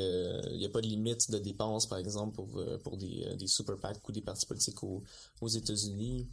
[0.57, 3.47] n'y a pas de limite de dépenses, par exemple, pour, euh, pour des, euh, des
[3.47, 5.03] super PAC ou des partis politiques aux,
[5.39, 6.27] aux États-Unis,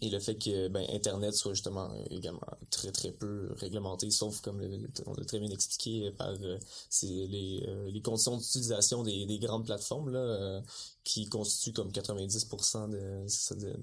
[0.00, 2.40] et le fait que ben, Internet soit justement également
[2.70, 6.58] très très peu réglementé, sauf comme le, on l'a très bien expliqué par euh,
[7.02, 10.60] les, euh, les conditions d'utilisation des, des grandes plateformes là, euh,
[11.04, 13.76] qui constituent comme 90% de, de,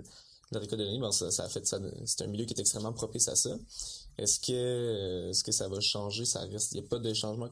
[0.51, 1.79] ben ça, ça a fait ça.
[2.05, 3.57] C'est un milieu qui est extrêmement propice à ça.
[4.17, 6.71] Est-ce que est-ce que ça va changer Ça reste.
[6.73, 7.49] Il n'y a pas de changement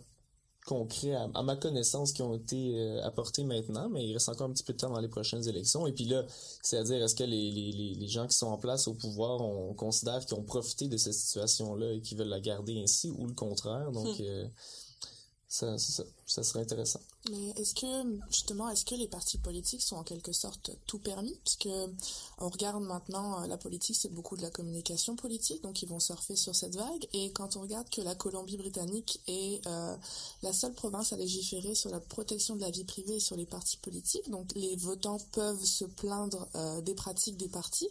[0.65, 4.49] concret à, à, ma connaissance qui ont été euh, apportés maintenant, mais il reste encore
[4.49, 5.85] un petit peu de temps dans les prochaines élections.
[5.87, 6.25] Et puis là,
[6.63, 10.25] c'est-à-dire est-ce que les, les, les gens qui sont en place au pouvoir, on considère
[10.25, 13.91] qu'ils ont profité de cette situation-là et qu'ils veulent la garder ainsi, ou le contraire?
[13.91, 14.23] Donc, hmm.
[14.23, 14.47] euh,
[15.47, 16.99] ça, ça, ça, serait intéressant.
[17.31, 21.35] Mais est-ce que, justement, est-ce que les partis politiques sont en quelque sorte tout permis?
[21.43, 21.89] Parce que
[22.37, 25.99] on regarde maintenant, euh, la politique, c'est beaucoup de la communication politique, donc ils vont
[25.99, 27.07] surfer sur cette vague.
[27.13, 29.97] Et quand on regarde que la Colombie-Britannique est euh,
[30.43, 33.47] la seule province à légiférer sur la protection de la vie privée et sur les
[33.47, 37.89] partis politiques, donc les votants peuvent se plaindre euh, des pratiques des partis.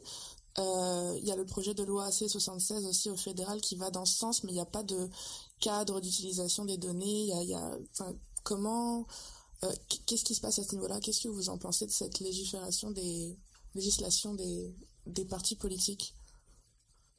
[0.56, 4.16] Il y a le projet de loi AC76 aussi au fédéral qui va dans ce
[4.16, 5.10] sens, mais il n'y a pas de
[5.58, 7.32] cadre d'utilisation des données.
[8.44, 9.06] Comment,
[9.64, 9.72] euh,
[10.06, 11.00] qu'est-ce qui se passe à ce niveau-là?
[11.00, 13.36] Qu'est-ce que vous en pensez de cette légifération des
[13.74, 14.74] législations des,
[15.06, 16.14] des partis politiques?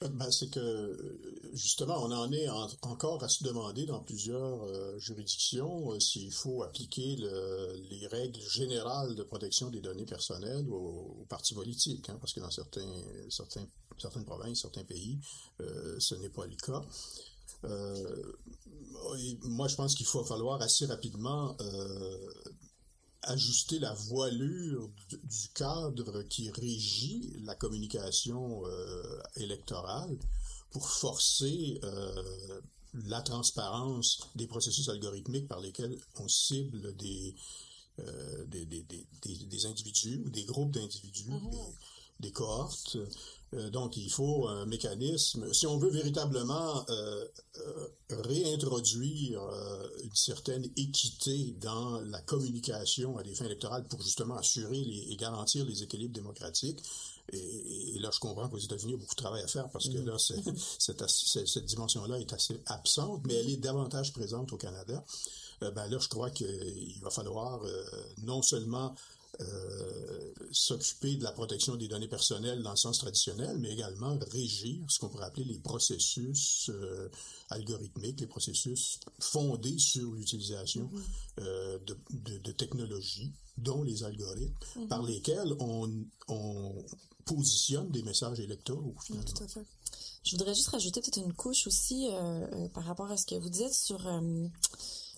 [0.01, 4.99] Ben, c'est que justement, on en est en, encore à se demander dans plusieurs euh,
[4.99, 11.25] juridictions euh, s'il faut appliquer le, les règles générales de protection des données personnelles aux,
[11.29, 13.65] partis politiques, hein, parce que dans certains, certains,
[13.97, 15.17] certaines provinces, certains pays,
[15.61, 16.81] euh, ce n'est pas le cas.
[17.65, 18.33] Euh,
[19.43, 22.33] moi, je pense qu'il faut falloir assez rapidement euh,
[23.25, 24.89] ajuster la voilure
[25.23, 30.17] du, cadre qui régit la communication euh, électorale
[30.71, 32.61] pour forcer euh,
[32.93, 37.35] la transparence des processus algorithmiques par lesquels on cible des,
[37.99, 41.73] euh, des, des, des, des, individus ou des groupes d'individus, mm -hmm.
[42.19, 42.97] des, cohortes.
[43.55, 45.53] Euh, donc, il faut un mécanisme.
[45.53, 47.25] Si on veut véritablement euh,
[47.57, 54.35] euh, réintroduire euh, une certaine équité dans la communication à des fins électorales pour justement
[54.35, 56.81] assurer les, et garantir les équilibres démocratiques,
[57.31, 59.69] et, et là, je comprends qu'aux États-Unis, il y a beaucoup de travail à faire
[59.69, 60.05] parce que mm-hmm.
[60.05, 60.17] là,
[61.45, 65.03] cette, dimension-là est assez absente, mais elle est davantage présente au Canada.
[65.61, 67.63] Ben là, je crois qu'il va falloir
[68.23, 68.93] non seulement
[69.41, 74.85] euh, s'occuper de la protection des données personnelles dans le sens traditionnel, mais également régir
[74.89, 77.09] ce qu'on pourrait appeler les processus euh,
[77.49, 81.43] algorithmiques, les processus fondés sur l'utilisation mm -hmm.
[81.43, 84.87] euh, de, de, de, technologies, dont les algorithmes, mm -hmm.
[84.87, 86.85] par lesquels on, on,
[87.25, 88.95] positionne des messages électoraux.
[89.09, 89.65] Oui, tout à fait.
[90.23, 91.99] Je voudrais juste rajouter peut-être une couche aussi
[92.75, 93.99] par rapport à ce que vous dites sur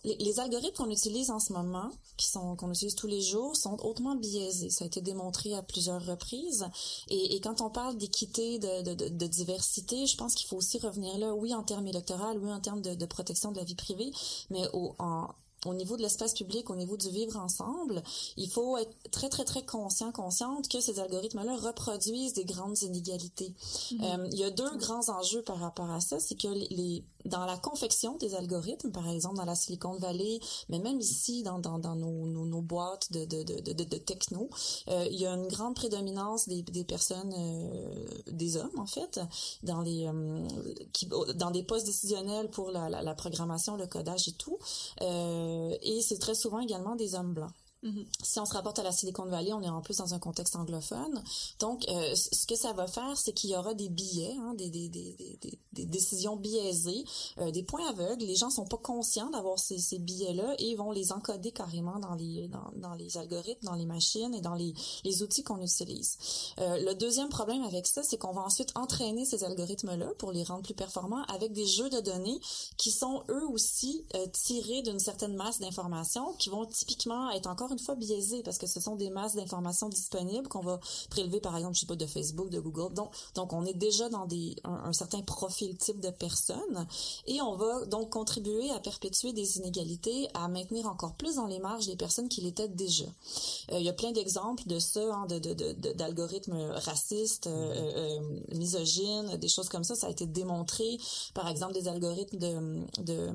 [0.04, 3.56] les, les algorithmes qu'on utilise en ce moment, qui sont qu'on utilise tous les jours,
[3.56, 4.70] sont hautement biaisés.
[4.70, 6.66] Ça a été démontré à plusieurs reprises.
[7.10, 10.58] Et, et quand on parle d'équité, de, de, de, de, diversité, je pense qu'il faut
[10.58, 13.76] aussi revenir là, oui en termes électoraux, oui en termes de, protection de la vie
[13.76, 14.12] privée,
[14.50, 15.28] mais au, en
[15.66, 18.04] au niveau de l'espace public, au niveau du vivre ensemble,
[18.38, 23.54] il faut être très, très, très conscient, consciente que ces algorithmes-là reproduisent des grandes inégalités.
[23.92, 24.20] Mm -hmm.
[24.20, 27.46] euh, il y a deux grands enjeux par rapport à ça, c'est que les dans
[27.46, 30.40] la confection des algorithmes, par exemple dans la Silicon Valley,
[30.70, 34.50] mais même ici dans, dans, dans nos, nos, nos, boîtes de, de, de, de, techno,
[34.88, 39.20] euh, il y a une grande prédominance des, des personnes, euh, des hommes en fait,
[39.64, 40.48] dans les euh,
[40.94, 44.58] qui, dans des postes décisionnels pour la, la, la programmation, le codage et tout.
[45.02, 47.52] et c'est très souvent également des hommes blancs.
[47.84, 48.06] Mm-hmm.
[48.24, 50.56] Si on se rapporte à la Silicon Valley, on est en plus dans un contexte
[50.56, 51.24] anglophone.
[51.60, 54.90] Donc, euh, ce que ça va faire, c'est qu'il y aura des billets, hein, des,
[55.72, 57.06] décisions biaisées,
[57.38, 58.26] euh, des points aveugles.
[58.26, 62.16] Les gens sont pas conscients d'avoir ces, ces billets-là et vont les encoder carrément dans
[62.16, 64.74] les algorithmes, dans les machines et dans les,
[65.22, 66.18] outils qu'on utilise.
[66.60, 70.44] Euh, le deuxième problème avec ça, c'est qu'on va ensuite entraîner ces algorithmes-là pour les
[70.44, 72.40] rendre plus performants avec des jeux de données
[72.78, 77.80] qui sont eux aussi tirés d'une certaine masse d'informations qui vont typiquement être encore une
[77.80, 80.80] fois biaisé parce que ce sont des masses d'informations disponibles qu'on va
[81.10, 82.94] prélever par exemple je sais pas de Facebook de Google.
[82.94, 86.88] Donc donc on est déjà dans des un, certain profil type de personnes.
[87.26, 91.60] Et on va donc contribuer à perpétuer des inégalités à maintenir encore plus dans les
[91.60, 93.06] marges les personnes qui l'étaient déjà.
[93.72, 95.38] Euh, il y a plein d'exemples de ça hein, de
[95.94, 99.96] d'algorithmes de, racistes euh, euh, misogynes des choses comme ça.
[99.96, 100.98] Ça a été démontré
[101.34, 103.32] par exemple des algorithmes de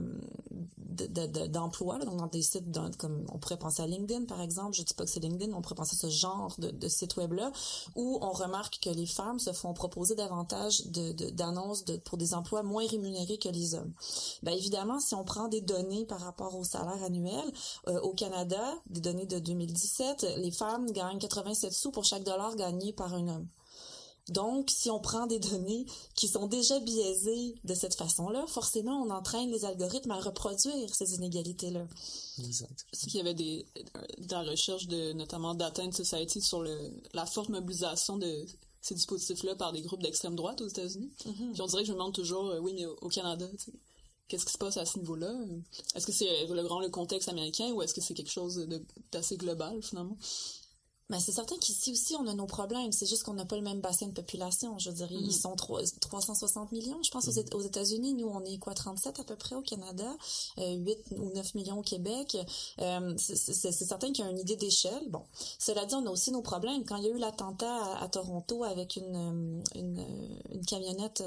[1.49, 2.65] d'emploi de, donc dans des sites
[2.99, 5.63] comme on pourrait penser à LinkedIn par exemple, je dis pas que c'est LinkedIn, on
[5.63, 7.53] pourrait penser à ce genre de, site web-là,
[7.97, 12.87] où on remarque que les femmes se font proposer davantage d'annonces pour des emplois moins
[12.87, 13.93] rémunérés que les hommes.
[14.43, 17.45] Ben évidemment, si on prend des données par rapport au salaire annuel,
[17.89, 22.55] euh, au Canada, des données de 2017, les femmes gagnent 87 sous pour chaque dollar
[22.57, 23.49] gagné par un homme.
[24.29, 25.85] Donc, si on prend des données
[26.15, 31.15] qui sont déjà biaisées de cette façon-là, forcément, on entraîne les algorithmes à reproduire ces
[31.15, 31.87] inégalités-là.
[32.39, 32.87] Exact.
[32.93, 33.67] C'est qu'il y avait des,
[34.29, 38.47] dans la recherche de, notamment Data and Society sur le, la forte mobilisation de
[38.81, 41.13] ces dispositifs-là par des groupes d'extrême droite aux États-Unis.
[41.25, 41.53] Mm-hmm.
[41.53, 43.49] Puis on dirait que je me demande toujours, euh, oui, mais au, Canada,
[44.29, 45.35] qu'est-ce qui se passe à ce niveau-là?
[45.95, 48.69] Est-ce que c'est le grand le contexte américain ou est-ce que c'est quelque chose
[49.11, 50.17] d'assez global, finalement?
[51.13, 52.91] Mais c'est certain qu'ici aussi, on a nos problèmes.
[52.91, 54.79] C'est juste qu'on n'a pas le même bassin de population.
[54.79, 55.41] Je dirais, ils mm-hmm.
[55.43, 55.55] sont
[56.01, 57.67] 360 millions, je pense, aux mm-hmm.
[57.67, 58.15] États-Unis.
[58.15, 60.11] Nous, on est quoi, 37 à peu près au Canada,
[60.59, 62.39] euh, 8 ou 9 millions au Québec.
[62.81, 65.11] Euh, c'est certain qu'il y a une idée d'échelle.
[65.11, 65.23] Bon,
[65.59, 66.83] cela dit, on a aussi nos problèmes.
[66.87, 71.23] Quand il y a eu l'attentat à, Toronto avec une, euh, une, euh, une camionnette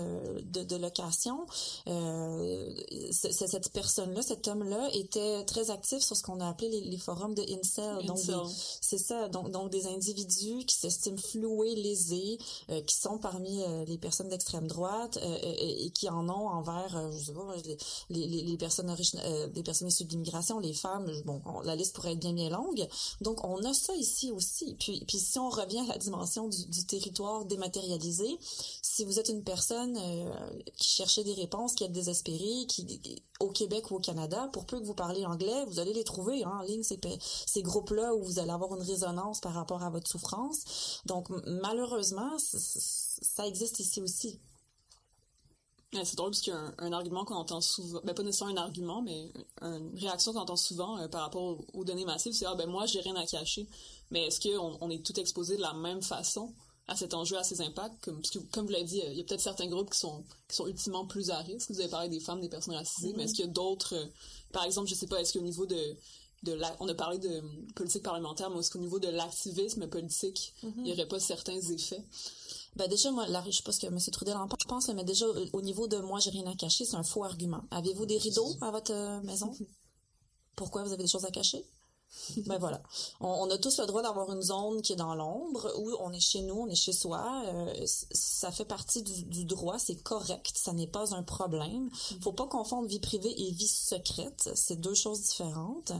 [0.51, 1.45] de, de location,
[1.87, 2.73] euh,
[3.11, 7.35] cette personne-là, cet homme-là, était très actif sur ce qu'on a appelé les, les forums
[7.35, 8.03] de incel.
[8.07, 8.17] Donc,
[8.81, 9.29] c'est ça.
[9.29, 12.37] Donc, donc des individus qui s'estiment floués, lésés,
[12.69, 17.11] euh, qui sont parmi euh, les personnes d'extrême droite euh, et qui en ont envers,
[18.09, 18.95] les, personnes
[19.53, 21.11] les personnes issues de l'immigration, les femmes.
[21.25, 22.87] Bon, la liste pourrait être bien bien longue.
[23.21, 24.75] Donc on a ça ici aussi.
[24.79, 28.37] Puis, puis si on revient à la dimension du, du territoire dématérialisé,
[28.81, 29.99] si vous êtes une personne
[30.77, 32.85] qui cherchait des réponses, qui est désespérée, qui
[33.39, 36.43] au Québec ou au Canada, pour peu que vous parlez anglais, vous allez les trouver
[36.43, 39.89] hein, en ligne, ces, ces groupes-là où vous allez avoir une résonance par rapport à
[39.89, 41.01] votre souffrance.
[41.05, 44.39] Donc, malheureusement, ça existe ici aussi.
[45.91, 48.63] c'est drôle parce qu'il y a un, argument qu'on entend souvent, ben pas nécessairement un
[48.63, 49.31] argument, mais
[49.61, 52.85] une réaction qu'on entend souvent euh, par rapport aux, données massives, c'est ah ben moi
[52.85, 53.67] j'ai rien à cacher.
[54.11, 56.53] Mais est-ce qu'on on est tout exposé de la même façon?
[56.87, 59.21] À cet enjeu, à ces impacts, comme, parce que, comme vous l'avez dit, il y
[59.21, 61.71] a peut-être certains groupes qui sont, qui sont ultimement plus à risque.
[61.71, 64.05] Vous avez parlé des femmes, des personnes racisées, mais est-ce qu'il y a d'autres, euh,
[64.51, 65.97] par exemple, je sais pas, est-ce qu'au niveau de,
[66.43, 67.41] de la, on a parlé de
[67.73, 72.03] politique parlementaire, mais est-ce qu'au niveau de l'activisme politique, il n'y aurait pas certains effets?
[72.75, 73.97] Ben déjà, moi, là, je sais pas ce que M.
[74.11, 77.03] Trudel en pense, mais déjà, au niveau de moi, j'ai rien à cacher, c'est un
[77.03, 77.63] faux argument.
[77.71, 79.51] Avez-vous des rideaux à votre euh, maison?
[80.55, 81.65] Pourquoi vous avez des choses à cacher?
[82.45, 82.81] ben voilà.
[83.19, 86.19] On, a tous le droit d'avoir une zone qui est dans l'ombre, où on est
[86.19, 87.43] chez nous, on est chez soi.
[87.47, 91.89] Euh, ça fait partie du, droit, c'est correct, ça n'est pas un problème.
[92.21, 95.91] Faut pas confondre vie privée et vie secrète, c'est deux choses différentes.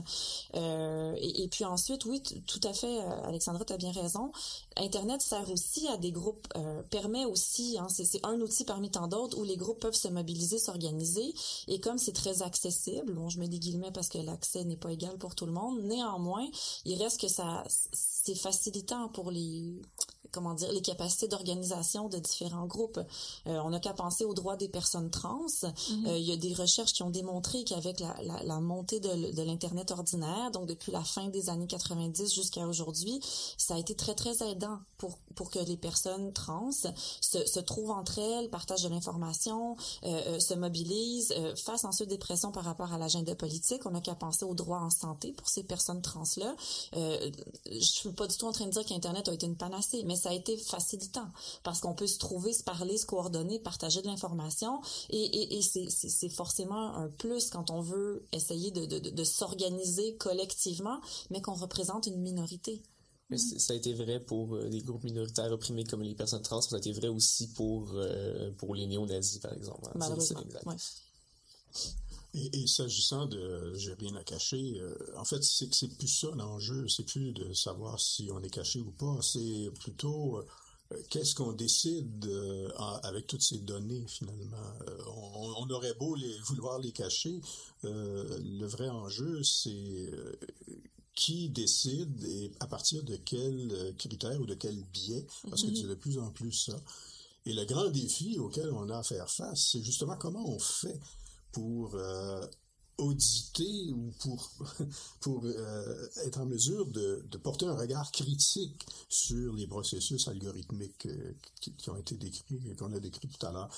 [0.54, 4.32] Euh, et, puis ensuite, oui, tout à fait, euh, Alexandra, tu as bien raison.
[4.76, 6.48] Internet sert aussi à des groupes,
[6.90, 10.58] permet aussi, hein, c'est un outil parmi tant d'autres où les groupes peuvent se mobiliser,
[10.58, 11.34] s'organiser.
[11.68, 14.92] Et comme c'est très accessible, bon, je mets des guillemets parce que l'accès n'est pas
[14.92, 16.46] égal pour tout le monde, néanmoins,
[16.84, 19.80] il reste que ça c'est facilitant pour les
[20.36, 22.98] comment dire, les capacités d'organisation de différents groupes.
[23.46, 25.46] Euh, on n'a qu'à penser aux droits des personnes trans.
[25.64, 29.32] Euh, il y a des recherches qui ont démontré qu'avec la, la, la, montée de,
[29.32, 33.18] de l'Internet ordinaire, donc depuis la fin des années 90 jusqu'à aujourd'hui,
[33.56, 36.88] ça a été très, très aidant pour, pour que les personnes trans se,
[37.20, 42.64] se trouvent entre elles, partagent de l'information, euh, se mobilisent, fassent ensuite des pressions par
[42.64, 43.86] rapport à l'agenda politique.
[43.86, 46.56] On n'a qu'à penser aux droits en santé pour ces personnes personnes trans-là.
[46.96, 47.30] Euh,
[47.70, 50.16] je suis pas du tout en train de dire qu'Internet a été une panacée, mais
[50.16, 51.28] ça a été facilitant
[51.62, 54.80] parce qu'on peut se trouver, se parler, se coordonner, partager de l'information
[55.10, 60.16] et, et, et c'est forcément un plus quand on veut essayer de, de, de s'organiser
[60.16, 61.00] collectivement,
[61.30, 62.82] mais qu'on représente une minorité.
[63.28, 66.62] Mais ça a été vrai pour euh, des groupes minoritaires opprimés comme les personnes trans,
[66.62, 69.88] ça a été vrai aussi pour, euh, pour les néo-nazis, par exemple.
[69.88, 69.92] Hein.
[69.96, 70.42] Malheureusement,
[72.34, 76.28] Et, et s'agissant de j'ai rien à cacher, euh, en fait, c'est c'est plus ça
[76.34, 80.42] l'enjeu, c'est plus de savoir si on est caché ou pas, c'est plutôt
[81.10, 82.30] qu'est-ce qu'on décide
[83.02, 84.56] avec toutes ces données finalement.
[85.08, 87.40] On, on, aurait beau les, vouloir les cacher,
[87.82, 90.12] le vrai enjeu, c'est
[91.16, 95.74] qui décide et à partir de quels euh, critères ou de quels biais, parce que
[95.74, 95.88] c'est mhm.
[95.88, 96.76] de plus en plus ça.
[97.46, 101.00] Et le grand défi auquel on a à faire face, c'est justement comment on fait
[101.56, 102.46] pour euh,
[102.98, 104.50] auditer ou pour,
[105.20, 111.08] pour euh, être en mesure de, porter un regard critique sur les processus algorithmiques
[111.60, 113.70] qui, qui, ont été décrits, qu'on a décrits tout à l'heure.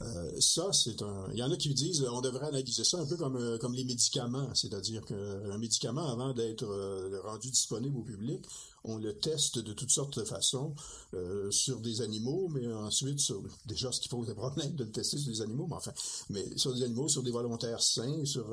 [0.00, 1.26] Euh, ça, c'est un.
[1.32, 3.74] Il y en a qui disent on devrait analyser ça un peu comme, euh, comme
[3.74, 8.44] les médicaments, c'est-à-dire qu'un médicament, avant d'être euh, rendu disponible au public,
[8.84, 10.74] on le teste de toutes sortes de façons
[11.50, 15.18] sur des animaux, mais ensuite sur déjà ce qui pose des problèmes de le tester
[15.18, 15.92] sur des animaux, mais enfin,
[16.30, 18.46] mais sur des animaux, sur des volontaires sains, sur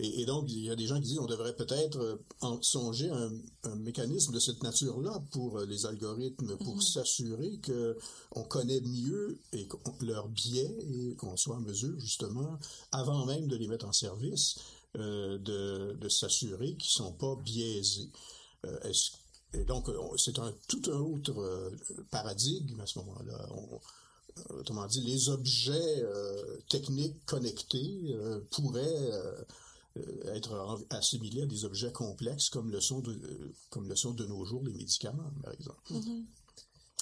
[0.00, 3.32] et, donc, il y a des gens qui disent qu'on devrait peut-être euh, songer un,
[3.64, 6.80] un, mécanisme de cette nature-là pour euh, les algorithmes, pour mhm.
[6.80, 7.98] s'assurer que
[8.30, 9.66] on connaît mieux et
[10.02, 12.60] leurs biais et qu'on soit en mesure, justement,
[12.92, 14.60] avant même de les mettre en service,
[14.96, 18.10] euh, de, de s'assurer qu'ils sont pas biaisés.
[18.66, 18.92] Euh,
[19.54, 21.70] et donc, c'est un tout un autre euh,
[22.10, 23.48] paradigme à ce moment-là.
[24.50, 26.04] autrement dit, les objets
[26.68, 28.14] techniques connectés
[28.50, 29.10] pourraient
[29.96, 33.18] euh, être assimilés à des objets complexes comme le sont de,
[33.70, 35.80] comme le sont de nos jours les médicaments, par exemple.
[35.90, 36.24] Mm-hmm.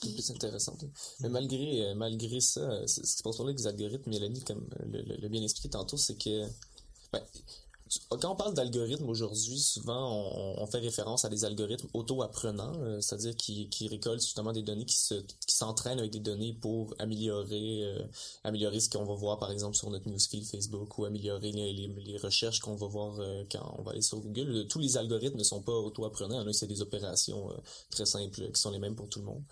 [0.02, 0.78] C'est plus intéressant.
[1.20, 5.28] Mais malgré, euh, malgré ça, ce qui se passe pour les algorithmes, Mélanie, comme le,
[5.28, 6.47] bien expliqué tantôt, c'est que
[7.12, 7.23] ben,
[8.11, 13.37] quand on parle d'algorithmes aujourd'hui, souvent on, fait référence à des algorithmes auto-apprenants, euh, c'est-à-dire
[13.37, 15.15] qui, récoltent justement des données, qui se
[15.47, 18.03] s'entraînent avec des données pour améliorer euh,
[18.43, 22.61] améliorer ce qu'on va voir par exemple sur notre newsfeed Facebook ou améliorer les, recherches
[22.61, 24.67] qu'on va voir euh, quand on va aller sur Google.
[24.69, 27.51] Tous les algorithmes ne sont pas auto-apprenants, là c'est des opérations
[27.91, 29.43] très simples qui sont les mêmes pour tout le monde.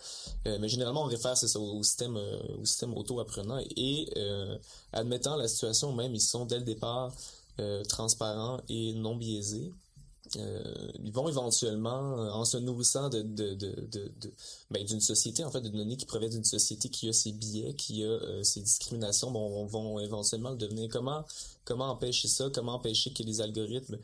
[0.45, 4.09] mais généralement on réfère ça, au système au système auto-apprenant et
[4.91, 7.13] admettant la situation même ils sont dès le départ
[7.59, 9.71] euh, transparents et non biaisés.
[10.37, 14.33] Euh, ils vont éventuellement, euh, en se nourrissant de, de, de, de,
[14.71, 17.73] ben, d'une société, en fait, de données qui proviennent d'une société qui a ses biais,
[17.75, 20.89] qui a euh, ses discriminations, bon, vont éventuellement le devenir.
[20.91, 21.23] Comment,
[21.63, 22.49] comment empêcher ça?
[22.53, 23.97] Comment empêcher que les algorithmes,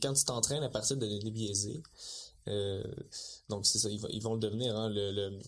[0.00, 1.82] quand tu t'entraînes à partir de données biaisées,
[3.50, 5.38] donc c'est ça, ils, vont le devenir, hein, le,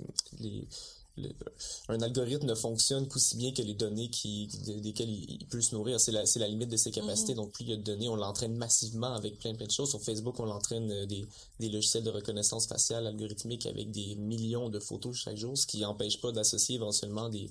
[1.89, 4.49] un algorithme ne fonctionne qu'aussi bien que les données qui,
[4.83, 6.01] desquelles il, peut se nourrir.
[6.01, 7.33] C'est la, c'est la limite de ses capacités.
[7.33, 7.37] Mm-hmm.
[7.37, 9.91] Donc, plus il y a de données, on l'entraîne massivement avec plein, plein de choses.
[9.91, 11.27] Sur Facebook, on l'entraîne euh, des,
[11.59, 15.81] des logiciels de reconnaissance faciale algorithmique avec des millions de photos chaque jour, ce qui
[15.81, 17.51] n'empêche pas d'associer éventuellement des,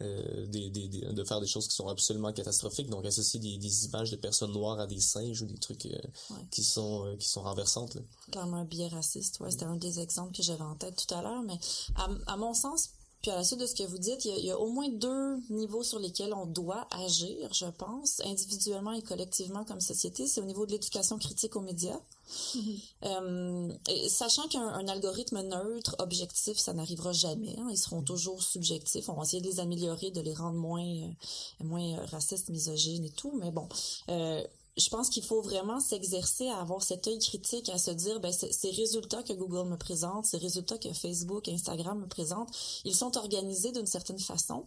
[0.00, 2.88] euh, des, des, de faire des choses qui sont absolument catastrophiques.
[2.88, 5.98] Donc, associer des, des images de personnes noires à des singes ou des trucs euh,
[6.52, 7.96] qui sont euh, qui sont renversantes.
[7.96, 8.02] Là.
[8.30, 9.40] Clairement un biais raciste.
[9.40, 11.42] Ouais, c'était un des exemples que j'avais en tête tout à l'heure.
[11.42, 11.58] Mais
[11.96, 12.90] à, à mon sens,
[13.22, 15.38] puis à la suite de ce que vous dites, il y, a, au moins deux
[15.50, 20.28] niveaux sur lesquels on doit agir, je pense, individuellement et collectivement comme société.
[20.28, 21.98] C'est au niveau de l'éducation critique aux médias.
[22.54, 22.80] Mm-hmm.
[23.04, 27.56] Euh, sachant qu'un algorithme neutre, objectif, ça n'arrivera jamais.
[27.58, 27.68] Hein.
[27.70, 29.08] ils seront toujours subjectifs.
[29.08, 33.10] On va essayer de les améliorer, de les rendre moins, euh, moins racistes, misogynes et
[33.10, 33.32] tout.
[33.40, 33.68] Mais bon,
[34.10, 34.44] euh,
[34.78, 38.32] je pense qu'il faut vraiment s'exercer à avoir cet œil critique, à se dire, ben,
[38.32, 42.50] ces résultats que Google me présente, ces résultats que Facebook, Instagram me présentent,
[42.84, 44.64] ils sont organisés d'une certaine façon.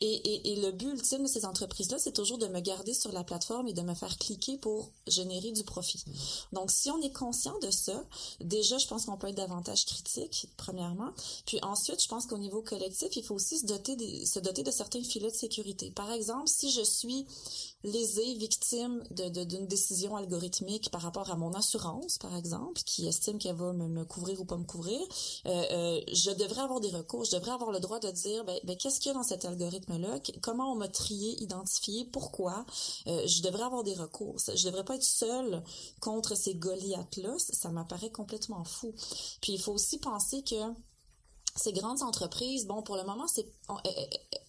[0.00, 3.12] Et, et, et, le but ultime de ces entreprises-là, c'est toujours de me garder sur
[3.12, 6.04] la plateforme et de me faire cliquer pour générer du profit.
[6.52, 8.04] Donc, si on est conscient de ça,
[8.40, 11.10] déjà, je pense qu'on peut être davantage critique, premièrement.
[11.46, 14.64] Puis ensuite, je pense qu'au niveau collectif, il faut aussi se doter, de, se doter
[14.64, 15.90] de certains filets de sécurité.
[15.90, 17.26] Par exemple, si je suis
[17.84, 23.06] lésée, victime de, de d'une décision algorithmique par rapport à mon assurance, par exemple, qui
[23.06, 25.00] estime qu'elle va me, couvrir ou pas me couvrir,
[25.46, 27.24] euh, euh, je devrais avoir des recours.
[27.24, 29.44] Je devrais avoir le droit de dire, ben, ben qu'est-ce qu'il y a dans cet
[29.44, 30.20] algorithme-là?
[30.40, 32.04] Comment on m'a trié, identifié?
[32.04, 32.64] Pourquoi?
[33.06, 34.36] Euh, je devrais avoir des recours.
[34.38, 35.62] Je devrais pas être seule
[36.00, 37.34] contre ces Goliaths-là.
[37.38, 38.92] Ça m'apparaît complètement fou.
[39.40, 40.56] Puis il faut aussi penser que
[41.54, 43.46] ces grandes entreprises, bon, pour le moment, c'est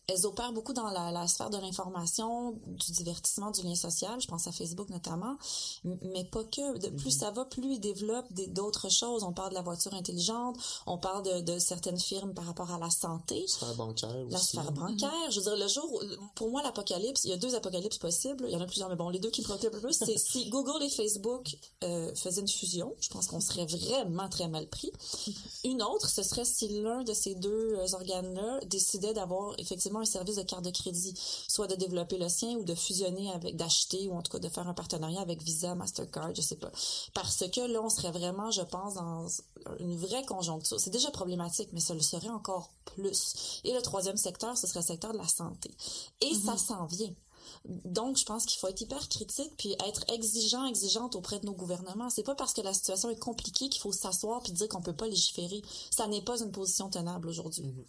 [0.07, 4.19] elles opèrent beaucoup dans la, sphère de l'information, du divertissement, du lien social.
[4.19, 5.38] Je pense à Facebook notamment,
[5.84, 6.77] mais pas que.
[6.77, 7.19] De, plus mhm.
[7.19, 9.23] ça va, plus ils développent d'autres choses.
[9.23, 12.80] On parle de la voiture intelligente, on parle de, de certaines firmes par rapport à
[12.80, 13.41] la santé.
[13.41, 15.31] La sphère bancaire La sphère bancaire.
[15.31, 16.03] Je veux dire, le jour,
[16.35, 18.45] pour moi, l'apocalypse, il y a deux apocalypses possibles.
[18.47, 20.17] Il y en a plusieurs, mais bon, les deux qui me préoccupent le plus, c'est
[20.17, 22.93] si Google et Facebook euh, faisaient une fusion.
[22.99, 24.91] Je pense qu'on serait vraiment très mal pris.
[25.63, 30.06] Une autre, ce serait si l'un de ces deux euh, organes-là décidait d'avoir effectivement un
[30.06, 34.07] service de carte de crédit, soit de développer le sien ou de fusionner avec, d'acheter
[34.07, 36.72] ou en tout cas de faire un partenariat avec Visa, Mastercard, je sais pas.
[37.14, 39.28] Parce que là, on serait vraiment, je pense, dans
[39.80, 40.80] une vraie conjoncture.
[40.80, 43.61] C'est déjà problématique, mais ça le serait encore plus.
[43.64, 45.72] Et le troisième secteur, ce serait le secteur de la santé.
[46.22, 46.57] Et ça mhm.
[46.57, 47.14] s'en vient.
[47.65, 51.53] Donc, je pense qu'il faut être hyper critique puis être exigeant, exigeante auprès de nos
[51.53, 52.10] gouvernements.
[52.10, 54.95] C'est pas parce que la situation est compliquée qu'il faut s'asseoir puis dire qu'on peut
[54.95, 55.61] pas légiférer.
[55.90, 57.64] Ça n'est pas une position tenable aujourd'hui.
[57.64, 57.85] Mhm.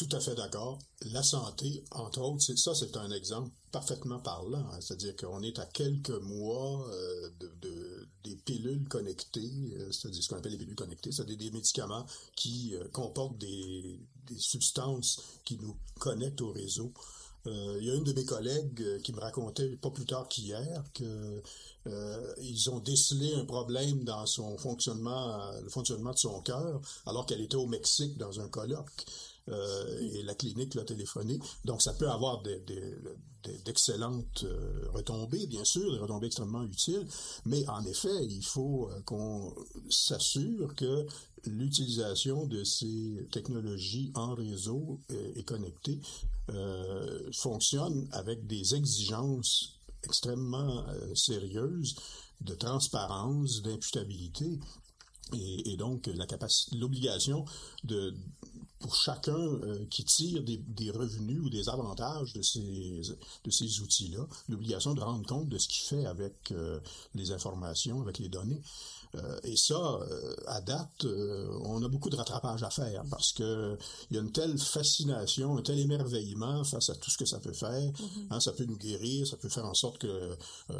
[0.00, 0.78] Tout à fait d'accord.
[1.12, 4.66] La santé, entre autres, ça c'est un exemple parfaitement parlant.
[4.80, 10.36] C'est-à-dire qu'on est à quelques mois euh, de, des pilules connectées, euh, c'est-à-dire ce qu'on
[10.36, 14.00] appelle les pilules connectées, c'est-à-dire des médicaments qui euh, comportent des,
[14.38, 16.94] substances qui nous connectent au réseau.
[17.46, 21.42] Il y a une de mes collègues qui me racontait pas plus tard qu'hier que
[22.38, 27.40] ils ont décelé un problème dans son fonctionnement, le fonctionnement de son cœur, alors qu'elle
[27.40, 29.06] était au Mexique dans un colloque.
[29.50, 31.38] Euh, et la clinique l'a téléphoné.
[31.64, 32.42] Donc, ça peut avoir
[33.64, 37.06] d'excellentes euh, retombées, bien sûr, des retombées extrêmement utiles,
[37.44, 39.54] mais en effet, il faut euh, qu'on
[39.88, 41.06] s'assure que
[41.46, 45.98] l'utilisation de ces technologies en réseau et connectées
[47.32, 51.94] fonctionne avec des exigences extrêmement sérieuses
[52.42, 54.58] de transparence, d'imputabilité
[55.32, 56.26] et, et, donc la
[56.72, 57.46] l'obligation
[57.84, 58.14] de
[58.80, 63.02] pour chacun euh, qui tire des, revenus ou des avantages de ces,
[63.44, 66.80] de ces outils-là, l'obligation de rendre compte de ce qu'il fait avec euh,
[67.14, 68.62] les informations, avec les données.
[69.16, 73.32] Euh, et ça, euh, à date, euh, on a beaucoup de rattrapage à faire parce
[73.32, 73.76] que
[74.10, 77.40] il y a une telle fascination, un tel émerveillement face à tout ce que ça
[77.40, 77.90] peut faire.
[77.90, 78.26] Mm-hmm.
[78.30, 80.36] Hein, ça peut nous guérir, ça peut faire en sorte que,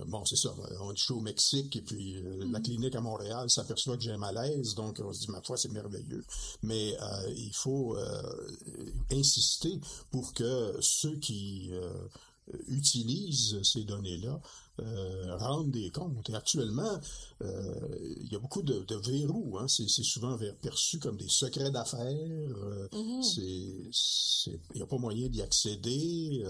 [0.07, 2.63] bon, c'est ça, on est au Mexique et puis la mm-hmm.
[2.63, 5.73] clinique à Montréal s'aperçoit que j'ai un malaise, donc on se dit, ma foi, c'est
[5.73, 6.25] merveilleux.
[6.63, 6.97] Mais
[7.37, 7.97] il faut
[9.11, 9.81] insister
[10.11, 11.71] pour que ceux qui
[12.69, 14.41] utilisent ces données-là
[14.81, 16.29] euh, rendre des comptes.
[16.31, 17.01] Et actuellement,
[17.43, 17.89] euh,
[18.21, 19.59] il y a beaucoup de, verrous.
[19.59, 19.69] Hein.
[19.69, 22.01] C'est, souvent perçu comme des secrets d'affaires.
[22.03, 23.41] Euh, mm-hmm.
[24.47, 26.45] il n'y a pas moyen d'y accéder.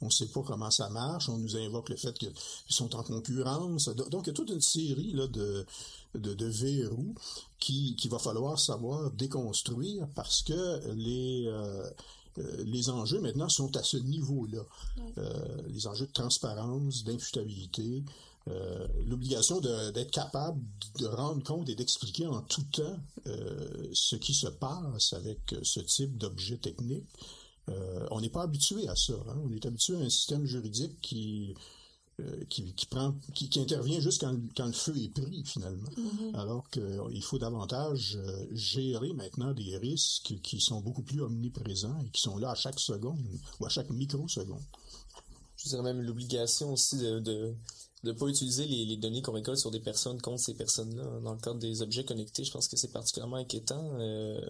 [0.00, 1.28] on ne sait pas comment ça marche.
[1.28, 2.32] On nous invoque le fait qu'ils
[2.68, 3.88] sont en concurrence.
[3.88, 5.64] Donc, il y a toute une série là, de,
[6.14, 7.14] de, verrous
[7.58, 11.50] qui, qui va falloir savoir déconstruire parce que les
[12.38, 14.62] euh, les enjeux maintenant sont à ce niveau-là.
[15.18, 18.04] Euh, les enjeux de transparence, d'imputabilité,
[18.48, 20.60] euh, l'obligation d'être capable
[20.98, 22.98] de rendre compte et d'expliquer en tout temps
[23.92, 27.06] ce qui se passe avec ce type d'objet technique.
[28.10, 29.14] on n'est pas habitué à ça.
[29.28, 29.40] Hein.
[29.44, 31.54] On est habitué à un système juridique qui
[32.22, 35.90] euh, qui, prend, qui, intervient juste quand, le feu est pris finalement.
[35.98, 36.34] Mm-hmm.
[36.34, 42.00] Alors qu'il euh, faut davantage euh, gérer maintenant des risques qui sont beaucoup plus omniprésents
[42.00, 43.22] et qui sont là à chaque seconde
[43.60, 44.62] ou à chaque microseconde.
[45.58, 47.54] Je dirais même l'obligation aussi de de
[48.12, 51.20] pas utiliser les, données qu'on récolte sur des personnes contre ces personnes-là.
[51.22, 53.92] Dans le cadre des objets connectés, je pense que c'est particulièrement inquiétant.
[54.00, 54.40] Euh,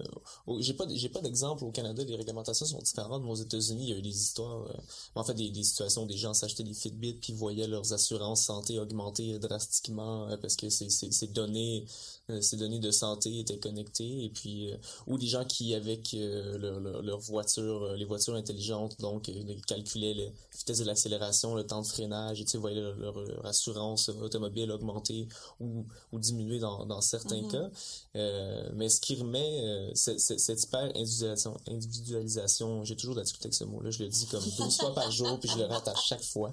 [0.60, 3.90] j'ai pas j'ai pas d'exemple au Canada, les réglementations sont différentes, mais aux États-Unis, il
[3.90, 4.72] y a eu des histoires, euh,
[5.14, 8.78] en fait des, situations où des gens s'achetaient des Fitbit puis voyaient leurs assurances santé
[8.78, 11.90] augmenter drastiquement euh, parce que ces, ces données euh,
[12.40, 14.76] ces données de santé étaient connectées et puis euh,
[15.06, 19.30] ou des gens qui avec euh, leur, leur, voiture les voitures intelligentes donc
[19.66, 20.24] calculaient la
[20.56, 25.28] vitesse de l'accélération le temps de freinage et tu sais voyaient leur, assurance automobile augmenter
[25.60, 27.70] ou, ou diminuer dans, dans certains mm-hmm.
[28.14, 33.54] cas mais ce qui remet cette hyper individualisation, individualisation j'ai toujours de la difficulté avec
[33.54, 35.86] ce mot là je le dis comme 12 fois par jour puis je le rate
[35.86, 36.52] à chaque fois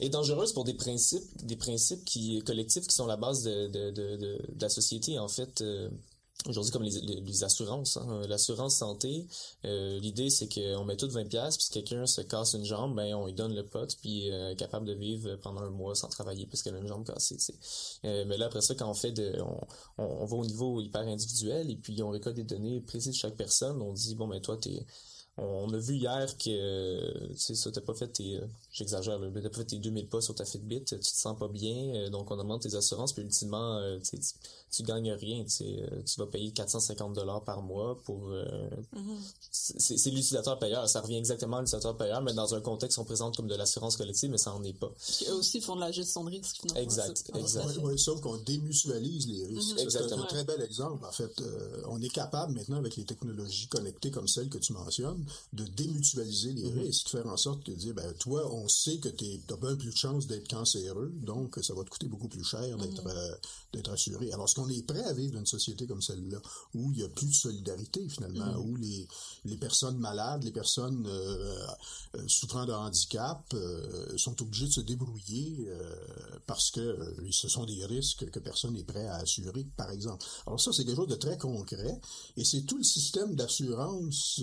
[0.00, 3.90] est dangereuse pour des principes, des principes qui collectifs qui sont la base de, de,
[3.90, 5.60] de, de la société en fait.
[5.60, 5.90] Euh,
[6.48, 8.22] aujourd'hui comme les, assurances hein.
[8.26, 9.28] l'assurance santé
[9.64, 12.96] euh, l'idée c'est qu'on met tout 20 pièces puis si quelqu'un se casse une jambe
[12.96, 16.08] ben on lui donne le pot puis euh, capable de vivre pendant un mois sans
[16.08, 17.36] travailler parce qu'elle a une jambe cassée
[18.02, 19.40] mais là après ça quand on fait de
[19.98, 23.18] on, on, va au niveau hyper individuel et puis on récolte des données précises de
[23.18, 24.84] chaque personne on dit bon ben toi t'es
[25.38, 29.40] on a vu hier que, tu sais, ça, t'as pas fait tes, euh, j'exagère, mais
[29.40, 32.10] t'as pas fait tes 2000 pas sur ta Fitbit, tu te sens pas bien, euh,
[32.10, 34.18] donc on demande tes assurances, puis ultimement, euh, tu,
[34.72, 39.18] tu gagnes rien, tu sais, tu vas payer 450 dollars par mois pour, mm-hmm.
[39.50, 43.36] c'est l'utilisateur payeur, ça revient exactement à l'utilisateur payeur, mais dans un contexte on présente
[43.36, 44.92] comme de l'assurance collective, mais ça en est pas.
[45.28, 46.82] eux aussi font de la gestion de risque, finalement.
[46.82, 47.78] Exact, exact.
[47.82, 49.76] Oui, sauf qu'on démutualise les risques.
[49.78, 49.90] Mm-hmm.
[49.90, 51.42] C'est un très bel exemple, en fait.
[51.88, 56.52] on est capable maintenant, avec les technologies connectées comme celles que tu mentionnes, de démutualiser
[56.52, 56.80] les mm-hmm.
[56.80, 59.90] risques, faire en sorte que dire, ben, toi, on sait que tu as bien plus
[59.90, 63.38] de chances d'être cancéreux, donc ça va te coûter beaucoup plus cher d'être mm-hmm.
[63.76, 64.32] euh, assuré.
[64.32, 66.40] Alors, est-ce qu'on est prêt à vivre dans une société comme celle-là,
[66.74, 68.70] où il n'y a plus de solidarité, finalement, mm-hmm.
[68.70, 69.08] où les,
[69.44, 71.66] les personnes malades, les personnes euh,
[72.16, 73.54] euh, souffrant de handicap
[74.16, 75.68] sont obligées de se débrouiller
[76.46, 80.24] parce que ce sont des risques que personne n'est prêt à assurer, par exemple.
[80.46, 82.00] Alors ça, c'est quelque chose de très concret,
[82.36, 84.42] et c'est tout le système d'assurance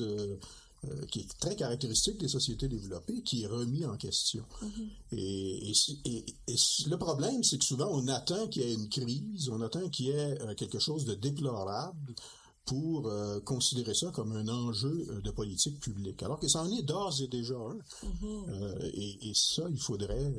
[0.87, 4.45] euh, qui est très caractéristique des sociétés développées, qui est remis en question.
[4.63, 5.17] Mm-hmm.
[5.17, 5.73] et,
[6.05, 6.55] et, et,
[6.87, 10.05] le problème, c'est que souvent, on attend qu'il y ait une crise, on attend qu'il
[10.05, 12.15] y ait euh, quelque chose de déplorable
[12.63, 16.83] pour euh, considérer ça comme un enjeu de politique publique, alors que ça en est
[16.83, 17.77] d'ores et déjà un.
[18.05, 18.91] Mm-hmm.
[18.93, 20.33] et, ça, il faudrait...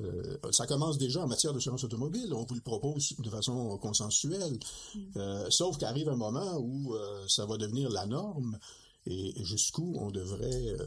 [0.53, 4.59] ça commence déjà en matière d'assurance automobile, on vous le propose de façon consensuelle,
[4.95, 5.51] mm.
[5.51, 6.95] sauf qu'arrive un moment où
[7.29, 8.59] ça va devenir la norme,
[9.07, 10.87] et jusqu'où on devrait, euh,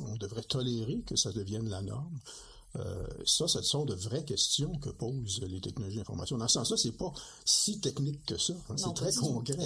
[0.00, 2.18] on devrait tolérer que ça devienne la norme.
[2.76, 6.38] Euh, ça, ce sont de vraies questions que posent les technologies d'information.
[6.38, 7.12] Dans ce sens-là, c'est pas
[7.44, 8.52] si technique que ça.
[8.68, 9.56] Hein, c'est très concret.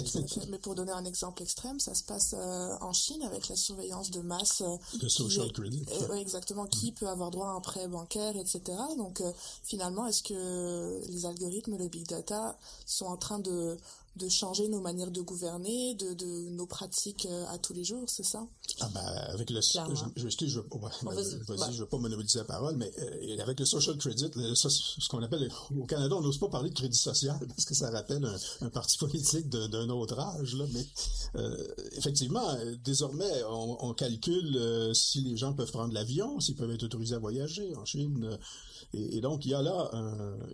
[0.49, 4.09] Mais pour donner un exemple extrême, ça se passe euh, en Chine avec la surveillance
[4.09, 4.63] de masse.
[4.99, 5.85] de social credit.
[6.17, 6.65] Exactement.
[6.65, 8.61] Qui peut avoir droit à un prêt bancaire, etc.
[8.97, 9.21] Donc,
[9.63, 12.57] finalement, est-ce que les algorithmes, le big data,
[12.87, 13.77] sont en train de
[14.15, 18.09] de changer nos manières de gouverner, de, de nos pratiques euh, à tous les jours,
[18.09, 18.47] c'est ça?
[18.79, 19.01] Ah ben
[19.33, 19.79] avec le je,
[20.15, 20.59] je, je, je,
[21.47, 25.21] vas-y, je veux pas monopoliser la parole, mais euh, avec le social credit, ce qu'on
[25.21, 28.25] appelle au Canada, on n'ose pas parler de crédit social parce que ça rappelle
[28.61, 30.85] un, parti politique d'un autre âge là, mais
[31.35, 34.59] euh, effectivement, désormais on, on calcule
[34.93, 38.37] si les gens peuvent prendre l'avion, s'ils peuvent être autorisés à voyager en Chine.
[38.93, 39.89] Et, donc, il y a là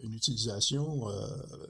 [0.04, 1.28] une utilisation euh,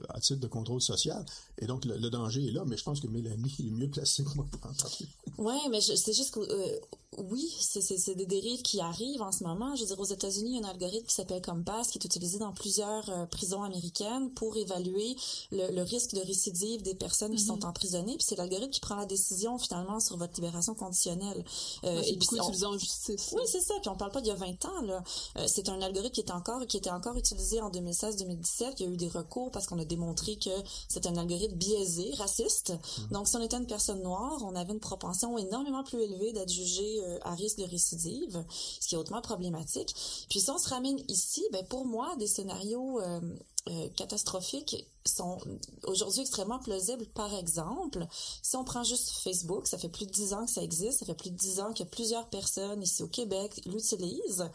[0.10, 1.26] à titre de contrôle social.
[1.60, 4.34] Et donc, le, danger est là, mais je pense que Mélanie est mieux placée que
[4.36, 5.08] moi pour en parler.
[5.38, 6.80] Oui, mais c'est juste que euh,
[7.18, 9.76] oui, c'est des dérives qui arrivent en ce moment.
[9.76, 12.06] Je veux dire, aux États-Unis, il y a un algorithme qui s'appelle Compass qui est
[12.06, 15.18] utilisé dans plusieurs euh, prisons américaines pour évaluer
[15.52, 17.66] le, risque de récidive des personnes qui sont mm-hmm.
[17.66, 18.16] emprisonnées.
[18.16, 21.44] Puis c'est l'algorithme qui prend la décision finalement sur votre libération conditionnelle.
[21.84, 23.34] Euh, et puis utilisé en justice.
[23.34, 23.74] Oui, c'est ça.
[23.82, 24.82] Puis on parle pas d'il y a 20 ans.
[24.84, 25.04] là.
[25.38, 28.74] Euh, c'est un algorithme qui est encore qui était encore utilisé en 2016-2017.
[28.80, 30.50] Il y a eu des recours parce qu'on a démontré que
[30.88, 32.72] c'est un algorithme biaisé, raciste.
[32.72, 33.12] Mm-hmm.
[33.12, 36.52] Donc si on était une personne noire, on avait une propension énormément plus élevée d'être
[36.52, 38.44] jugé euh, à risque de récidive,
[38.80, 39.96] ce qui est hautement problématique.
[40.30, 43.22] Puis si on se ramène ici, ben pour moi, des scénarios euh,
[43.70, 45.38] euh, catastrophiques sont
[45.84, 47.06] aujourd'hui extrêmement plausibles.
[47.08, 48.06] Par exemple,
[48.42, 51.06] si on prend juste Facebook, ça fait plus de dix ans que ça existe, ça
[51.06, 54.50] fait plus de dix ans que plusieurs personnes ici au Québec l'utilisent.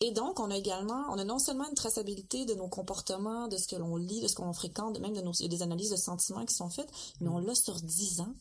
[0.00, 3.56] Et donc, on a également, on a non seulement une traçabilité de nos comportements, de
[3.56, 6.44] ce que l'on lit, de ce qu'on fréquente, même de nos, des analyses de sentiments
[6.44, 8.34] qui sont faites, mais on l'a sur 10 ans.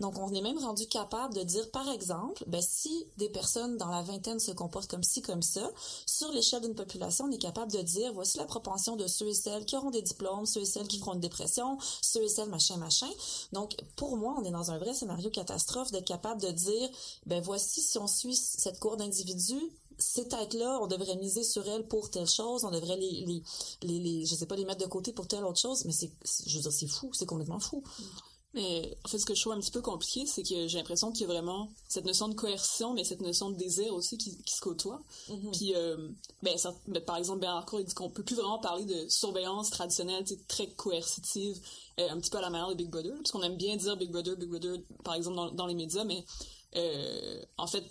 [0.00, 3.88] Donc, on est même rendu capable de dire, par exemple, ben, si des personnes dans
[3.88, 5.70] la vingtaine se comportent comme ci, comme ça,
[6.06, 9.34] sur l'échelle d'une population, on est capable de dire, voici la propension de ceux et
[9.34, 12.48] celles qui auront des diplômes, ceux et celles qui feront une dépression, ceux et celles
[12.48, 13.10] machin, machin.
[13.52, 16.88] Donc, pour moi, on est dans un vrai scénario catastrophe d'être capable de dire,
[17.26, 21.86] ben, voici si on suit cette cour d'individus, ces têtes-là, on devrait miser sur elles
[21.86, 23.42] pour telle chose, on devrait les, les,
[23.82, 26.10] les, les, je sais pas, les mettre de côté pour telle autre chose, mais c'est,
[26.46, 27.82] je veux dire, c'est fou, c'est complètement fou.
[28.54, 31.10] Mais en fait, ce que je trouve un petit peu compliqué, c'est que j'ai l'impression
[31.10, 34.36] qu'il y a vraiment cette notion de coercion, mais cette notion de désir aussi qui,
[34.42, 35.02] qui se côtoie.
[35.28, 35.50] Mm-hmm.
[35.58, 36.08] Puis, euh,
[36.42, 39.08] ben, ça, ben, par exemple, Bernard Cour, il dit qu'on peut plus vraiment parler de
[39.08, 41.58] surveillance traditionnelle, très coercitive,
[41.98, 43.96] euh, un petit peu à la manière de Big Brother, parce qu'on aime bien dire
[43.96, 46.24] Big Brother, Big Brother, par exemple, dans, dans les médias, mais
[46.76, 47.84] euh, en fait,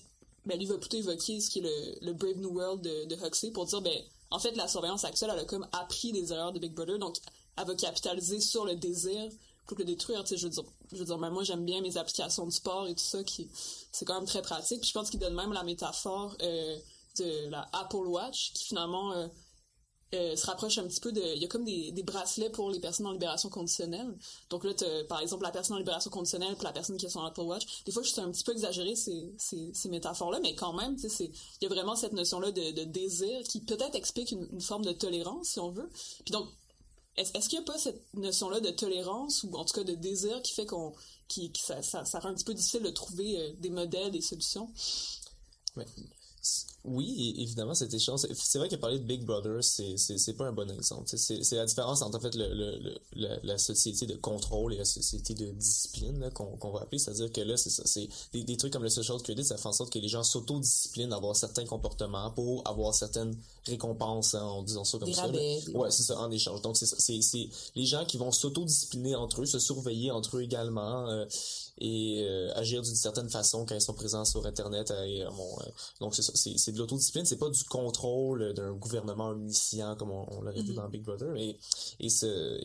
[0.46, 3.52] ben, lui va plutôt évoquer ce qui est le, Brave New World de, de, Huxley
[3.52, 3.98] pour dire, ben,
[4.32, 7.18] en fait, la surveillance actuelle, elle a comme appris des erreurs de Big Brother, donc
[7.58, 9.30] elle va capitaliser sur le désir
[9.68, 10.24] que le détruire.
[10.24, 12.52] Tu sais, je veux dire, je veux dire ben, moi, j'aime bien mes applications de
[12.52, 13.50] sport et tout ça, qui
[13.92, 14.82] c'est quand même très pratique.
[14.82, 16.78] Puis je pense qu'il donne même la métaphore euh,
[17.20, 19.28] de la Apple Watch, qui finalement euh,
[20.14, 21.22] euh, se rapproche un petit peu de...
[21.36, 24.16] Il y a comme des, des, bracelets pour les personnes en libération conditionnelle.
[24.50, 24.74] Donc là,
[25.08, 27.84] par exemple, la personne en libération conditionnelle pour la personne qui est sur Apple Watch.
[27.86, 31.30] Des fois, suis un petit peu exagéré ces, ces, métaphores-là, mais quand même, il
[31.62, 35.60] y a vraiment cette notion-là de, désir qui peut-être explique une, forme de tolérance, si
[35.60, 35.90] on veut.
[36.26, 36.48] Puis donc,
[37.18, 40.42] est-ce qu'il n'y a pas cette notion-là de tolérance, ou en tout cas de désir,
[40.42, 40.94] qui fait qu'on...
[41.28, 44.22] Qui, ça, ça, ça, rend un petit peu difficile de trouver euh, des modèles, des
[44.22, 44.70] solutions?
[46.86, 48.22] Oui, évidemment, cet échange.
[48.34, 51.08] C'est vrai que parler de Big Brother, c'est pas un bon exemple.
[51.16, 54.86] C'est la différence entre en fait le, le, le, la, société de contrôle et la
[54.86, 57.00] société de discipline qu'on va appeler.
[57.00, 57.84] C'est-à-dire que là, c'est ça.
[57.86, 60.24] C'est des, des, trucs comme le social credit, ça fait en sorte que les gens
[60.24, 65.30] s'autodisciplinent à avoir certains comportements pour avoir certaines récompenses, hein, en disant ça comme ça.
[65.30, 66.62] Ouais, c'est ça, en échange.
[66.62, 66.76] Donc.
[66.76, 71.08] C'est les gens qui vont s'autodiscipliner entre eux, se surveiller entre eux également.
[71.08, 71.26] Euh,
[71.80, 74.92] et euh, agir d'une certaine façon quand ils sont présents sur Internet.
[74.92, 75.70] Euh, bon, euh,
[76.00, 80.62] donc, c'est c'est de l'autodiscipline, c'est pas du contrôle d'un gouvernement omniscient comme on, l'aurait
[80.62, 80.76] vu mm-hmm.
[80.76, 81.36] dans Big Brother.
[81.36, 81.58] Et,
[82.00, 82.08] et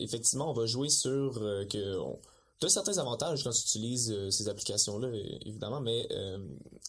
[0.03, 1.33] effectivement, on va jouer sur
[1.69, 1.97] que...
[1.97, 2.19] On,
[2.59, 5.09] tu as certains avantages quand tu utilises ces applications-là,
[5.45, 6.07] évidemment, mais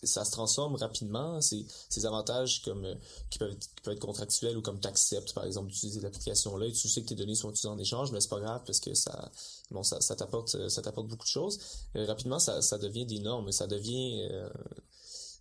[0.03, 1.41] ça se transforme rapidement.
[1.41, 2.87] Ces, ces avantages comme
[3.31, 6.73] qui, peuvent, qui peuvent être contractuels ou comme tu acceptes, par exemple, d'utiliser l'application-là et
[6.73, 8.95] tu sais que tes données sont utilisées en échange, mais c'est pas grave parce que
[8.95, 9.31] ça
[9.71, 11.59] bon, ça, ça t'apporte, euh, ça t'apporte beaucoup de choses.
[11.97, 14.49] Euh, rapidement, ça, ça devient des normes, ça devient, euh,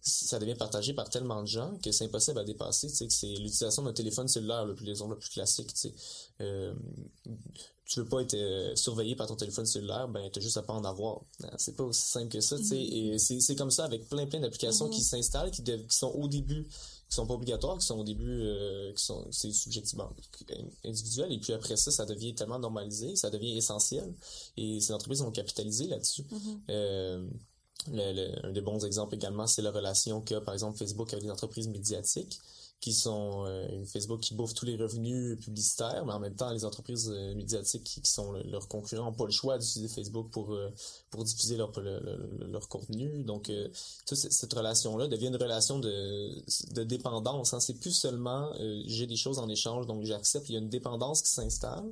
[0.01, 2.88] ça devient partagé par tellement de gens que c'est impossible à dépasser.
[2.88, 5.73] Tu sais, que c'est l'utilisation d'un téléphone cellulaire le plus le plus classique.
[5.73, 5.93] Tu sais,
[6.41, 6.73] euh,
[7.89, 8.37] tu veux pas être
[8.75, 11.21] surveillé par ton téléphone cellulaire, ben t'as juste à pas en avoir.
[11.57, 12.55] C'est pas aussi simple que ça.
[12.57, 15.83] Tu sais, et c'est, c'est comme ça avec plein plein d'applications qui s'installent, qui, qui
[15.89, 16.67] sont au début
[17.09, 20.09] qui sont pas obligatoires, qui sont au début, euh, qui sont c'est subjectivement
[20.85, 24.13] individuel, et puis après ça, ça devient tellement normalisé, ça devient essentiel,
[24.57, 26.21] et ces entreprises ont capitalisé là-dessus.
[26.21, 26.59] Mm-hmm.
[26.69, 27.27] euh,
[27.91, 31.31] le, un des bons exemples également, c'est la relation qu'a par exemple Facebook avec des
[31.31, 32.39] entreprises médiatiques
[32.80, 36.64] qui sont euh, Facebook qui bouffe tous les revenus publicitaires, mais en même temps les
[36.64, 40.72] entreprises euh, médiatiques qui, sont leurs concurrents n'ont pas le choix d'utiliser Facebook pour euh,
[41.10, 43.23] pour diffuser leur leur contenu.
[43.23, 43.51] Donc
[44.06, 46.31] toute cette relation là devient une relation de
[46.73, 47.53] de dépendance.
[47.53, 47.60] Hein.
[47.60, 48.51] C'est plus seulement
[48.85, 50.49] j'ai des choses en échange donc j'accepte.
[50.49, 51.85] Il y a une dépendance qui s'installe.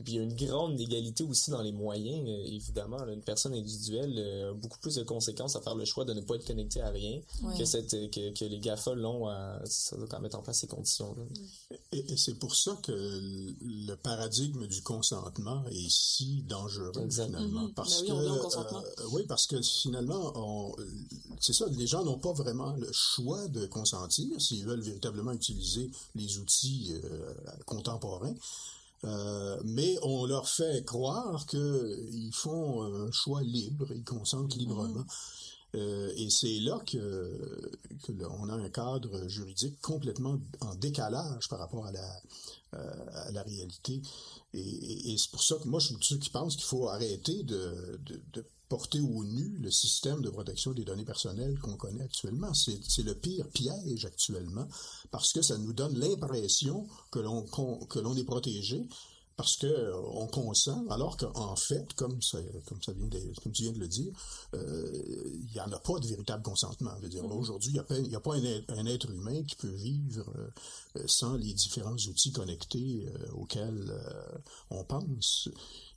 [0.00, 2.28] Et puis il y a une grande égalité aussi dans les moyens.
[2.46, 6.20] évidemment, une personne individuelle a beaucoup plus de conséquences à faire le choix de ne
[6.20, 7.20] pas être connecté à rien
[7.56, 10.66] que cette que, que les GAFA l'ont à ça doit quand même en place ces
[10.66, 11.22] conditions-là.
[11.92, 17.74] Et, c'est pour ça que le paradigme du consentement est si dangereux finalement, mm-hmm.
[17.74, 20.74] parce ben oui, que euh, oui, parce que finalement,
[21.40, 25.90] c'est ça, les gens n'ont pas vraiment le choix de consentir s'ils veulent véritablement utiliser
[26.14, 27.34] les outils euh,
[27.66, 28.34] contemporains.
[29.04, 35.00] Euh, mais on leur fait croire qu'ils font un choix libre, ils consentent librement.
[35.00, 35.41] Mm-hmm.
[35.74, 37.70] Euh, et c'est là que,
[38.08, 42.22] on a un cadre juridique complètement en décalage par rapport à la,
[42.74, 44.02] euh, réalité.
[44.54, 47.98] Et, c'est pour ça que moi, je suis ceux qui pensent qu'il faut arrêter de,
[48.68, 52.54] porter au nu le système de protection des données personnelles qu'on connaît actuellement.
[52.54, 54.66] C'est le pire piège actuellement
[55.10, 58.88] parce que ça nous donne l'impression que l'on est protégé,
[59.36, 63.52] parce que euh, on consent, alors qu'en fait, comme ça, comme ça vient de, comme
[63.52, 64.12] tu viens de le dire,
[64.54, 65.02] euh,
[65.34, 66.92] il n'y en a pas de véritable consentement.
[67.00, 67.32] dire, mm-hmm.
[67.32, 71.94] aujourd'hui, il n'y a, pas un, être humain qui peut vivre euh, sans les différents
[71.94, 73.92] outils connectés auxquels
[74.70, 75.48] on pense.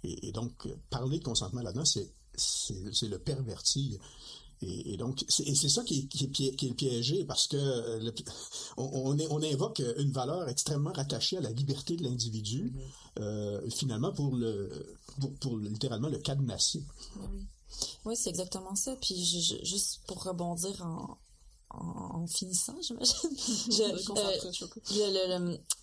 [0.03, 3.99] Et, donc, parler de consentement là-dedans, c'est c'est le pervertir.
[4.61, 8.11] Et, donc, c'est ça qui est, qui, est, piégé parce que euh,
[8.77, 13.21] on, on, invoque une valeur extrêmement rattachée à la liberté de l'individu, mm-hmm.
[13.21, 14.69] euh, finalement pour le
[15.39, 16.83] pour, littéralement le cadenasser.
[17.17, 17.45] Oui,
[18.05, 18.95] oui c'est exactement ça.
[19.01, 19.23] Puis
[19.63, 21.17] juste pour rebondir en,
[21.69, 23.29] en, finissant, j'imagine.
[23.37, 24.65] je,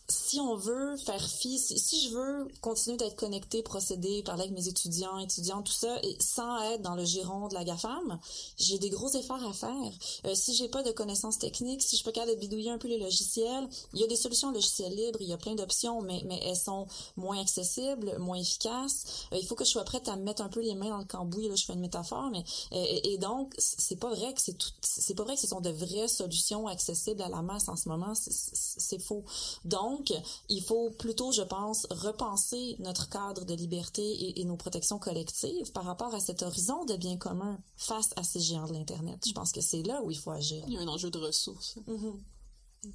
[0.09, 4.69] si on veut faire fi, si, je veux continuer d'être connecté, procéder, parler avec mes
[4.69, 8.19] étudiants, étudiants, tout ça, et sans être dans le giron de la GAFAM,
[8.59, 9.93] j'ai des gros efforts à faire.
[10.27, 12.89] Euh, si j'ai pas de connaissances techniques, si je pas capable de bidouiller un peu
[12.89, 16.23] les logiciels, il y a des solutions logiciels libres, il y a plein d'options, mais,
[16.43, 19.27] elles sont moins accessibles, moins efficaces.
[19.33, 20.99] Euh, il faut que je sois prête à me mettre un peu les mains dans
[20.99, 24.41] le cambouis, là, je fais une métaphore, mais euh, et, donc c'est pas vrai que
[24.41, 27.69] c'est tout, c'est pas vrai que ce sont de vraies solutions accessibles à la masse
[27.69, 29.25] en ce moment, c'est faux.
[29.65, 30.13] Donc donc,
[30.49, 35.85] il faut plutôt, je pense, repenser notre cadre de liberté et, nos protections collectives par
[35.85, 39.23] rapport à cet horizon de bien commun face à ces géants de l'Internet.
[39.27, 40.65] Je pense que c'est là où il faut agir.
[40.67, 41.77] Il y a un enjeu de ressources.
[41.87, 42.91] Mm-hmm.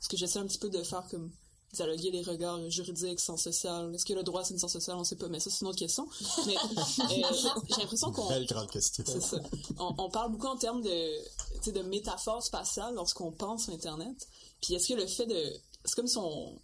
[0.00, 1.30] Ce que j'essaie un petit peu de faire comme
[1.74, 3.94] dialoguer les regards juridiques, sens social.
[3.94, 4.96] Est-ce que le droit, c'est une sens sociale?
[4.96, 6.08] On sait pas, mais ça, c'est une autre question.
[6.46, 6.56] Mais
[7.00, 7.32] euh,
[7.68, 8.26] j'ai l'impression qu'on...
[8.28, 9.04] Belle grande question.
[9.06, 9.38] C'est ça.
[9.78, 14.28] On, parle beaucoup en termes de, de métaphore spatiale lorsqu'on pense à Internet.
[14.62, 16.60] Puis est-ce que le fait de c'est comme si on,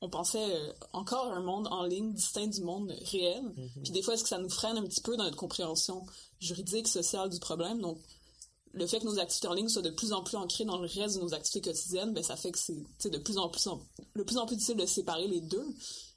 [0.00, 3.42] on pensait euh, encore un monde en ligne distinct du monde réel.
[3.44, 3.82] Mm-hmm.
[3.82, 6.04] Puis des fois, est-ce que ça nous freine un petit peu dans notre compréhension
[6.40, 7.80] juridique, sociale du problème?
[7.80, 7.98] Donc,
[8.72, 10.86] le fait que nos activités en ligne soient de plus en plus ancrées dans le
[10.86, 13.68] reste de nos activités quotidiennes, ben, ça fait que c'est de plus en plus,
[14.16, 15.66] de plus en plus difficile de séparer les deux.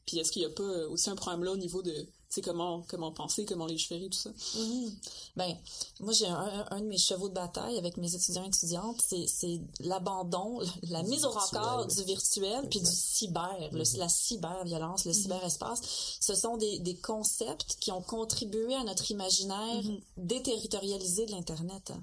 [0.05, 2.83] Puis est-ce qu'il n'y a pas aussi un problème là au niveau de sais comment
[2.87, 4.29] comment penser, comment légiférer, tout ça.
[4.29, 4.91] Mm-hmm.
[5.35, 5.57] Ben,
[5.99, 9.61] moi j'ai un, un, de mes chevaux de bataille avec mes étudiants et étudiantes, c'est
[9.79, 13.97] l'abandon, la mise au record du virtuel puis du cyber, le, mm-hmm.
[13.97, 15.21] la cyber-violence, le mm-hmm.
[15.21, 16.17] cyberespace.
[16.19, 19.83] Ce sont des, des concepts qui ont contribué à notre imaginaire
[20.17, 21.93] déterritorialisé de l'internet.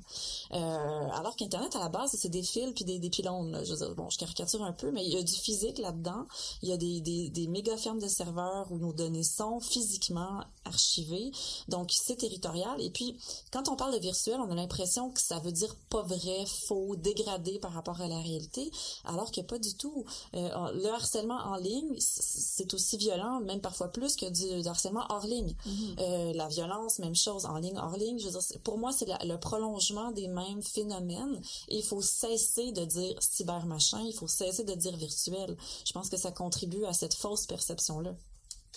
[0.52, 3.62] Euh, alors qu'internet à la base c'est des fils puis des, des pylônes.
[3.64, 6.26] Je veux dire, bon, je caricature un peu, mais il y a du physique là-dedans.
[6.62, 10.15] Il y a des, des, des méga fermes de serveurs où nos données sont physiquement
[10.64, 11.30] archivées.
[11.68, 12.80] Donc, c'est territorial.
[12.80, 13.16] Et puis,
[13.52, 16.96] quand on parle de virtuel, on a l'impression que ça veut dire pas vrai, faux,
[16.96, 18.70] dégradé par rapport à la réalité,
[19.04, 20.04] alors que pas du tout.
[20.34, 25.26] Euh, le harcèlement en ligne, c'est aussi violent, même parfois plus que du, harcèlement hors
[25.26, 25.54] ligne.
[25.66, 26.00] Mm-hmm.
[26.00, 28.18] euh, la violence, même chose, en ligne, hors ligne.
[28.18, 31.40] Je veux dire, pour moi, c'est le prolongement des mêmes phénomènes.
[31.68, 35.56] Et il faut cesser de dire cyber machin, il faut cesser de dire virtuel.
[35.84, 38.14] Je pense que ça contribue à cette fausse perception-là.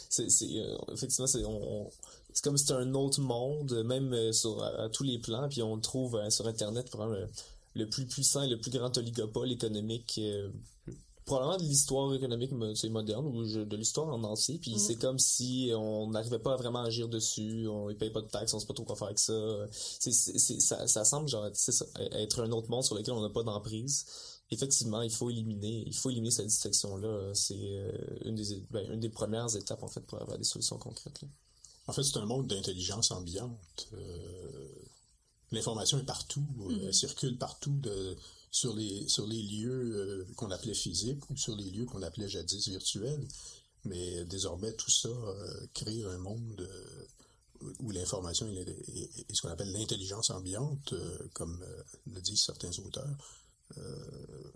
[0.09, 1.89] C'est, euh, effectivement, c'est, on,
[2.33, 5.61] c'est comme si c'était un autre monde, même euh, sur, à, tous les plans, puis
[5.61, 7.25] on le trouve euh, sur Internet, probablement
[7.75, 10.19] le, le, plus puissant et le plus grand oligopole économique
[11.25, 12.51] probablement de l'histoire économique
[12.89, 14.79] moderne ou de l'histoire en entier puis mm.
[14.79, 18.27] c'est comme si on n'arrivait pas à vraiment agir dessus on ne paye pas de
[18.27, 19.33] taxes on sait pas trop quoi faire avec ça
[19.71, 21.45] c'est, ça, ça semble genre
[22.13, 24.07] être un autre monde sur lequel on n'a pas d'emprise
[24.51, 27.33] effectivement, il faut éliminer, il faut éliminer cette distinction-là.
[27.33, 27.91] C'est euh,
[28.25, 31.21] une, des, ben, une des premières étapes, en fait, pour avoir des solutions concrètes.
[31.87, 33.87] En fait, c'est un monde d'intelligence ambiante.
[33.93, 34.69] Euh,
[35.51, 36.87] l'information est partout, mm-hmm.
[36.87, 38.15] elle circule partout de,
[38.51, 42.29] sur, les, sur les lieux euh, qu'on appelait physiques ou sur les lieux qu'on appelait
[42.29, 43.27] jadis virtuels.
[43.85, 45.09] Mais désormais, tout ça
[45.73, 46.69] crée un monde
[47.79, 50.93] où l'information est, ce qu'on appelle l'intelligence ambiante,
[51.31, 51.65] comme
[52.11, 53.15] le disent certains auteurs.
[53.77, 54.51] Euh,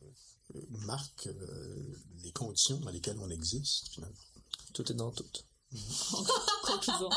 [0.85, 4.15] marque euh, les conditions dans lesquelles on existe, finalement.
[4.73, 5.25] Tout est dans tout.
[6.65, 7.09] Conclusion.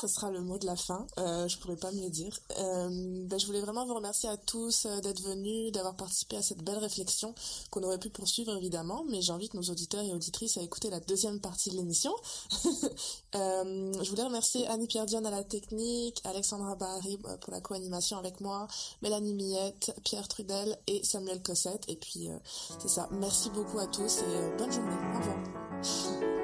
[0.00, 1.06] Ce sera le mot de la fin.
[1.18, 2.38] Euh, je pourrais pas mieux dire.
[2.58, 2.88] Euh,
[3.26, 6.62] ben, je voulais vraiment vous remercier à tous euh, d'être venus, d'avoir participé à cette
[6.62, 7.34] belle réflexion
[7.70, 11.40] qu'on aurait pu poursuivre évidemment, mais j'invite nos auditeurs et auditrices à écouter la deuxième
[11.40, 12.14] partie de l'émission.
[13.34, 18.40] euh, je voulais remercier Annie-Pierre Dion à la technique, Alexandra Bahari pour la co-animation avec
[18.40, 18.66] moi,
[19.02, 21.84] Mélanie Millette, Pierre Trudel et Samuel Cossette.
[21.88, 22.28] Et puis,
[22.80, 23.08] c'est ça.
[23.12, 24.96] Merci beaucoup à tous et bonne journée.
[25.14, 26.39] Au revoir.